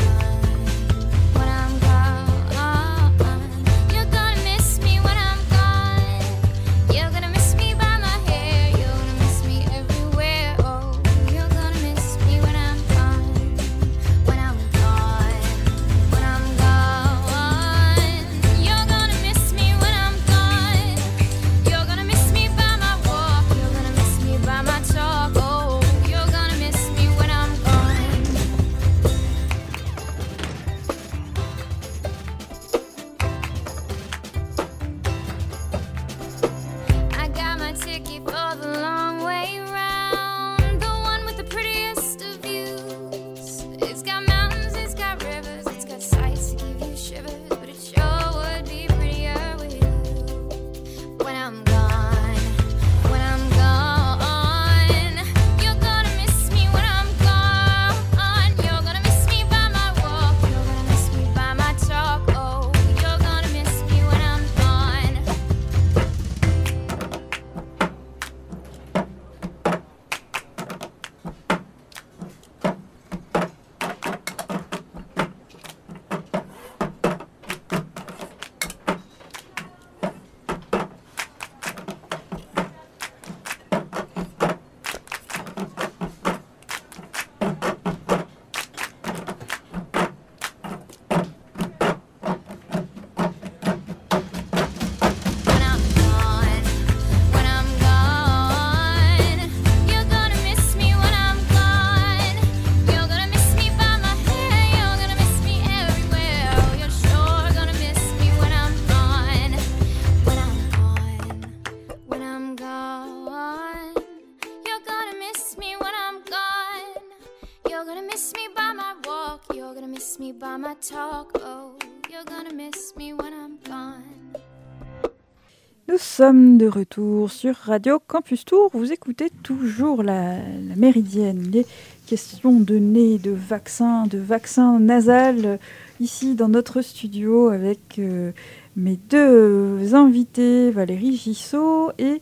Nous 125.88 125.98
sommes 125.98 126.58
de 126.58 126.68
retour 126.68 127.32
sur 127.32 127.56
Radio 127.56 128.00
Campus 128.06 128.46
Tour. 128.46 128.70
Vous 128.74 128.92
écoutez 128.92 129.30
toujours 129.44 130.04
la, 130.04 130.38
méridienne, 130.76 131.50
les 131.52 131.66
questions 132.06 132.60
de 132.60 132.78
nez, 132.78 133.18
de 133.18 133.32
vaccins, 133.32 134.06
de 134.06 134.20
vaccins 134.20 134.80
nasales, 134.80 135.46
euh, 135.46 135.58
ici 136.00 136.36
dans 136.36 136.50
notre 136.50 136.82
studio 136.82 137.50
avec 137.50 137.98
euh, 137.98 138.32
mes 138.76 138.98
deux 138.98 139.96
invités, 139.96 140.70
Valérie 140.70 141.16
Gissot 141.16 141.92
et, 141.98 142.22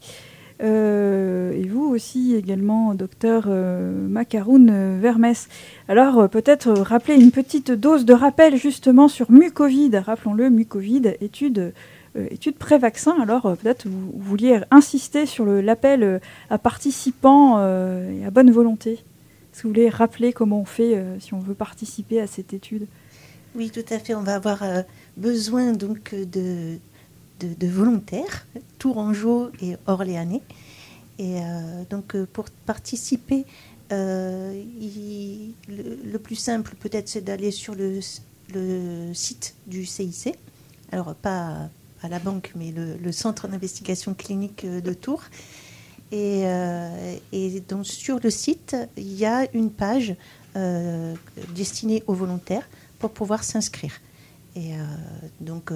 et 0.60 1.68
vous 1.68 1.86
aussi 1.86 2.36
également, 2.36 2.94
docteur 2.94 3.46
euh, 3.48 4.08
Macaroun 4.08 4.70
euh, 4.70 4.98
Vermès. 5.02 5.48
Alors 5.88 6.20
euh, 6.20 6.28
peut-être 6.28 6.68
euh, 6.68 6.84
rappeler 6.84 7.16
une 7.16 7.32
petite 7.32 7.72
dose 7.72 8.06
de 8.06 8.14
rappel 8.14 8.56
justement 8.56 9.08
sur 9.08 9.32
Mucovid. 9.32 9.96
Rappelons-le, 9.96 10.50
Mucovid, 10.50 11.18
étude 11.22 11.74
euh, 12.16 12.28
études 12.32 12.56
pré-vaccin. 12.56 13.16
Alors 13.22 13.46
euh, 13.46 13.56
peut-être 13.56 13.88
vous, 13.88 14.12
vous 14.14 14.30
vouliez 14.30 14.60
insister 14.72 15.26
sur 15.26 15.46
l'appel 15.46 16.04
euh, 16.04 16.20
à 16.50 16.58
participants 16.58 17.56
euh, 17.58 18.22
et 18.22 18.26
à 18.26 18.32
bonne 18.32 18.52
volonté. 18.52 18.94
Est-ce 18.94 19.62
que 19.62 19.68
vous 19.68 19.74
voulez 19.74 19.90
rappeler 19.90 20.34
comment 20.34 20.62
on 20.62 20.66
fait 20.66 20.96
euh, 20.96 21.20
si 21.20 21.34
on 21.34 21.40
veut 21.40 21.54
participer 21.54 22.20
à 22.20 22.28
cette 22.28 22.54
étude? 22.54 22.88
Oui, 23.56 23.70
tout 23.70 23.86
à 23.94 24.00
fait. 24.00 24.16
On 24.16 24.24
va 24.24 24.36
avoir 24.36 24.64
euh, 24.64 24.82
besoin 25.18 25.74
donc 25.74 26.14
euh, 26.14 26.26
de, 26.26 26.80
de, 27.44 27.68
volontaires, 27.68 28.46
tourangeaux 28.80 29.52
et 29.62 29.76
orléanais. 29.88 30.42
Et 31.20 31.40
euh, 31.40 31.84
donc 31.90 32.16
euh, 32.16 32.28
pour 32.32 32.46
participer, 32.66 33.46
euh, 33.92 34.64
le, 35.70 36.18
plus 36.18 36.36
simple 36.36 36.76
peut-être 36.80 37.08
c'est 37.08 37.22
d'aller 37.22 37.52
sur 37.52 37.76
le, 37.76 38.00
site 39.14 39.56
du 39.68 39.86
CIC. 39.86 40.36
Alors 40.92 41.16
pas 41.16 41.70
à 42.02 42.10
la 42.10 42.20
banque, 42.20 42.52
mais 42.56 42.72
le, 42.72 43.12
Centre 43.12 43.48
d'investigation 43.48 44.14
clinique 44.14 44.66
de 44.66 44.94
Tours. 44.94 45.24
Et, 46.12 46.44
et 47.32 47.60
donc 47.62 47.88
sur 47.88 48.20
le 48.20 48.30
site, 48.30 48.76
il 48.98 49.14
y 49.14 49.26
a 49.26 49.48
une 49.56 49.72
page 49.72 50.16
destinée 51.56 52.04
aux 52.06 52.14
volontaires 52.14 52.68
pour 53.00 53.10
pouvoir 53.10 53.44
s'inscrire. 53.44 54.00
Et 54.56 54.74
donc, 55.42 55.72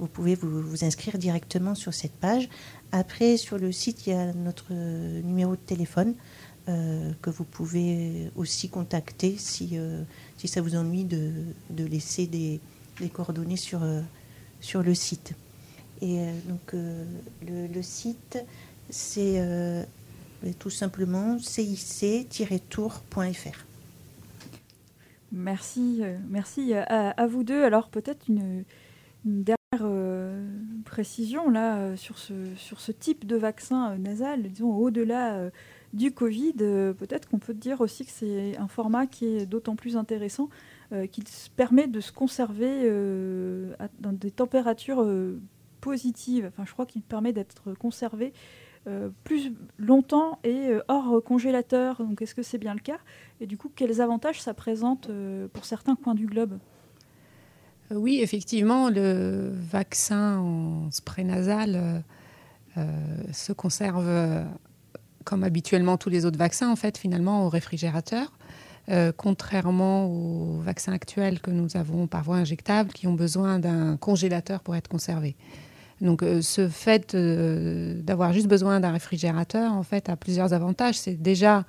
vous 0.00 0.08
pouvez 0.08 0.34
vous, 0.34 0.60
vous 0.62 0.84
inscrire 0.84 1.18
directement 1.18 1.74
sur 1.76 1.94
cette 1.94 2.14
page. 2.14 2.48
Après, 2.90 3.36
sur 3.36 3.58
le 3.58 3.70
site, 3.70 4.06
il 4.06 4.10
y 4.10 4.16
a 4.16 4.32
notre 4.32 4.72
numéro 4.72 5.52
de 5.52 5.60
téléphone 5.60 6.14
euh, 6.68 7.12
que 7.22 7.30
vous 7.30 7.44
pouvez 7.44 8.30
aussi 8.36 8.68
contacter 8.68 9.36
si, 9.38 9.70
euh, 9.74 10.02
si 10.36 10.46
ça 10.46 10.60
vous 10.60 10.76
ennuie 10.76 11.04
de, 11.04 11.32
de 11.70 11.84
laisser 11.84 12.26
des, 12.26 12.60
des 13.00 13.08
coordonnées 13.08 13.56
sur, 13.56 13.82
euh, 13.82 14.02
sur 14.60 14.82
le 14.82 14.94
site. 14.94 15.34
Et 16.02 16.24
donc, 16.48 16.72
le, 16.72 17.66
le 17.66 17.82
site, 17.82 18.42
c'est 18.88 19.44
tout 20.58 20.70
simplement 20.70 21.38
cic-tour.fr. 21.38 22.06
Merci, 25.30 26.00
merci 26.26 26.72
à, 26.72 27.26
vous 27.26 27.44
deux. 27.44 27.62
Alors 27.62 27.90
peut-être 27.90 28.28
une 28.30 28.64
dernière 29.26 29.59
euh, 29.80 30.48
précision 30.84 31.48
là 31.48 31.76
euh, 31.76 31.96
sur 31.96 32.18
ce, 32.18 32.34
sur 32.56 32.80
ce 32.80 32.90
type 32.90 33.24
de 33.24 33.36
vaccin 33.36 33.92
euh, 33.92 33.98
nasal, 33.98 34.42
disons 34.42 34.74
au-delà 34.74 35.48
du 35.92 36.10
Covid. 36.10 36.54
peut-être 36.54 37.28
qu'on 37.28 37.38
peut 37.38 37.54
dire 37.54 37.80
aussi 37.80 38.04
que 38.04 38.10
c'est 38.10 38.56
un 38.56 38.66
format 38.66 39.06
qui 39.06 39.26
est 39.26 39.46
d'autant 39.46 39.76
plus 39.76 39.96
intéressant 39.96 40.48
qu'il 41.12 41.24
permet 41.54 41.86
de 41.86 42.00
se 42.00 42.10
conserver 42.10 42.88
dans 44.00 44.12
des 44.12 44.30
températures 44.32 45.04
positives. 45.80 46.46
Enfin, 46.52 46.64
je 46.64 46.72
crois 46.72 46.86
qu'il 46.86 47.02
permet 47.02 47.32
d'être 47.32 47.72
conservé 47.74 48.32
plus 49.24 49.52
longtemps 49.78 50.38
et 50.44 50.70
hors 50.86 51.22
congélateur. 51.24 52.04
Donc, 52.04 52.22
est-ce 52.22 52.36
que 52.36 52.42
c'est 52.42 52.58
bien 52.58 52.74
le 52.74 52.80
cas? 52.80 52.98
Et 53.40 53.46
du 53.46 53.56
coup, 53.56 53.70
quels 53.74 54.00
avantages 54.00 54.40
ça 54.40 54.54
présente 54.54 55.10
pour 55.52 55.64
certains 55.64 55.96
coins 55.96 56.14
du 56.14 56.26
globe? 56.26 56.58
Oui, 57.92 58.20
effectivement, 58.22 58.88
le 58.88 59.50
vaccin 59.52 60.38
en 60.38 60.90
spray 60.92 61.24
nasal 61.24 61.74
euh, 61.74 61.98
euh, 62.78 62.82
se 63.32 63.52
conserve 63.52 64.06
euh, 64.06 64.44
comme 65.24 65.42
habituellement 65.42 65.96
tous 65.96 66.08
les 66.08 66.24
autres 66.24 66.38
vaccins, 66.38 66.70
en 66.70 66.76
fait, 66.76 66.96
finalement, 66.96 67.46
au 67.46 67.48
réfrigérateur. 67.48 68.32
Euh, 68.88 69.12
contrairement 69.16 70.06
aux 70.06 70.60
vaccins 70.60 70.92
actuels 70.92 71.40
que 71.40 71.50
nous 71.50 71.76
avons 71.76 72.06
par 72.06 72.22
voie 72.24 72.36
injectable, 72.36 72.90
qui 72.92 73.06
ont 73.06 73.12
besoin 73.14 73.58
d'un 73.58 73.96
congélateur 73.96 74.60
pour 74.60 74.74
être 74.76 74.88
conservés. 74.88 75.36
Donc, 76.00 76.22
euh, 76.22 76.40
ce 76.42 76.68
fait 76.68 77.14
euh, 77.14 78.00
d'avoir 78.02 78.32
juste 78.32 78.48
besoin 78.48 78.80
d'un 78.80 78.92
réfrigérateur, 78.92 79.72
en 79.72 79.82
fait, 79.82 80.08
a 80.08 80.16
plusieurs 80.16 80.52
avantages. 80.54 80.98
C'est 80.98 81.20
déjà, 81.20 81.64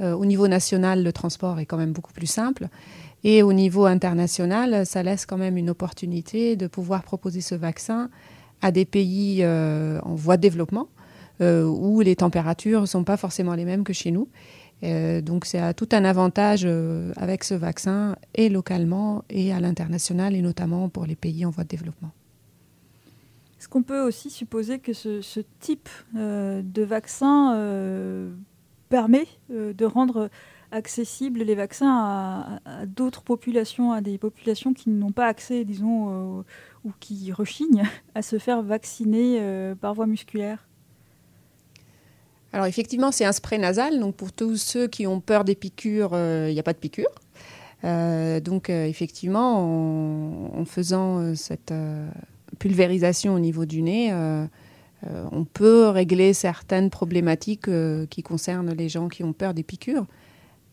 euh, 0.00 0.12
au 0.12 0.26
niveau 0.26 0.48
national, 0.48 1.02
le 1.02 1.12
transport 1.12 1.58
est 1.60 1.66
quand 1.66 1.78
même 1.78 1.92
beaucoup 1.92 2.12
plus 2.12 2.26
simple. 2.26 2.68
Et 3.22 3.42
au 3.42 3.52
niveau 3.52 3.84
international, 3.84 4.86
ça 4.86 5.02
laisse 5.02 5.26
quand 5.26 5.36
même 5.36 5.56
une 5.56 5.70
opportunité 5.70 6.56
de 6.56 6.66
pouvoir 6.66 7.02
proposer 7.02 7.40
ce 7.40 7.54
vaccin 7.54 8.10
à 8.62 8.72
des 8.72 8.84
pays 8.84 9.42
euh, 9.42 10.00
en 10.02 10.14
voie 10.14 10.36
de 10.36 10.42
développement, 10.42 10.88
euh, 11.40 11.64
où 11.64 12.00
les 12.00 12.16
températures 12.16 12.82
ne 12.82 12.86
sont 12.86 13.04
pas 13.04 13.16
forcément 13.16 13.54
les 13.54 13.64
mêmes 13.64 13.84
que 13.84 13.92
chez 13.92 14.10
nous. 14.10 14.28
Euh, 14.82 15.20
donc 15.20 15.44
c'est 15.44 15.74
tout 15.74 15.88
un 15.92 16.04
avantage 16.04 16.66
avec 17.16 17.44
ce 17.44 17.54
vaccin, 17.54 18.16
et 18.34 18.48
localement, 18.48 19.24
et 19.28 19.52
à 19.52 19.60
l'international, 19.60 20.34
et 20.34 20.40
notamment 20.40 20.88
pour 20.88 21.04
les 21.04 21.16
pays 21.16 21.44
en 21.44 21.50
voie 21.50 21.64
de 21.64 21.68
développement. 21.68 22.10
Est-ce 23.58 23.68
qu'on 23.68 23.82
peut 23.82 24.00
aussi 24.00 24.30
supposer 24.30 24.78
que 24.78 24.94
ce, 24.94 25.40
type 25.60 25.90
de 26.14 26.82
vaccin 26.82 28.30
permet 28.88 29.26
de 29.50 29.84
rendre 29.84 30.30
accessibles 30.72 31.42
les 31.42 31.54
vaccins 31.54 32.60
à, 32.64 32.86
d'autres 32.86 33.22
populations, 33.22 33.92
à 33.92 34.00
des 34.00 34.18
populations 34.18 34.72
qui 34.72 34.90
n'ont 34.90 35.12
pas 35.12 35.26
accès, 35.26 35.64
disons, 35.64 36.38
euh, 36.38 36.42
ou 36.84 36.92
qui 37.00 37.32
rechignent 37.32 37.84
à 38.14 38.22
se 38.22 38.38
faire 38.38 38.62
vacciner 38.62 39.38
euh, 39.40 39.74
par 39.74 39.94
voie 39.94 40.06
musculaire 40.06 40.66
Alors 42.52 42.66
effectivement, 42.66 43.12
c'est 43.12 43.24
un 43.24 43.32
spray 43.32 43.58
nasal. 43.58 43.98
Donc 43.98 44.16
pour 44.16 44.32
tous 44.32 44.56
ceux 44.56 44.86
qui 44.86 45.06
ont 45.06 45.20
peur 45.20 45.44
des 45.44 45.54
piqûres, 45.54 46.12
euh, 46.14 46.46
il 46.48 46.54
n'y 46.54 46.60
a 46.60 46.64
pas 46.64 46.72
de 46.72 46.78
piqûre. 46.78 47.10
Donc 47.82 48.68
effectivement, 48.68 50.52
en, 50.54 50.64
faisant 50.66 51.34
cette 51.34 51.72
pulvérisation 52.58 53.32
au 53.34 53.38
niveau 53.38 53.64
du 53.64 53.80
nez, 53.80 54.12
on 55.02 55.44
peut 55.46 55.88
régler 55.88 56.34
certaines 56.34 56.90
problématiques 56.90 57.70
qui 58.10 58.22
concernent 58.22 58.74
les 58.74 58.90
gens 58.90 59.08
qui 59.08 59.24
ont 59.24 59.32
peur 59.32 59.54
des 59.54 59.62
piqûres. 59.62 60.04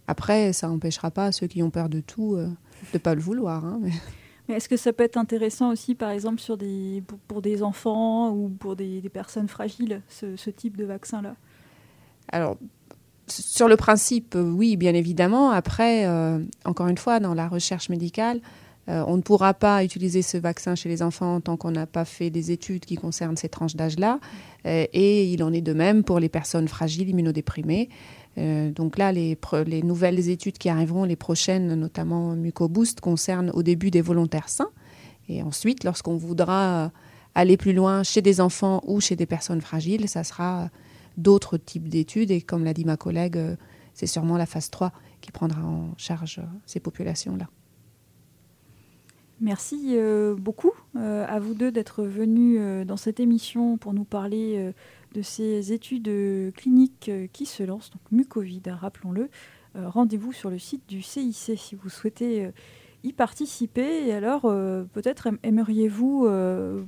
Après, 0.08 0.53
ça 0.53 0.68
n'empêchera 0.68 1.12
pas 1.12 1.32
ceux 1.32 1.47
qui 1.47 1.62
ont 1.64 1.70
peur 1.70 1.89
de 1.89 1.99
tout 1.99 2.36
euh, 2.36 2.47
de 2.47 2.53
ne 2.93 2.99
pas 2.99 3.14
le 3.16 3.22
vouloir. 3.22 3.66
hein, 3.66 3.80
mais- 3.82 3.91
Mais 4.49 4.55
est-ce 4.55 4.70
que 4.70 4.78
ça 4.78 4.93
peut 4.93 5.03
être 5.03 5.18
intéressant 5.18 5.72
aussi, 5.72 5.93
par 5.93 6.10
exemple, 6.12 6.39
sur 6.39 6.55
des, 6.58 7.03
pour, 7.05 7.18
pour 7.20 7.41
des 7.41 7.62
enfants 7.64 8.32
ou 8.32 8.47
pour 8.47 8.78
des, 8.78 9.01
des 9.01 9.10
personnes 9.10 9.49
fragiles, 9.49 10.01
ce, 10.08 10.38
ce 10.38 10.49
type 10.49 10.78
de 10.78 10.86
vaccin-là? 10.86 11.36
Alors, 12.32 12.55
sur 13.28 13.68
le 13.68 13.76
principe, 13.76 14.36
euh, 14.36 14.49
oui, 14.49 14.78
bien 14.78 14.93
évidemment. 14.93 15.51
Après, 15.51 16.05
euh, 16.08 16.39
encore 16.64 16.88
une 16.88 16.97
fois, 16.97 17.20
dans 17.20 17.34
la 17.34 17.49
recherche 17.49 17.89
médicale, 17.89 18.39
euh, 18.88 19.03
on 19.05 19.18
ne 19.18 19.22
pourra 19.22 19.53
pas 19.53 19.84
utiliser 19.84 20.22
ce 20.22 20.38
vaccin 20.38 20.76
chez 20.76 20.88
les 20.88 21.03
enfants 21.03 21.41
tant 21.41 21.58
qu'on 21.58 21.72
n'a 21.72 21.86
pas 21.86 22.05
fait 22.05 22.30
des 22.30 22.51
études 22.51 22.86
qui 22.86 22.95
concernent 22.95 23.36
ces 23.36 23.49
tranches 23.49 23.76
d'âge-là. 23.76 24.22
Euh, 24.66 24.86
et 24.93 25.26
il 25.30 25.43
en 25.43 25.51
est 25.51 25.60
de 25.60 25.74
même 25.74 26.05
pour 26.05 26.22
les 26.22 26.30
personnes 26.30 26.70
fragiles, 26.70 27.10
immunodéprimées. 27.10 27.89
Euh, 28.38 28.71
donc 28.71 28.97
là, 28.97 29.11
les, 29.11 29.38
les 29.65 29.81
nouvelles 29.81 30.29
études 30.29 30.57
qui 30.57 30.69
arriveront, 30.69 31.03
les 31.03 31.15
prochaines, 31.15 31.73
notamment 31.75 32.35
MucoBoost, 32.35 33.01
concernent 33.01 33.51
au 33.53 33.63
début 33.63 33.91
des 33.91 34.01
volontaires 34.01 34.49
sains. 34.49 34.69
Et 35.29 35.41
ensuite, 35.41 35.83
lorsqu'on 35.83 36.17
voudra 36.17 36.91
aller 37.35 37.57
plus 37.57 37.73
loin 37.73 38.03
chez 38.03 38.21
des 38.21 38.39
enfants 38.39 38.81
ou 38.85 39.01
chez 39.01 39.15
des 39.15 39.25
personnes 39.25 39.61
fragiles, 39.61 40.07
ça 40.07 40.23
sera 40.23 40.69
d'autres 41.17 41.57
types 41.57 41.89
d'études. 41.89 42.31
Et 42.31 42.41
comme 42.41 42.63
l'a 42.63 42.73
dit 42.73 42.85
ma 42.85 42.97
collègue, 42.97 43.38
euh, 43.38 43.55
c'est 43.93 44.07
sûrement 44.07 44.38
la 44.38 44.45
phase 44.45 44.69
3 44.69 44.91
qui 45.21 45.31
prendra 45.31 45.61
en 45.61 45.93
charge 45.97 46.39
euh, 46.39 46.47
ces 46.65 46.79
populations-là. 46.79 47.47
Merci 49.39 49.95
beaucoup 50.39 50.71
à 50.95 51.39
vous 51.39 51.53
deux 51.53 51.71
d'être 51.71 52.03
venus 52.03 52.59
dans 52.88 52.97
cette 52.97 53.19
émission 53.19 53.77
pour 53.77 53.93
nous 53.93 54.03
parler 54.03 54.73
de 55.18 55.24
ces 55.24 55.74
études 55.74 56.07
euh, 56.09 56.51
cliniques 56.51 57.09
euh, 57.09 57.26
qui 57.34 57.47
se 57.47 57.63
lancent, 57.63 57.89
donc 57.89 58.01
Mucovid, 58.11 58.68
rappelons-le. 58.68 59.30
Euh, 59.76 59.89
Rendez-vous 59.89 60.32
sur 60.32 60.51
le 60.51 60.59
site 60.59 60.88
du 60.88 61.01
CIC 61.01 61.57
si 61.57 61.76
vous 61.76 61.89
souhaitez 61.89 62.51
y 63.03 63.13
participer. 63.13 64.07
Et 64.07 64.13
alors, 64.13 64.41
peut-être 64.93 65.28
aim- 65.28 65.39
aimeriez-vous, 65.43 66.28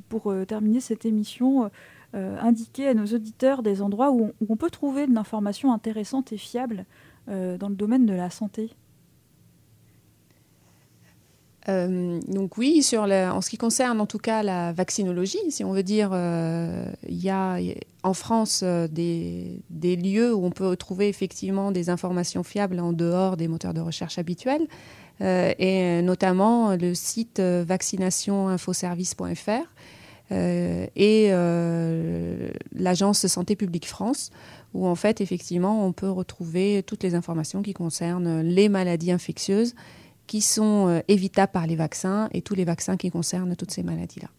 pour 0.09 0.34
terminer 0.47 0.80
cette 0.80 1.05
émission, 1.05 1.69
indiquer 2.13 2.88
à 2.88 2.93
nos 2.95 3.05
auditeurs 3.05 3.61
des 3.61 3.84
endroits 3.84 4.11
où 4.11 4.32
on, 4.49 4.55
peut 4.55 4.71
trouver 4.71 5.05
de 5.05 5.13
l'information 5.13 5.71
intéressante 5.71 6.34
et 6.34 6.38
fiable 6.38 6.86
dans 7.27 7.69
le 7.69 7.75
domaine 7.75 8.07
de 8.07 8.13
la 8.13 8.32
santé? 8.32 8.71
Euh, 11.70 12.20
donc 12.28 12.57
oui, 12.57 12.86
en 12.93 13.41
ce 13.41 13.49
qui 13.49 13.57
concerne 13.57 13.99
en 14.01 14.05
tout 14.05 14.17
cas 14.17 14.43
la 14.43 14.74
vaccinologie, 14.74 15.39
si 15.49 15.63
on 15.63 15.72
veut 15.72 15.84
dire, 15.84 16.09
euh, 16.13 16.91
il 17.07 17.22
y 17.22 17.30
a 17.30 17.57
en 18.03 18.13
France 18.13 18.59
euh, 18.63 18.88
des, 18.88 19.61
lieux 19.95 20.34
où 20.34 20.45
on 20.45 20.51
peut 20.51 20.76
trouver 20.76 21.07
effectivement 21.09 21.72
des 21.72 21.89
informations 21.89 22.43
fiables 22.43 22.80
en 22.80 22.91
dehors 22.91 23.38
des 23.38 23.47
moteurs 23.47 23.76
de 23.76 23.82
recherche 23.82 24.17
habituels, 24.17 24.67
et 25.22 26.01
notamment 26.01 26.78
le 26.78 26.95
site 26.95 27.41
vaccinationinfoservice.fr 27.41 30.32
et 30.32 31.32
l'agence 32.74 33.28
Santé 33.28 33.57
publique 33.57 33.86
France, 33.86 34.32
où 34.74 34.88
en 34.88 34.95
fait 34.95 35.20
effectivement 35.20 35.86
on 35.86 35.91
peut 35.91 36.09
retrouver 36.09 36.84
toutes 36.84 37.03
les 37.03 37.15
informations 37.15 37.61
qui 37.61 37.74
concernent 37.74 38.39
les 38.39 38.70
maladies 38.70 39.11
infectieuses 39.11 39.76
qui 40.30 40.41
sont 40.41 40.88
euh, 40.88 40.99
évitables 41.07 41.51
par 41.51 41.65
les 41.65 41.75
vaccins 41.75 42.30
et 42.36 42.41
tous 42.43 42.53
les 42.53 42.63
vaccins 42.63 42.97
qui 42.97 43.09
concernent 43.09 43.55
toutes 43.55 43.71
ces 43.71 43.82
maladies-là. 43.82 44.30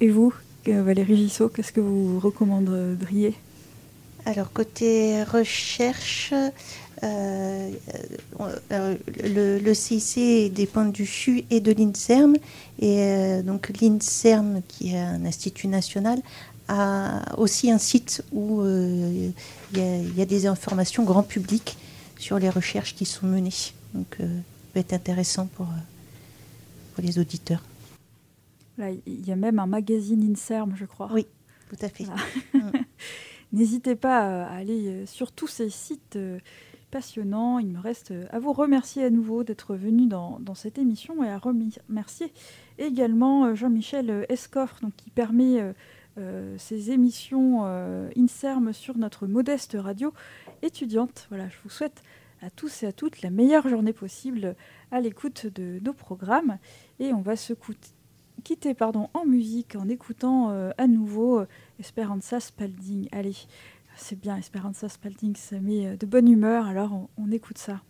Et 0.00 0.08
vous, 0.08 0.34
euh, 0.66 0.82
Valérie 0.82 1.16
Gissot, 1.16 1.48
qu'est-ce 1.48 1.70
que 1.70 1.80
vous 1.80 2.18
recommanderiez? 2.18 3.34
Alors, 4.26 4.52
côté 4.52 5.22
recherche, 5.22 6.34
euh, 7.04 7.70
euh, 8.72 8.96
le, 9.36 9.58
le 9.58 9.74
CIC 9.74 10.52
dépend 10.52 10.84
du 10.84 11.06
CHU 11.06 11.44
et 11.50 11.60
de 11.60 11.72
l'INSERM. 11.72 12.34
Et 12.80 12.98
euh, 13.02 13.42
donc, 13.42 13.70
l'INSERM, 13.80 14.62
qui 14.66 14.94
est 14.94 14.98
un 14.98 15.24
institut 15.24 15.68
national, 15.68 16.20
a 16.66 17.38
aussi 17.38 17.70
un 17.70 17.78
site 17.78 18.22
où 18.32 18.62
euh, 18.62 19.30
il 19.72 19.78
y, 19.78 19.80
a- 19.80 19.96
il 19.98 20.18
y 20.18 20.22
a 20.22 20.26
des 20.26 20.46
informations 20.46 21.04
grand 21.04 21.22
public 21.22 21.76
sur 22.20 22.38
les 22.38 22.50
recherches 22.50 22.94
qui 22.94 23.06
sont 23.06 23.26
menées. 23.26 23.50
Donc, 23.94 24.18
euh, 24.20 24.26
ça 24.26 24.72
peut 24.72 24.80
être 24.80 24.92
intéressant 24.92 25.46
pour, 25.46 25.66
euh, 25.66 26.94
pour 26.94 27.02
les 27.02 27.18
auditeurs. 27.18 27.62
Il 28.78 29.26
y 29.26 29.32
a 29.32 29.36
même 29.36 29.58
un 29.58 29.66
magazine 29.66 30.22
INSERM, 30.32 30.74
je 30.76 30.84
crois. 30.84 31.10
Oui, 31.12 31.26
tout 31.68 31.76
à 31.82 31.88
fait. 31.88 32.04
Voilà. 32.04 32.72
N'hésitez 33.52 33.96
pas 33.96 34.44
à 34.44 34.54
aller 34.54 34.86
euh, 34.86 35.06
sur 35.06 35.32
tous 35.32 35.48
ces 35.48 35.70
sites 35.70 36.18
passionnants. 36.90 37.58
Il 37.58 37.68
me 37.68 37.80
reste 37.80 38.12
à 38.30 38.38
vous 38.38 38.52
remercier 38.52 39.04
à 39.04 39.10
nouveau 39.10 39.42
d'être 39.42 39.74
venu 39.74 40.06
dans, 40.06 40.38
dans 40.40 40.54
cette 40.54 40.78
émission 40.78 41.24
et 41.24 41.28
à 41.28 41.38
remercier 41.38 42.32
également 42.78 43.54
Jean-Michel 43.54 44.26
Escoffre 44.28 44.80
donc, 44.82 44.94
qui 44.96 45.10
permet 45.10 45.72
euh, 46.18 46.56
ces 46.58 46.90
émissions 46.90 47.60
euh, 47.64 48.10
INSERM 48.16 48.72
sur 48.72 48.98
notre 48.98 49.28
modeste 49.28 49.76
radio 49.78 50.12
étudiante. 50.62 51.26
Voilà, 51.28 51.48
je 51.48 51.56
vous 51.62 51.70
souhaite 51.70 52.02
à 52.42 52.50
tous 52.50 52.82
et 52.82 52.86
à 52.86 52.92
toutes 52.92 53.22
la 53.22 53.30
meilleure 53.30 53.68
journée 53.68 53.92
possible 53.92 54.56
à 54.90 55.00
l'écoute 55.00 55.46
de 55.46 55.78
nos 55.82 55.92
programmes 55.92 56.58
et 56.98 57.12
on 57.12 57.20
va 57.20 57.36
se 57.36 57.52
quitter 58.42 58.74
pardon, 58.74 59.08
en 59.14 59.26
musique 59.26 59.76
en 59.76 59.88
écoutant 59.88 60.50
euh, 60.50 60.70
à 60.78 60.86
nouveau 60.86 61.40
euh, 61.40 61.46
Esperanza 61.78 62.40
Spalding. 62.40 63.08
Allez, 63.12 63.36
c'est 63.96 64.18
bien 64.18 64.36
Esperanza 64.36 64.88
Spalding, 64.88 65.36
ça 65.36 65.60
met 65.60 65.86
euh, 65.86 65.96
de 65.96 66.06
bonne 66.06 66.28
humeur, 66.28 66.66
alors 66.66 67.08
on 67.18 67.30
écoute 67.30 67.58
ça. 67.58 67.82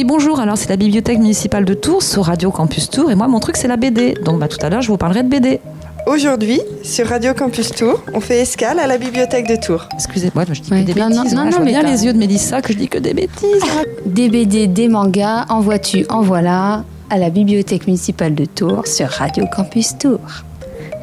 Oui, 0.00 0.04
bonjour. 0.06 0.40
Alors, 0.40 0.56
c'est 0.56 0.70
la 0.70 0.78
bibliothèque 0.78 1.18
municipale 1.18 1.66
de 1.66 1.74
Tours 1.74 2.02
sur 2.02 2.24
Radio 2.24 2.50
Campus 2.50 2.88
Tours. 2.88 3.10
Et 3.10 3.14
moi, 3.14 3.28
mon 3.28 3.38
truc, 3.38 3.58
c'est 3.58 3.68
la 3.68 3.76
BD. 3.76 4.14
Donc, 4.24 4.38
bah, 4.38 4.48
tout 4.48 4.56
à 4.64 4.70
l'heure, 4.70 4.80
je 4.80 4.88
vous 4.88 4.96
parlerai 4.96 5.22
de 5.22 5.28
BD. 5.28 5.60
Aujourd'hui, 6.06 6.58
sur 6.82 7.06
Radio 7.06 7.34
Campus 7.34 7.70
Tours, 7.72 8.02
on 8.14 8.20
fait 8.20 8.38
escale 8.40 8.78
à 8.78 8.86
la 8.86 8.96
bibliothèque 8.96 9.46
de 9.46 9.56
Tours. 9.56 9.86
Excusez-moi, 9.92 10.44
je 10.50 10.62
dis 10.62 10.72
Ouais. 10.72 10.84
que 10.84 10.92
des 10.92 10.98
Non, 10.98 11.08
bêtises. 11.10 11.34
non, 11.34 11.42
Moi, 11.42 11.44
non, 11.44 11.50
je 11.50 11.56
vois 11.56 11.64
mais 11.66 11.72
bien 11.72 11.82
les 11.82 12.06
yeux 12.06 12.14
de 12.14 12.18
Mélissa 12.18 12.62
que 12.62 12.72
je 12.72 12.78
dis 12.78 12.88
que 12.88 12.96
des 12.96 13.12
bêtises. 13.12 13.62
Des 14.06 14.30
BD, 14.30 14.68
des 14.68 14.88
mangas, 14.88 15.44
en 15.50 15.60
vois-tu, 15.60 16.06
en 16.08 16.22
voilà, 16.22 16.82
à 17.10 17.18
la 17.18 17.28
bibliothèque 17.28 17.86
municipale 17.86 18.34
de 18.34 18.46
Tours 18.46 18.86
sur 18.86 19.06
Radio 19.06 19.44
Campus 19.54 19.98
Tours. 19.98 20.18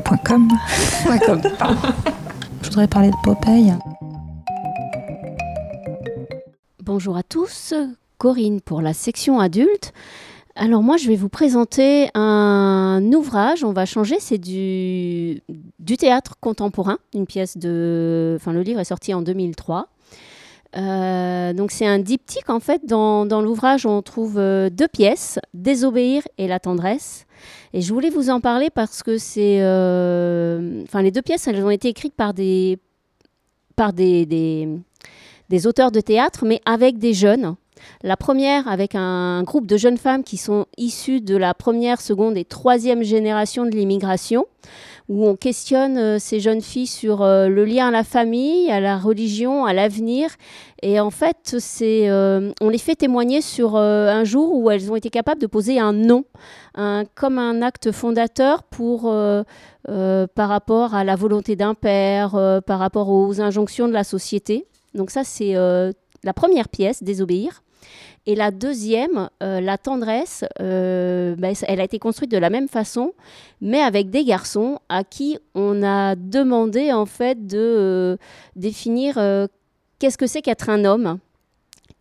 Point 0.06 0.18
com. 0.26 0.48
Point 1.06 1.20
com. 1.20 1.40
Je 2.64 2.70
voudrais 2.70 2.88
parler 2.88 3.12
de 3.12 3.16
Popeye. 3.24 3.74
Bonjour 6.84 7.16
à 7.16 7.22
tous, 7.22 7.76
Corinne 8.18 8.62
pour 8.62 8.82
la 8.82 8.94
section 8.94 9.40
adulte. 9.40 9.94
Alors 10.56 10.82
moi 10.82 10.98
je 10.98 11.08
vais 11.08 11.16
vous 11.16 11.30
présenter 11.30 12.10
un 12.16 13.02
ouvrage, 13.14 13.64
on 13.64 13.74
va 13.74 13.86
changer, 13.86 14.16
c'est 14.20 14.40
du, 14.40 15.42
théâtre 16.00 16.36
contemporain, 16.40 16.98
une 17.14 17.28
pièce 17.28 17.58
de... 17.58 18.36
Enfin 18.38 18.54
le 18.54 18.62
livre 18.62 18.80
est 18.80 18.86
sorti 18.86 19.14
en 19.14 19.22
2003. 19.22 19.88
Euh, 20.76 21.54
donc 21.54 21.72
c'est 21.72 21.86
un 21.86 22.00
diptyque 22.00 22.50
en 22.50 22.60
fait, 22.60 22.86
dans, 22.88 23.26
l'ouvrage 23.42 23.86
on 23.86 24.02
trouve 24.02 24.40
euh, 24.40 24.70
deux 24.72 24.88
pièces, 24.88 25.40
Désobéir 25.54 26.24
et 26.40 26.48
La 26.48 26.60
tendresse. 26.60 27.28
Et 27.74 27.82
je 27.82 27.94
voulais 27.94 28.10
vous 28.10 28.32
en 28.32 28.42
parler 28.42 28.70
parce 28.72 29.04
que 29.04 29.20
c'est... 29.20 29.62
euh, 29.62 30.82
Enfin 30.84 31.04
les 31.04 31.12
deux 31.12 31.22
pièces 31.22 31.48
elles 31.48 31.64
ont 31.64 31.70
été 31.70 31.90
écrites 31.90 32.16
par 32.16 32.34
des... 32.34 32.80
Par 33.76 33.94
des 33.94 34.26
des 35.50 35.68
auteurs 35.68 35.92
de 35.92 36.02
théâtre, 36.02 36.46
mais 36.46 36.62
avec 36.66 36.98
des 36.98 37.14
jeunes. 37.14 37.56
La 38.04 38.18
première 38.18 38.68
avec 38.68 38.96
un 38.96 39.44
groupe 39.44 39.68
de 39.68 39.78
jeunes 39.78 39.98
femmes 39.98 40.24
qui 40.24 40.38
sont 40.38 40.66
issues 40.78 41.22
de 41.22 41.36
la 41.36 41.54
première, 41.54 42.02
seconde 42.02 42.38
et 42.38 42.46
troisième 42.46 43.04
génération 43.04 43.66
de 43.66 43.72
l'immigration, 43.72 44.46
où 45.10 45.26
on 45.26 45.36
questionne 45.36 45.98
euh, 45.98 46.20
ces 46.20 46.40
jeunes 46.40 46.62
filles 46.62 46.88
sur 46.88 47.22
euh, 47.22 47.48
le 47.48 47.64
lien 47.66 47.88
à 47.88 47.92
la 47.92 48.04
famille, 48.04 48.70
à 48.70 48.80
la 48.80 48.98
religion, 48.98 49.66
à 49.66 49.74
l'avenir. 49.74 50.30
Et 50.82 51.00
en 51.00 51.12
fait, 51.12 51.56
euh, 51.82 52.52
on 52.62 52.70
les 52.70 52.78
fait 52.78 52.96
témoigner 52.96 53.42
sur 53.42 53.78
un 53.78 54.24
jour 54.24 54.54
où 54.54 54.70
elles 54.70 54.92
ont 54.92 54.96
été 54.96 55.10
capables 55.10 55.42
de 55.42 55.48
poser 55.48 55.80
un 55.80 55.94
nom, 55.94 56.26
comme 57.16 57.40
un 57.40 57.64
acte 57.64 57.92
fondateur 57.92 58.62
pour, 58.62 59.12
par 59.86 60.50
rapport 60.50 60.94
à 60.94 61.04
la 61.04 61.16
volonté 61.16 61.56
d'un 61.56 61.74
père, 61.74 62.62
par 62.68 62.78
rapport 62.78 63.10
aux 63.10 63.42
injonctions 63.42 63.88
de 63.88 63.94
la 63.94 64.04
société. 64.04 64.68
Donc 64.94 65.10
ça, 65.10 65.24
c'est 65.24 65.54
la 65.54 66.34
première 66.34 66.70
pièce, 66.70 67.02
Désobéir. 67.02 67.64
Et 68.28 68.36
la 68.36 68.52
deuxième, 68.52 69.30
euh, 69.42 69.62
La 69.62 69.78
tendresse, 69.78 70.44
euh, 70.60 71.36
ben, 71.38 71.56
elle 71.66 71.80
a 71.80 71.84
été 71.86 71.98
construite 71.98 72.30
de 72.30 72.38
la 72.38 72.50
même 72.50 72.68
façon, 72.68 73.14
mais 73.62 73.80
avec 73.80 74.10
des 74.10 74.26
garçons 74.26 74.80
à 74.90 75.06
qui 75.06 75.40
on 75.56 75.82
a 75.82 76.16
demandé 76.16 76.92
en 76.92 77.06
fait 77.06 77.48
de 77.48 77.58
euh, 77.58 78.18
définir 78.58 79.16
qu'est-ce 80.00 80.18
que 80.18 80.28
c'est 80.28 80.42
qu'être 80.42 80.70
un 80.70 80.84
homme. 80.84 81.20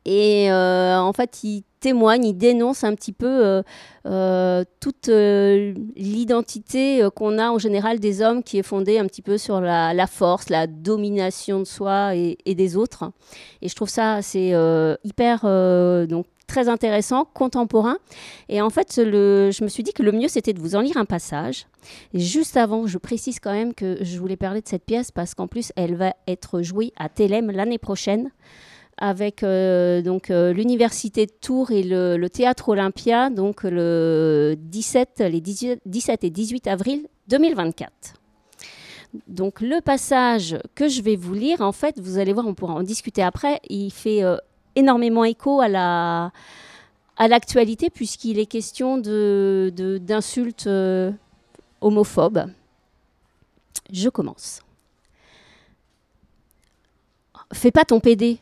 Et 0.07 0.53
euh, 0.53 0.99
en 1.01 1.13
fait, 1.13 1.43
ils 1.43 1.65
témoignent, 1.81 2.25
ils 2.25 2.39
dénoncent 2.39 2.85
un 2.85 2.95
petit 2.95 3.13
peu 3.13 3.27
euh, 3.27 3.63
euh, 4.07 4.63
toute 4.79 5.09
l'identité 5.09 7.07
qu'on 7.17 7.39
a 7.39 7.51
en 7.51 7.59
général 7.59 7.99
des 7.99 8.23
hommes 8.23 8.45
qui 8.45 8.59
est 8.59 8.63
fondée 8.63 9.01
un 9.01 9.07
petit 9.07 9.21
peu 9.21 9.37
sur 9.37 9.61
la, 9.61 10.07
force, 10.07 10.49
la 10.49 10.69
domination 10.69 11.59
de 11.59 11.65
soi 11.65 12.15
et, 12.15 12.37
des 12.55 12.77
autres. 12.77 13.11
Et 13.63 13.69
je 13.69 13.75
trouve 13.75 13.89
ça 13.89 14.23
c'est 14.23 14.55
hyper 15.03 15.43
donc 16.07 16.27
très 16.47 16.69
intéressant, 16.69 17.25
contemporain. 17.25 17.97
Et 18.49 18.63
en 18.63 18.71
fait, 18.71 18.93
je 18.97 19.65
me 19.65 19.69
suis 19.69 19.83
dit 19.83 19.93
que 19.93 20.05
le 20.05 20.13
mieux 20.13 20.29
c'était 20.29 20.53
de 20.53 20.61
vous 20.61 20.77
en 20.77 20.81
lire 20.81 20.97
un 20.99 21.05
passage. 21.05 21.67
Et 22.15 22.21
juste 22.21 22.57
avant, 22.57 22.87
je 22.87 22.99
précise 22.99 23.41
quand 23.41 23.53
même 23.53 23.75
que 23.75 23.99
je 24.03 24.19
voulais 24.21 24.37
parler 24.37 24.61
de 24.61 24.69
cette 24.69 24.85
pièce 24.85 25.11
parce 25.11 25.35
qu'en 25.35 25.49
plus 25.49 25.73
elle 25.75 25.97
va 25.97 26.15
être 26.29 26.63
jouée 26.63 26.93
à 26.97 27.09
Télém 27.09 27.51
l'année 27.51 27.79
prochaine 27.79 28.31
avec 28.99 29.43
euh, 29.43 30.01
donc 30.01 30.31
euh, 30.31 30.53
l'université 30.53 31.27
de 31.27 31.33
Tours 31.33 31.71
et 31.71 31.83
le, 31.83 32.27
théâtre 32.29 32.71
Olympia 32.71 33.31
donc 33.31 33.63
le 33.63 34.55
17 34.59 35.21
les 35.21 35.41
18 35.41 35.81
17 35.85 36.25
et 36.25 36.31
18 36.31 36.67
avril 36.67 37.07
2024. 37.29 37.93
Donc 39.29 39.61
le 39.61 39.81
passage 39.81 40.59
que 40.75 40.89
je 40.89 41.03
vais 41.03 41.17
vous 41.17 41.35
lire 41.35 41.61
en 41.61 41.73
fait, 41.73 41.99
vous 42.01 42.19
allez 42.19 42.33
voir, 42.33 42.47
on 42.47 42.55
pourra 42.55 42.75
en 42.75 42.83
discuter 42.83 43.23
après, 43.23 43.61
il 43.69 43.91
fait 43.91 44.23
euh, 44.23 44.37
énormément 44.75 45.25
écho 45.25 45.61
à 45.61 45.69
la 45.69 46.33
à 47.19 47.29
l'actualité 47.29 47.89
puisqu'il 47.89 48.39
est 48.39 48.47
question 48.47 48.99
de 48.99 49.73
d'insultes 50.01 50.69
homophobes. 51.81 52.51
Je 53.93 54.09
commence. 54.09 54.61
Fais 57.53 57.71
pas 57.71 57.85
ton 57.85 58.01
PD. 58.01 58.41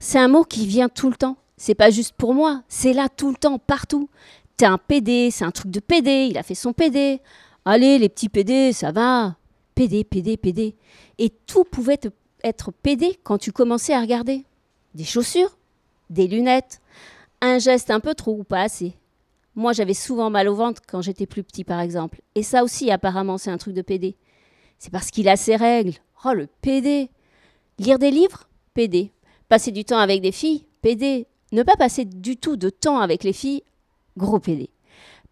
C'est 0.00 0.18
un 0.18 0.28
mot 0.28 0.44
qui 0.44 0.66
vient 0.66 0.88
tout 0.88 1.10
le 1.10 1.16
temps. 1.16 1.36
C'est 1.56 1.74
pas 1.74 1.90
juste 1.90 2.12
pour 2.12 2.34
moi, 2.34 2.62
c'est 2.68 2.92
là 2.92 3.08
tout 3.08 3.30
le 3.30 3.36
temps, 3.36 3.58
partout. 3.58 4.08
T'es 4.56 4.66
un 4.66 4.78
PD, 4.78 5.30
c'est 5.30 5.44
un 5.44 5.50
truc 5.50 5.70
de 5.70 5.80
PD, 5.80 6.28
il 6.30 6.38
a 6.38 6.42
fait 6.42 6.54
son 6.54 6.72
PD. 6.72 7.20
Allez, 7.64 7.98
les 7.98 8.08
petits 8.08 8.28
PD, 8.28 8.72
ça 8.72 8.92
va. 8.92 9.36
PD, 9.74 10.04
PD, 10.04 10.36
PD. 10.36 10.76
Et 11.18 11.30
tout 11.30 11.64
pouvait 11.64 11.98
être 12.44 12.72
PD 12.72 13.18
quand 13.24 13.38
tu 13.38 13.52
commençais 13.52 13.92
à 13.92 14.00
regarder. 14.00 14.44
Des 14.94 15.04
chaussures, 15.04 15.56
des 16.10 16.28
lunettes, 16.28 16.80
un 17.40 17.58
geste 17.58 17.90
un 17.90 18.00
peu 18.00 18.14
trop 18.14 18.38
ou 18.38 18.44
pas 18.44 18.62
assez. 18.62 18.94
Moi, 19.54 19.72
j'avais 19.72 19.94
souvent 19.94 20.30
mal 20.30 20.48
au 20.48 20.54
ventre 20.54 20.80
quand 20.86 21.02
j'étais 21.02 21.26
plus 21.26 21.42
petit, 21.42 21.64
par 21.64 21.80
exemple. 21.80 22.20
Et 22.36 22.44
ça 22.44 22.62
aussi, 22.62 22.90
apparemment, 22.92 23.38
c'est 23.38 23.50
un 23.50 23.58
truc 23.58 23.74
de 23.74 23.82
PD. 23.82 24.16
C'est 24.78 24.92
parce 24.92 25.10
qu'il 25.10 25.28
a 25.28 25.36
ses 25.36 25.56
règles. 25.56 25.94
Oh, 26.24 26.32
le 26.32 26.46
PD. 26.62 27.10
Lire 27.78 27.98
des 27.98 28.12
livres 28.12 28.48
PD. 28.74 29.12
Passer 29.48 29.72
du 29.72 29.84
temps 29.84 29.98
avec 29.98 30.20
des 30.20 30.32
filles 30.32 30.66
PD. 30.82 31.26
Ne 31.52 31.62
pas 31.62 31.76
passer 31.76 32.04
du 32.04 32.36
tout 32.36 32.56
de 32.56 32.68
temps 32.68 32.98
avec 32.98 33.24
les 33.24 33.32
filles 33.32 33.62
Gros 34.18 34.38
PD. 34.38 34.68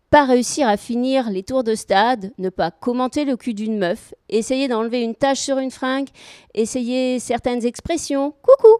Pas 0.08 0.24
réussir 0.24 0.66
à 0.68 0.78
finir 0.78 1.28
les 1.28 1.42
tours 1.42 1.64
de 1.64 1.74
stade, 1.74 2.32
ne 2.38 2.48
pas 2.48 2.70
commenter 2.70 3.26
le 3.26 3.36
cul 3.36 3.52
d'une 3.52 3.76
meuf, 3.76 4.14
essayer 4.30 4.68
d'enlever 4.68 5.02
une 5.02 5.14
tache 5.14 5.40
sur 5.40 5.58
une 5.58 5.70
fringue, 5.70 6.08
essayer 6.54 7.18
certaines 7.18 7.66
expressions. 7.66 8.32
Coucou 8.40 8.72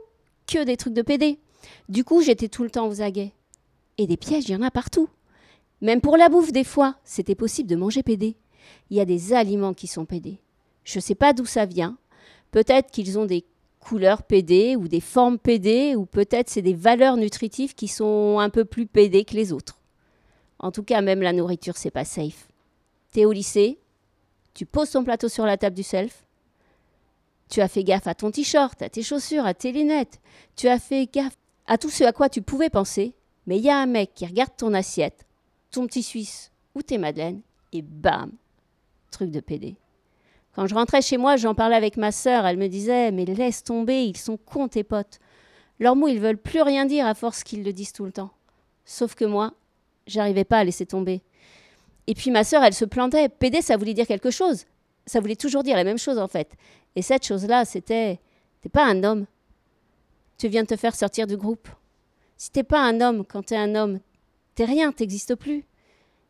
Que 0.47 0.65
des 0.65 0.79
trucs 0.79 0.95
de 0.95 1.03
PD. 1.03 1.39
Du 1.91 2.05
coup, 2.05 2.23
j'étais 2.23 2.49
tout 2.49 2.63
le 2.63 2.71
temps 2.71 2.89
aux 2.89 3.03
aguets. 3.03 3.33
Et 3.99 4.07
des 4.07 4.17
pièges, 4.17 4.49
il 4.49 4.53
y 4.53 4.57
en 4.57 4.63
a 4.63 4.71
partout. 4.71 5.11
Même 5.83 6.01
pour 6.01 6.17
la 6.17 6.31
bouffe, 6.31 6.53
des 6.53 6.65
fois, 6.65 6.97
c'était 7.05 7.35
possible 7.35 7.69
de 7.69 7.77
manger 7.77 8.03
PD. 8.03 8.37
Il 8.89 8.97
y 8.97 9.01
a 9.01 9.05
des 9.05 9.35
aliments 9.35 9.75
qui 9.75 9.87
sont 9.87 10.07
PD. 10.07 10.39
Je 10.85 10.99
ne 10.99 11.03
sais 11.03 11.15
pas 11.15 11.35
d'où 11.35 11.45
ça 11.45 11.67
vient. 11.67 11.99
Peut-être 12.53 12.91
qu'ils 12.91 13.19
ont 13.19 13.27
des 13.27 13.45
couleurs 13.87 14.25
PD 14.25 14.75
ou 14.75 14.89
des 14.89 15.01
formes 15.01 15.39
PD, 15.39 15.95
ou 15.95 16.07
peut-être 16.07 16.51
c'est 16.51 16.63
des 16.63 16.75
valeurs 16.75 17.17
nutritives 17.17 17.77
qui 17.77 17.87
sont 17.87 18.41
un 18.41 18.51
peu 18.51 18.65
plus 18.65 18.87
PD 18.87 19.25
que 19.25 19.35
les 19.35 19.53
autres. 19.53 19.81
En 20.59 20.73
tout 20.73 20.83
cas, 20.83 21.03
même 21.03 21.23
la 21.23 21.33
nourriture, 21.33 21.77
c'est 21.77 21.93
pas 21.93 22.05
safe. 22.05 22.49
T'es 23.13 23.25
au 23.25 23.31
lycée, 23.31 23.79
tu 24.55 24.67
poses 24.67 24.91
ton 24.91 25.05
plateau 25.05 25.29
sur 25.29 25.47
la 25.47 25.57
table 25.57 25.77
du 25.77 25.85
self, 25.85 26.27
tu 27.49 27.61
as 27.61 27.69
fait 27.69 27.85
gaffe 27.85 28.09
à 28.09 28.15
ton 28.17 28.33
t-shirt, 28.33 28.83
à 28.83 28.89
tes 28.89 29.05
chaussures, 29.05 29.47
à 29.47 29.55
tes 29.55 29.71
lunettes, 29.71 30.21
tu 30.57 30.67
as 30.67 30.81
fait 30.81 31.07
gaffe 31.07 31.37
à 31.69 31.79
tout 31.79 31.91
ce 31.91 32.03
à 32.03 32.13
quoi 32.13 32.29
tu 32.29 32.43
pouvais 32.43 32.71
penser, 32.71 33.15
mais 33.47 33.59
il 33.59 33.65
y 33.65 33.71
a 33.71 33.79
un 33.79 33.87
mec 33.87 34.15
qui 34.17 34.27
regarde 34.27 34.57
ton 34.57 34.75
assiette, 34.75 35.27
ton 35.71 35.87
petit 35.87 36.03
suisse 36.03 36.51
ou 36.75 36.83
tes 36.83 36.99
madeleines, 36.99 37.41
et 37.73 37.83
bam, 37.83 38.33
truc 39.13 39.31
de 39.31 39.39
PD. 39.39 39.77
Quand 40.57 40.67
je 40.67 40.75
rentrais 40.75 41.03
chez 41.03 41.19
moi, 41.19 41.37
j'en 41.37 41.55
parlais 41.55 41.77
avec 41.77 41.99
ma 41.99 42.11
sœur. 42.11 42.47
Elle 42.47 42.57
me 42.57 42.69
disait 42.69 43.13
Mais 43.13 43.27
laisse 43.27 43.63
tomber, 43.63 44.05
ils 44.05 44.17
sont 44.17 44.39
cons, 44.39 44.69
tes 44.69 44.85
potes. 44.85 45.21
Leurs 45.81 45.95
mots, 45.95 46.09
ils 46.09 46.19
veulent 46.19 46.39
plus 46.39 46.63
rien 46.63 46.87
dire 46.87 47.07
à 47.07 47.15
force 47.15 47.45
qu'ils 47.45 47.63
le 47.63 47.75
disent 47.75 47.93
tout 47.93 48.07
le 48.07 48.13
temps. 48.13 48.31
Sauf 48.87 49.15
que 49.15 49.27
moi, 49.27 49.53
j'arrivais 50.07 50.45
pas 50.45 50.61
à 50.61 50.65
laisser 50.65 50.87
tomber. 50.87 51.21
Et 52.07 52.15
puis 52.15 52.31
ma 52.31 52.43
sœur, 52.43 52.65
elle 52.65 52.73
se 52.73 52.87
plantait. 52.87 53.29
PD, 53.29 53.61
ça 53.61 53.77
voulait 53.77 53.93
dire 53.93 54.07
quelque 54.07 54.31
chose. 54.31 54.65
Ça 55.05 55.21
voulait 55.21 55.37
toujours 55.37 55.63
dire 55.63 55.77
la 55.77 55.85
même 55.85 55.99
chose, 55.99 56.19
en 56.19 56.27
fait. 56.27 56.51
Et 56.95 57.03
cette 57.03 57.27
chose-là, 57.27 57.67
c'était 57.67 58.19
T'es 58.63 58.71
pas 58.71 58.87
un 58.87 59.05
homme. 59.05 59.27
Tu 60.39 60.49
viens 60.49 60.63
de 60.63 60.69
te 60.69 60.77
faire 60.77 60.95
sortir 60.95 61.27
du 61.27 61.37
groupe. 61.37 61.69
Si 62.39 62.51
t'es 62.51 62.65
pas 62.65 62.83
un 62.83 63.03
homme 63.03 63.27
quand 63.27 63.45
t'es 63.45 63.57
un 63.57 63.75
homme, 63.75 64.01
t'es 64.55 64.65
rien, 64.65 64.91
t'existes 64.91 65.35
plus. 65.35 65.67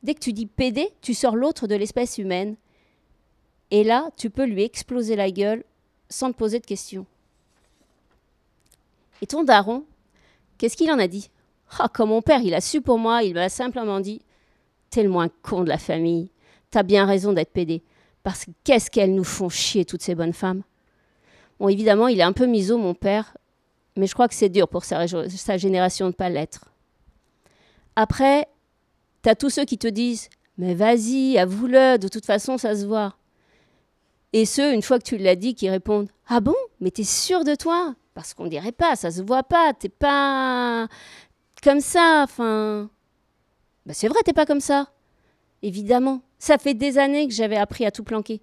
Dès 0.02 0.14
que 0.14 0.20
tu 0.20 0.32
dis 0.32 0.46
PD, 0.46 0.90
tu 1.00 1.14
sors 1.14 1.36
l'autre 1.36 1.68
de 1.68 1.76
l'espèce 1.76 2.18
humaine. 2.18 2.56
Et 3.70 3.84
là, 3.84 4.10
tu 4.16 4.30
peux 4.30 4.44
lui 4.44 4.62
exploser 4.62 5.16
la 5.16 5.30
gueule 5.30 5.64
sans 6.08 6.32
te 6.32 6.36
poser 6.36 6.60
de 6.60 6.66
questions. 6.66 7.06
Et 9.22 9.26
ton 9.26 9.44
daron, 9.44 9.84
qu'est-ce 10.58 10.76
qu'il 10.76 10.90
en 10.90 10.98
a 10.98 11.08
dit? 11.08 11.30
Ah, 11.78 11.88
comme 11.92 12.10
mon 12.10 12.22
père, 12.22 12.40
il 12.42 12.54
a 12.54 12.60
su 12.60 12.80
pour 12.80 12.98
moi, 12.98 13.22
il 13.22 13.34
m'a 13.34 13.48
simplement 13.48 14.00
dit 14.00 14.20
T'es 14.90 15.02
le 15.02 15.08
moins 15.08 15.28
con 15.42 15.64
de 15.64 15.68
la 15.68 15.78
famille. 15.78 16.30
T'as 16.70 16.82
bien 16.82 17.06
raison 17.06 17.32
d'être 17.32 17.52
pédé. 17.52 17.82
Parce 18.22 18.44
que 18.44 18.50
qu'est-ce 18.64 18.90
qu'elles 18.90 19.14
nous 19.14 19.24
font 19.24 19.48
chier, 19.48 19.84
toutes 19.84 20.02
ces 20.02 20.14
bonnes 20.14 20.32
femmes 20.32 20.62
Bon, 21.58 21.68
évidemment, 21.68 22.08
il 22.08 22.20
est 22.20 22.24
un 22.24 22.32
peu 22.32 22.46
miso, 22.46 22.76
mon 22.76 22.94
père, 22.94 23.36
mais 23.96 24.06
je 24.06 24.12
crois 24.14 24.28
que 24.28 24.34
c'est 24.34 24.48
dur 24.48 24.68
pour 24.68 24.84
sa, 24.84 25.06
génération 25.56 26.06
de 26.06 26.10
ne 26.10 26.16
pas 26.16 26.28
l'être. 26.28 26.66
après, 27.94 28.46
tu 29.22 29.30
as 29.30 29.34
tous 29.34 29.50
ceux 29.50 29.64
qui 29.64 29.78
te 29.78 29.88
disent 29.88 30.28
Mais 30.58 30.74
vas-y, 30.74 31.38
avoue-le, 31.38 31.98
de 31.98 32.08
toute 32.08 32.26
façon, 32.26 32.58
ça 32.58 32.76
se 32.76 32.84
voit. 32.84 33.16
Et 34.32 34.44
ceux, 34.44 34.72
une 34.72 34.82
fois 34.82 34.98
que 34.98 35.04
tu 35.04 35.16
l'as 35.16 35.36
dit, 35.36 35.54
qui 35.54 35.68
répondent 35.70 36.08
Ah 36.28 36.40
bon? 36.40 36.54
Mais 36.80 36.90
t'es 36.90 37.04
sûr 37.04 37.44
de 37.44 37.54
toi 37.54 37.94
Parce 38.14 38.34
qu'on 38.34 38.46
dirait 38.46 38.72
pas, 38.72 38.96
ça 38.96 39.10
se 39.10 39.22
voit 39.22 39.42
pas, 39.44 39.72
t'es 39.72 39.88
pas 39.88 40.88
comme 41.62 41.80
ça. 41.80 42.22
Enfin. 42.24 42.90
Bah, 43.86 43.94
c'est 43.94 44.08
vrai, 44.08 44.20
t'es 44.24 44.32
pas 44.32 44.46
comme 44.46 44.60
ça. 44.60 44.88
Évidemment. 45.62 46.20
Ça 46.38 46.58
fait 46.58 46.74
des 46.74 46.98
années 46.98 47.26
que 47.26 47.34
j'avais 47.34 47.56
appris 47.56 47.86
à 47.86 47.90
tout 47.90 48.04
planquer. 48.04 48.42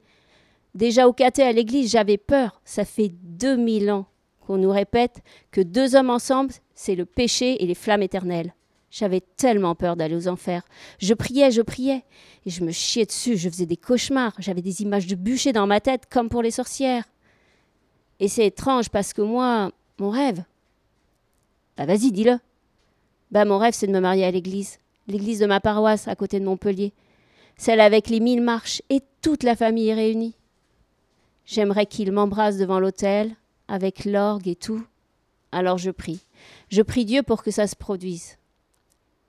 Déjà 0.74 1.08
au 1.08 1.14
caté 1.14 1.44
à 1.44 1.52
l'église, 1.52 1.92
j'avais 1.92 2.18
peur. 2.18 2.62
Ça 2.66 2.86
fait 2.86 3.10
2000 3.10 3.92
ans 3.92 4.06
qu'on 4.42 4.58
nous 4.58 4.72
répète 4.72 5.22
que 5.52 5.62
deux 5.62 5.96
hommes 5.96 6.10
ensemble, 6.10 6.54
c'est 6.74 6.96
le 6.96 7.06
péché 7.06 7.64
et 7.64 7.68
les 7.68 7.76
flammes 7.76 8.02
éternelles. 8.02 8.54
J'avais 8.94 9.22
tellement 9.22 9.74
peur 9.74 9.96
d'aller 9.96 10.16
aux 10.16 10.28
enfers. 10.28 10.62
Je 11.00 11.16
priais, 11.16 11.50
je 11.50 11.64
priais. 11.64 12.04
Et 12.46 12.52
je 12.52 12.64
me 12.64 12.72
chiais 12.72 13.08
dessus, 13.08 13.38
je 13.38 13.50
faisais 13.50 13.66
des 13.66 13.76
cauchemars. 13.76 14.36
J'avais 14.38 14.62
des 14.62 14.84
images 14.84 15.08
de 15.08 15.16
bûcher 15.16 15.52
dans 15.52 15.66
ma 15.66 15.82
tête, 15.82 16.04
comme 16.12 16.30
pour 16.30 16.44
les 16.44 16.52
sorcières. 16.52 17.06
Et 18.20 18.28
c'est 18.28 18.46
étrange 18.46 18.89
parce 18.89 19.12
que 19.12 19.24
moi, 19.24 19.72
mon 19.98 20.12
rêve. 20.12 20.44
Bah 21.76 21.88
vas-y, 21.88 22.12
dis-le. 22.12 22.38
Bah 23.32 23.46
mon 23.46 23.58
rêve, 23.58 23.74
c'est 23.74 23.88
de 23.88 23.91
me 23.91 24.00
marier 24.00 24.26
à 24.26 24.32
l'église. 24.32 24.78
L'église 25.08 25.39
de 25.39 25.48
ma 25.48 25.60
paroisse, 25.60 26.08
à 26.08 26.16
côté 26.16 26.39
de 26.39 26.46
Montpellier. 26.46 26.94
Celle 27.58 27.80
avec 27.80 28.10
les 28.10 28.20
mille 28.20 28.44
marches 28.44 28.84
et 28.91 29.02
toute 29.24 29.41
la 29.41 29.56
famille 29.56 29.91
réunie. 29.91 30.36
J'aimerais 31.48 31.88
qu'il 31.88 32.12
m'embrasse 32.12 32.58
devant 32.58 32.80
l'autel, 32.80 33.36
avec 33.68 34.06
l'orgue 34.06 34.48
et 34.48 34.56
tout. 34.56 34.86
Alors 35.52 35.80
je 35.80 35.89
prie. 35.89 36.20
Je 36.70 36.84
prie 36.84 37.06
Dieu 37.06 37.24
pour 37.24 37.41
que 37.41 37.50
ça 37.50 37.66
se 37.66 37.76
produise. 37.76 38.38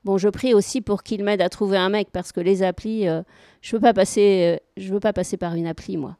Bon, 0.05 0.19
je 0.19 0.29
prie 0.29 0.53
aussi 0.53 0.81
pour 0.81 1.03
qu'il 1.03 1.25
m'aide 1.25 1.41
à 1.41 1.49
trouver 1.49 1.79
un 1.79 1.89
mec 1.89 2.09
parce 2.13 2.31
que 2.31 2.41
les 2.41 2.63
applis, 2.63 3.09
euh, 3.09 3.23
je 3.63 3.75
veux 3.75 3.81
pas 3.81 3.95
passer, 3.95 4.59
euh, 4.59 4.65
je 4.77 4.93
veux 4.93 5.01
pas 5.01 5.13
passer 5.13 5.37
par 5.37 5.55
une 5.55 5.67
appli 5.67 5.97
moi. 5.97 6.17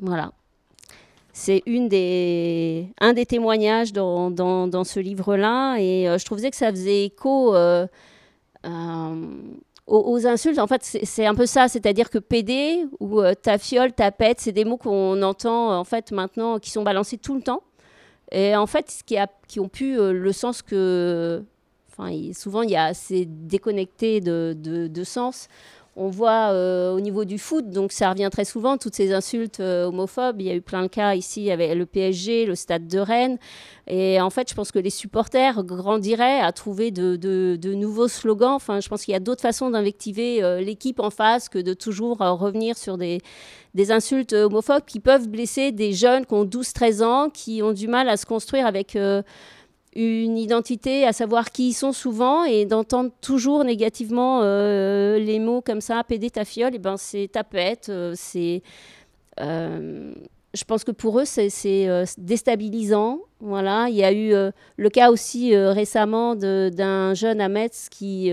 Voilà. 0.00 0.32
C'est 1.32 1.62
une 1.66 1.88
des, 1.88 2.88
un 3.00 3.12
des 3.12 3.26
témoignages 3.26 3.92
dans, 3.92 4.30
dans, 4.30 4.84
ce 4.84 5.00
livre-là 5.00 5.78
et 5.78 6.08
euh, 6.08 6.18
je 6.18 6.24
trouvais 6.24 6.50
que 6.50 6.56
ça 6.56 6.70
faisait 6.70 7.04
écho 7.04 7.54
aux, 9.90 10.26
insultes. 10.26 10.58
En 10.58 10.66
fait, 10.66 10.82
c'est 10.82 11.04
c'est 11.04 11.26
un 11.26 11.34
peu 11.34 11.46
ça, 11.46 11.68
c'est-à-dire 11.68 12.10
que 12.10 12.18
PD 12.18 12.86
ou 13.00 13.20
euh, 13.20 13.34
ta 13.34 13.58
fiole, 13.58 13.92
ta 13.92 14.10
pète, 14.12 14.40
c'est 14.40 14.52
des 14.52 14.64
mots 14.64 14.76
qu'on 14.76 15.20
entend 15.22 15.78
en 15.78 15.84
fait 15.84 16.12
maintenant, 16.12 16.58
qui 16.58 16.70
sont 16.70 16.82
balancés 16.82 17.18
tout 17.18 17.34
le 17.34 17.42
temps. 17.42 17.62
Et 18.32 18.54
en 18.56 18.66
fait, 18.66 18.90
ce 18.90 19.04
qui, 19.04 19.16
a, 19.16 19.28
qui 19.48 19.60
ont 19.60 19.68
pu 19.68 19.98
euh, 19.98 20.12
le 20.12 20.32
sens 20.32 20.62
que. 20.62 21.44
Souvent, 22.32 22.62
il 22.62 22.70
y 22.70 22.76
a 22.76 22.84
assez 22.84 23.26
déconnecté 23.26 24.22
de, 24.22 24.56
de, 24.56 24.86
de 24.86 25.04
sens. 25.04 25.48
On 25.96 26.08
voit 26.08 26.52
euh, 26.52 26.92
au 26.92 27.00
niveau 27.00 27.24
du 27.24 27.36
foot, 27.36 27.68
donc 27.68 27.90
ça 27.90 28.10
revient 28.10 28.28
très 28.30 28.44
souvent, 28.44 28.78
toutes 28.78 28.94
ces 28.94 29.12
insultes 29.12 29.58
euh, 29.58 29.86
homophobes. 29.86 30.40
Il 30.40 30.46
y 30.46 30.50
a 30.50 30.54
eu 30.54 30.60
plein 30.60 30.82
de 30.82 30.86
cas 30.86 31.16
ici 31.16 31.50
avec 31.50 31.74
le 31.74 31.84
PSG, 31.84 32.46
le 32.46 32.54
stade 32.54 32.86
de 32.86 32.98
Rennes. 33.00 33.38
Et 33.88 34.20
en 34.20 34.30
fait, 34.30 34.48
je 34.48 34.54
pense 34.54 34.70
que 34.70 34.78
les 34.78 34.90
supporters 34.90 35.64
grandiraient 35.64 36.40
à 36.40 36.52
trouver 36.52 36.92
de, 36.92 37.74
nouveaux 37.74 38.06
slogans. 38.06 38.52
Enfin, 38.52 38.78
je 38.78 38.88
pense 38.88 39.04
qu'il 39.04 39.12
y 39.12 39.16
a 39.16 39.20
d'autres 39.20 39.42
façons 39.42 39.68
d'invectiver 39.68 40.44
euh, 40.44 40.60
l'équipe 40.60 41.00
en 41.00 41.10
face 41.10 41.48
que 41.48 41.58
de 41.58 41.74
toujours 41.74 42.18
revenir 42.18 42.78
sur 42.78 42.96
des, 42.96 43.20
des 43.74 43.90
insultes 43.90 44.32
homophobes 44.32 44.84
qui 44.86 45.00
peuvent 45.00 45.28
blesser 45.28 45.72
des 45.72 45.92
jeunes 45.92 46.24
qui 46.24 46.34
ont 46.34 46.44
12-13 46.44 47.02
ans, 47.02 47.30
qui 47.30 47.62
ont 47.64 47.72
du 47.72 47.88
mal 47.88 48.08
à 48.08 48.16
se 48.16 48.26
construire 48.26 48.64
avec 48.64 48.96
une 49.96 50.38
identité, 50.38 51.04
à 51.04 51.12
savoir 51.12 51.50
qui 51.50 51.70
ils 51.70 51.72
sont 51.72 51.92
souvent, 51.92 52.44
et 52.44 52.64
d'entendre 52.64 53.10
toujours 53.20 53.64
négativement 53.64 54.40
euh, 54.42 55.18
les 55.18 55.38
mots 55.40 55.62
comme 55.62 55.80
ça, 55.80 56.04
PD 56.04 56.30
ta 56.30 56.44
fiole, 56.44 56.74
et 56.74 56.78
ben 56.78 56.96
c'est 56.96 57.28
tapette, 57.28 57.88
euh, 57.88 58.12
c'est... 58.16 58.62
euh, 59.40 60.12
je 60.52 60.64
pense 60.64 60.82
que 60.82 60.90
pour 60.90 61.20
eux, 61.20 61.24
c'est 61.24 61.48
euh, 61.88 62.04
déstabilisant. 62.18 63.20
Voilà. 63.38 63.86
Il 63.88 63.94
y 63.94 64.02
a 64.02 64.12
eu 64.12 64.32
le 64.76 64.88
cas 64.90 65.12
aussi 65.12 65.56
récemment 65.56 66.34
d'un 66.34 67.14
jeune 67.14 67.40
à 67.40 67.48
Metz 67.48 67.88
qui, 67.88 68.32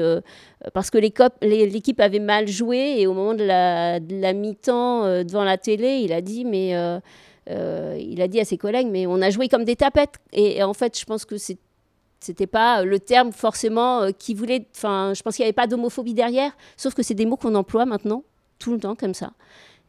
parce 0.73 0.89
que 0.89 0.97
l'équipe 0.97 1.99
avait 1.99 2.19
mal 2.19 2.47
joué, 2.47 2.95
et 2.97 3.05
au 3.05 3.13
moment 3.13 3.35
de 3.35 3.43
la, 3.43 3.99
mi-temps 4.33 5.23
devant 5.23 5.43
la 5.43 5.59
télé, 5.59 5.99
il 6.03 6.11
a 6.11 6.21
dit 6.21 6.43
mais 6.43 6.73
euh, 7.49 7.77
euh, 7.87 7.97
il 7.99 8.21
a 8.21 8.27
dit 8.27 8.39
à 8.39 8.45
ses 8.45 8.57
collègues 8.57 8.87
mais 8.89 9.07
on 9.07 9.21
a 9.21 9.29
joué 9.29 9.47
comme 9.47 9.65
des 9.65 9.75
tapettes. 9.75 10.15
Et, 10.33 10.63
en 10.63 10.73
fait, 10.73 10.97
je 10.99 11.05
pense 11.05 11.25
que 11.25 11.37
c'est 11.37 11.57
c'était 12.19 12.47
pas 12.47 12.83
le 12.83 12.99
terme 12.99 13.31
forcément 13.31 14.01
euh, 14.01 14.09
qui 14.11 14.33
voulait. 14.33 14.65
Enfin, 14.75 15.13
je 15.15 15.21
pense 15.21 15.35
qu'il 15.35 15.43
n'y 15.43 15.47
avait 15.47 15.53
pas 15.53 15.67
d'homophobie 15.67 16.15
derrière, 16.15 16.51
sauf 16.75 16.95
que 16.95 17.03
c'est 17.03 17.13
des 17.13 17.27
mots 17.27 17.37
qu'on 17.37 17.53
emploie 17.53 17.85
maintenant 17.85 18.23
tout 18.57 18.73
le 18.73 18.79
temps 18.79 18.95
comme 18.95 19.13
ça. 19.13 19.33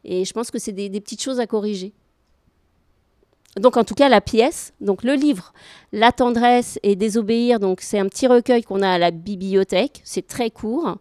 Et 0.03 0.25
je 0.25 0.33
pense 0.33 0.51
que 0.51 0.59
c'est 0.59 0.71
des, 0.71 0.89
des 0.89 1.01
petites 1.01 1.23
choses 1.23 1.39
à 1.39 1.47
corriger. 1.47 1.91
Donc 3.57 3.77
en 3.77 3.83
tout 3.83 3.95
cas 3.95 4.09
la 4.09 4.21
pièce, 4.21 4.73
donc 4.79 5.03
le 5.03 5.13
livre, 5.13 5.53
La 5.91 6.11
tendresse 6.11 6.77
et 6.83 6.95
désobéir, 6.95 7.59
donc 7.59 7.81
c'est 7.81 7.97
un 7.97 8.07
petit 8.07 8.27
recueil 8.27 8.61
qu'on 8.61 8.83
a 8.83 8.89
à 8.89 8.97
la 8.99 9.09
bibliothèque, 9.09 10.01
c'est 10.03 10.27
très 10.27 10.51
court. 10.51 10.97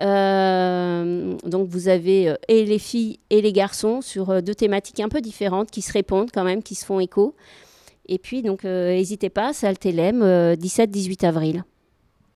Euh, 0.00 1.34
donc 1.44 1.68
vous 1.68 1.88
avez 1.88 2.28
euh, 2.28 2.36
et 2.46 2.64
les 2.64 2.78
filles 2.78 3.18
et 3.30 3.42
les 3.42 3.52
garçons 3.52 4.00
sur 4.00 4.30
euh, 4.30 4.40
deux 4.40 4.54
thématiques 4.54 5.00
un 5.00 5.08
peu 5.08 5.20
différentes 5.20 5.72
qui 5.72 5.82
se 5.82 5.92
répondent 5.92 6.30
quand 6.32 6.44
même, 6.44 6.62
qui 6.62 6.74
se 6.74 6.84
font 6.84 7.00
écho. 7.00 7.34
Et 8.06 8.18
puis 8.18 8.42
donc 8.42 8.64
n'hésitez 8.64 9.28
pas, 9.28 9.52
Saltélème, 9.52 10.22
17-18 10.22 11.26
avril. 11.26 11.64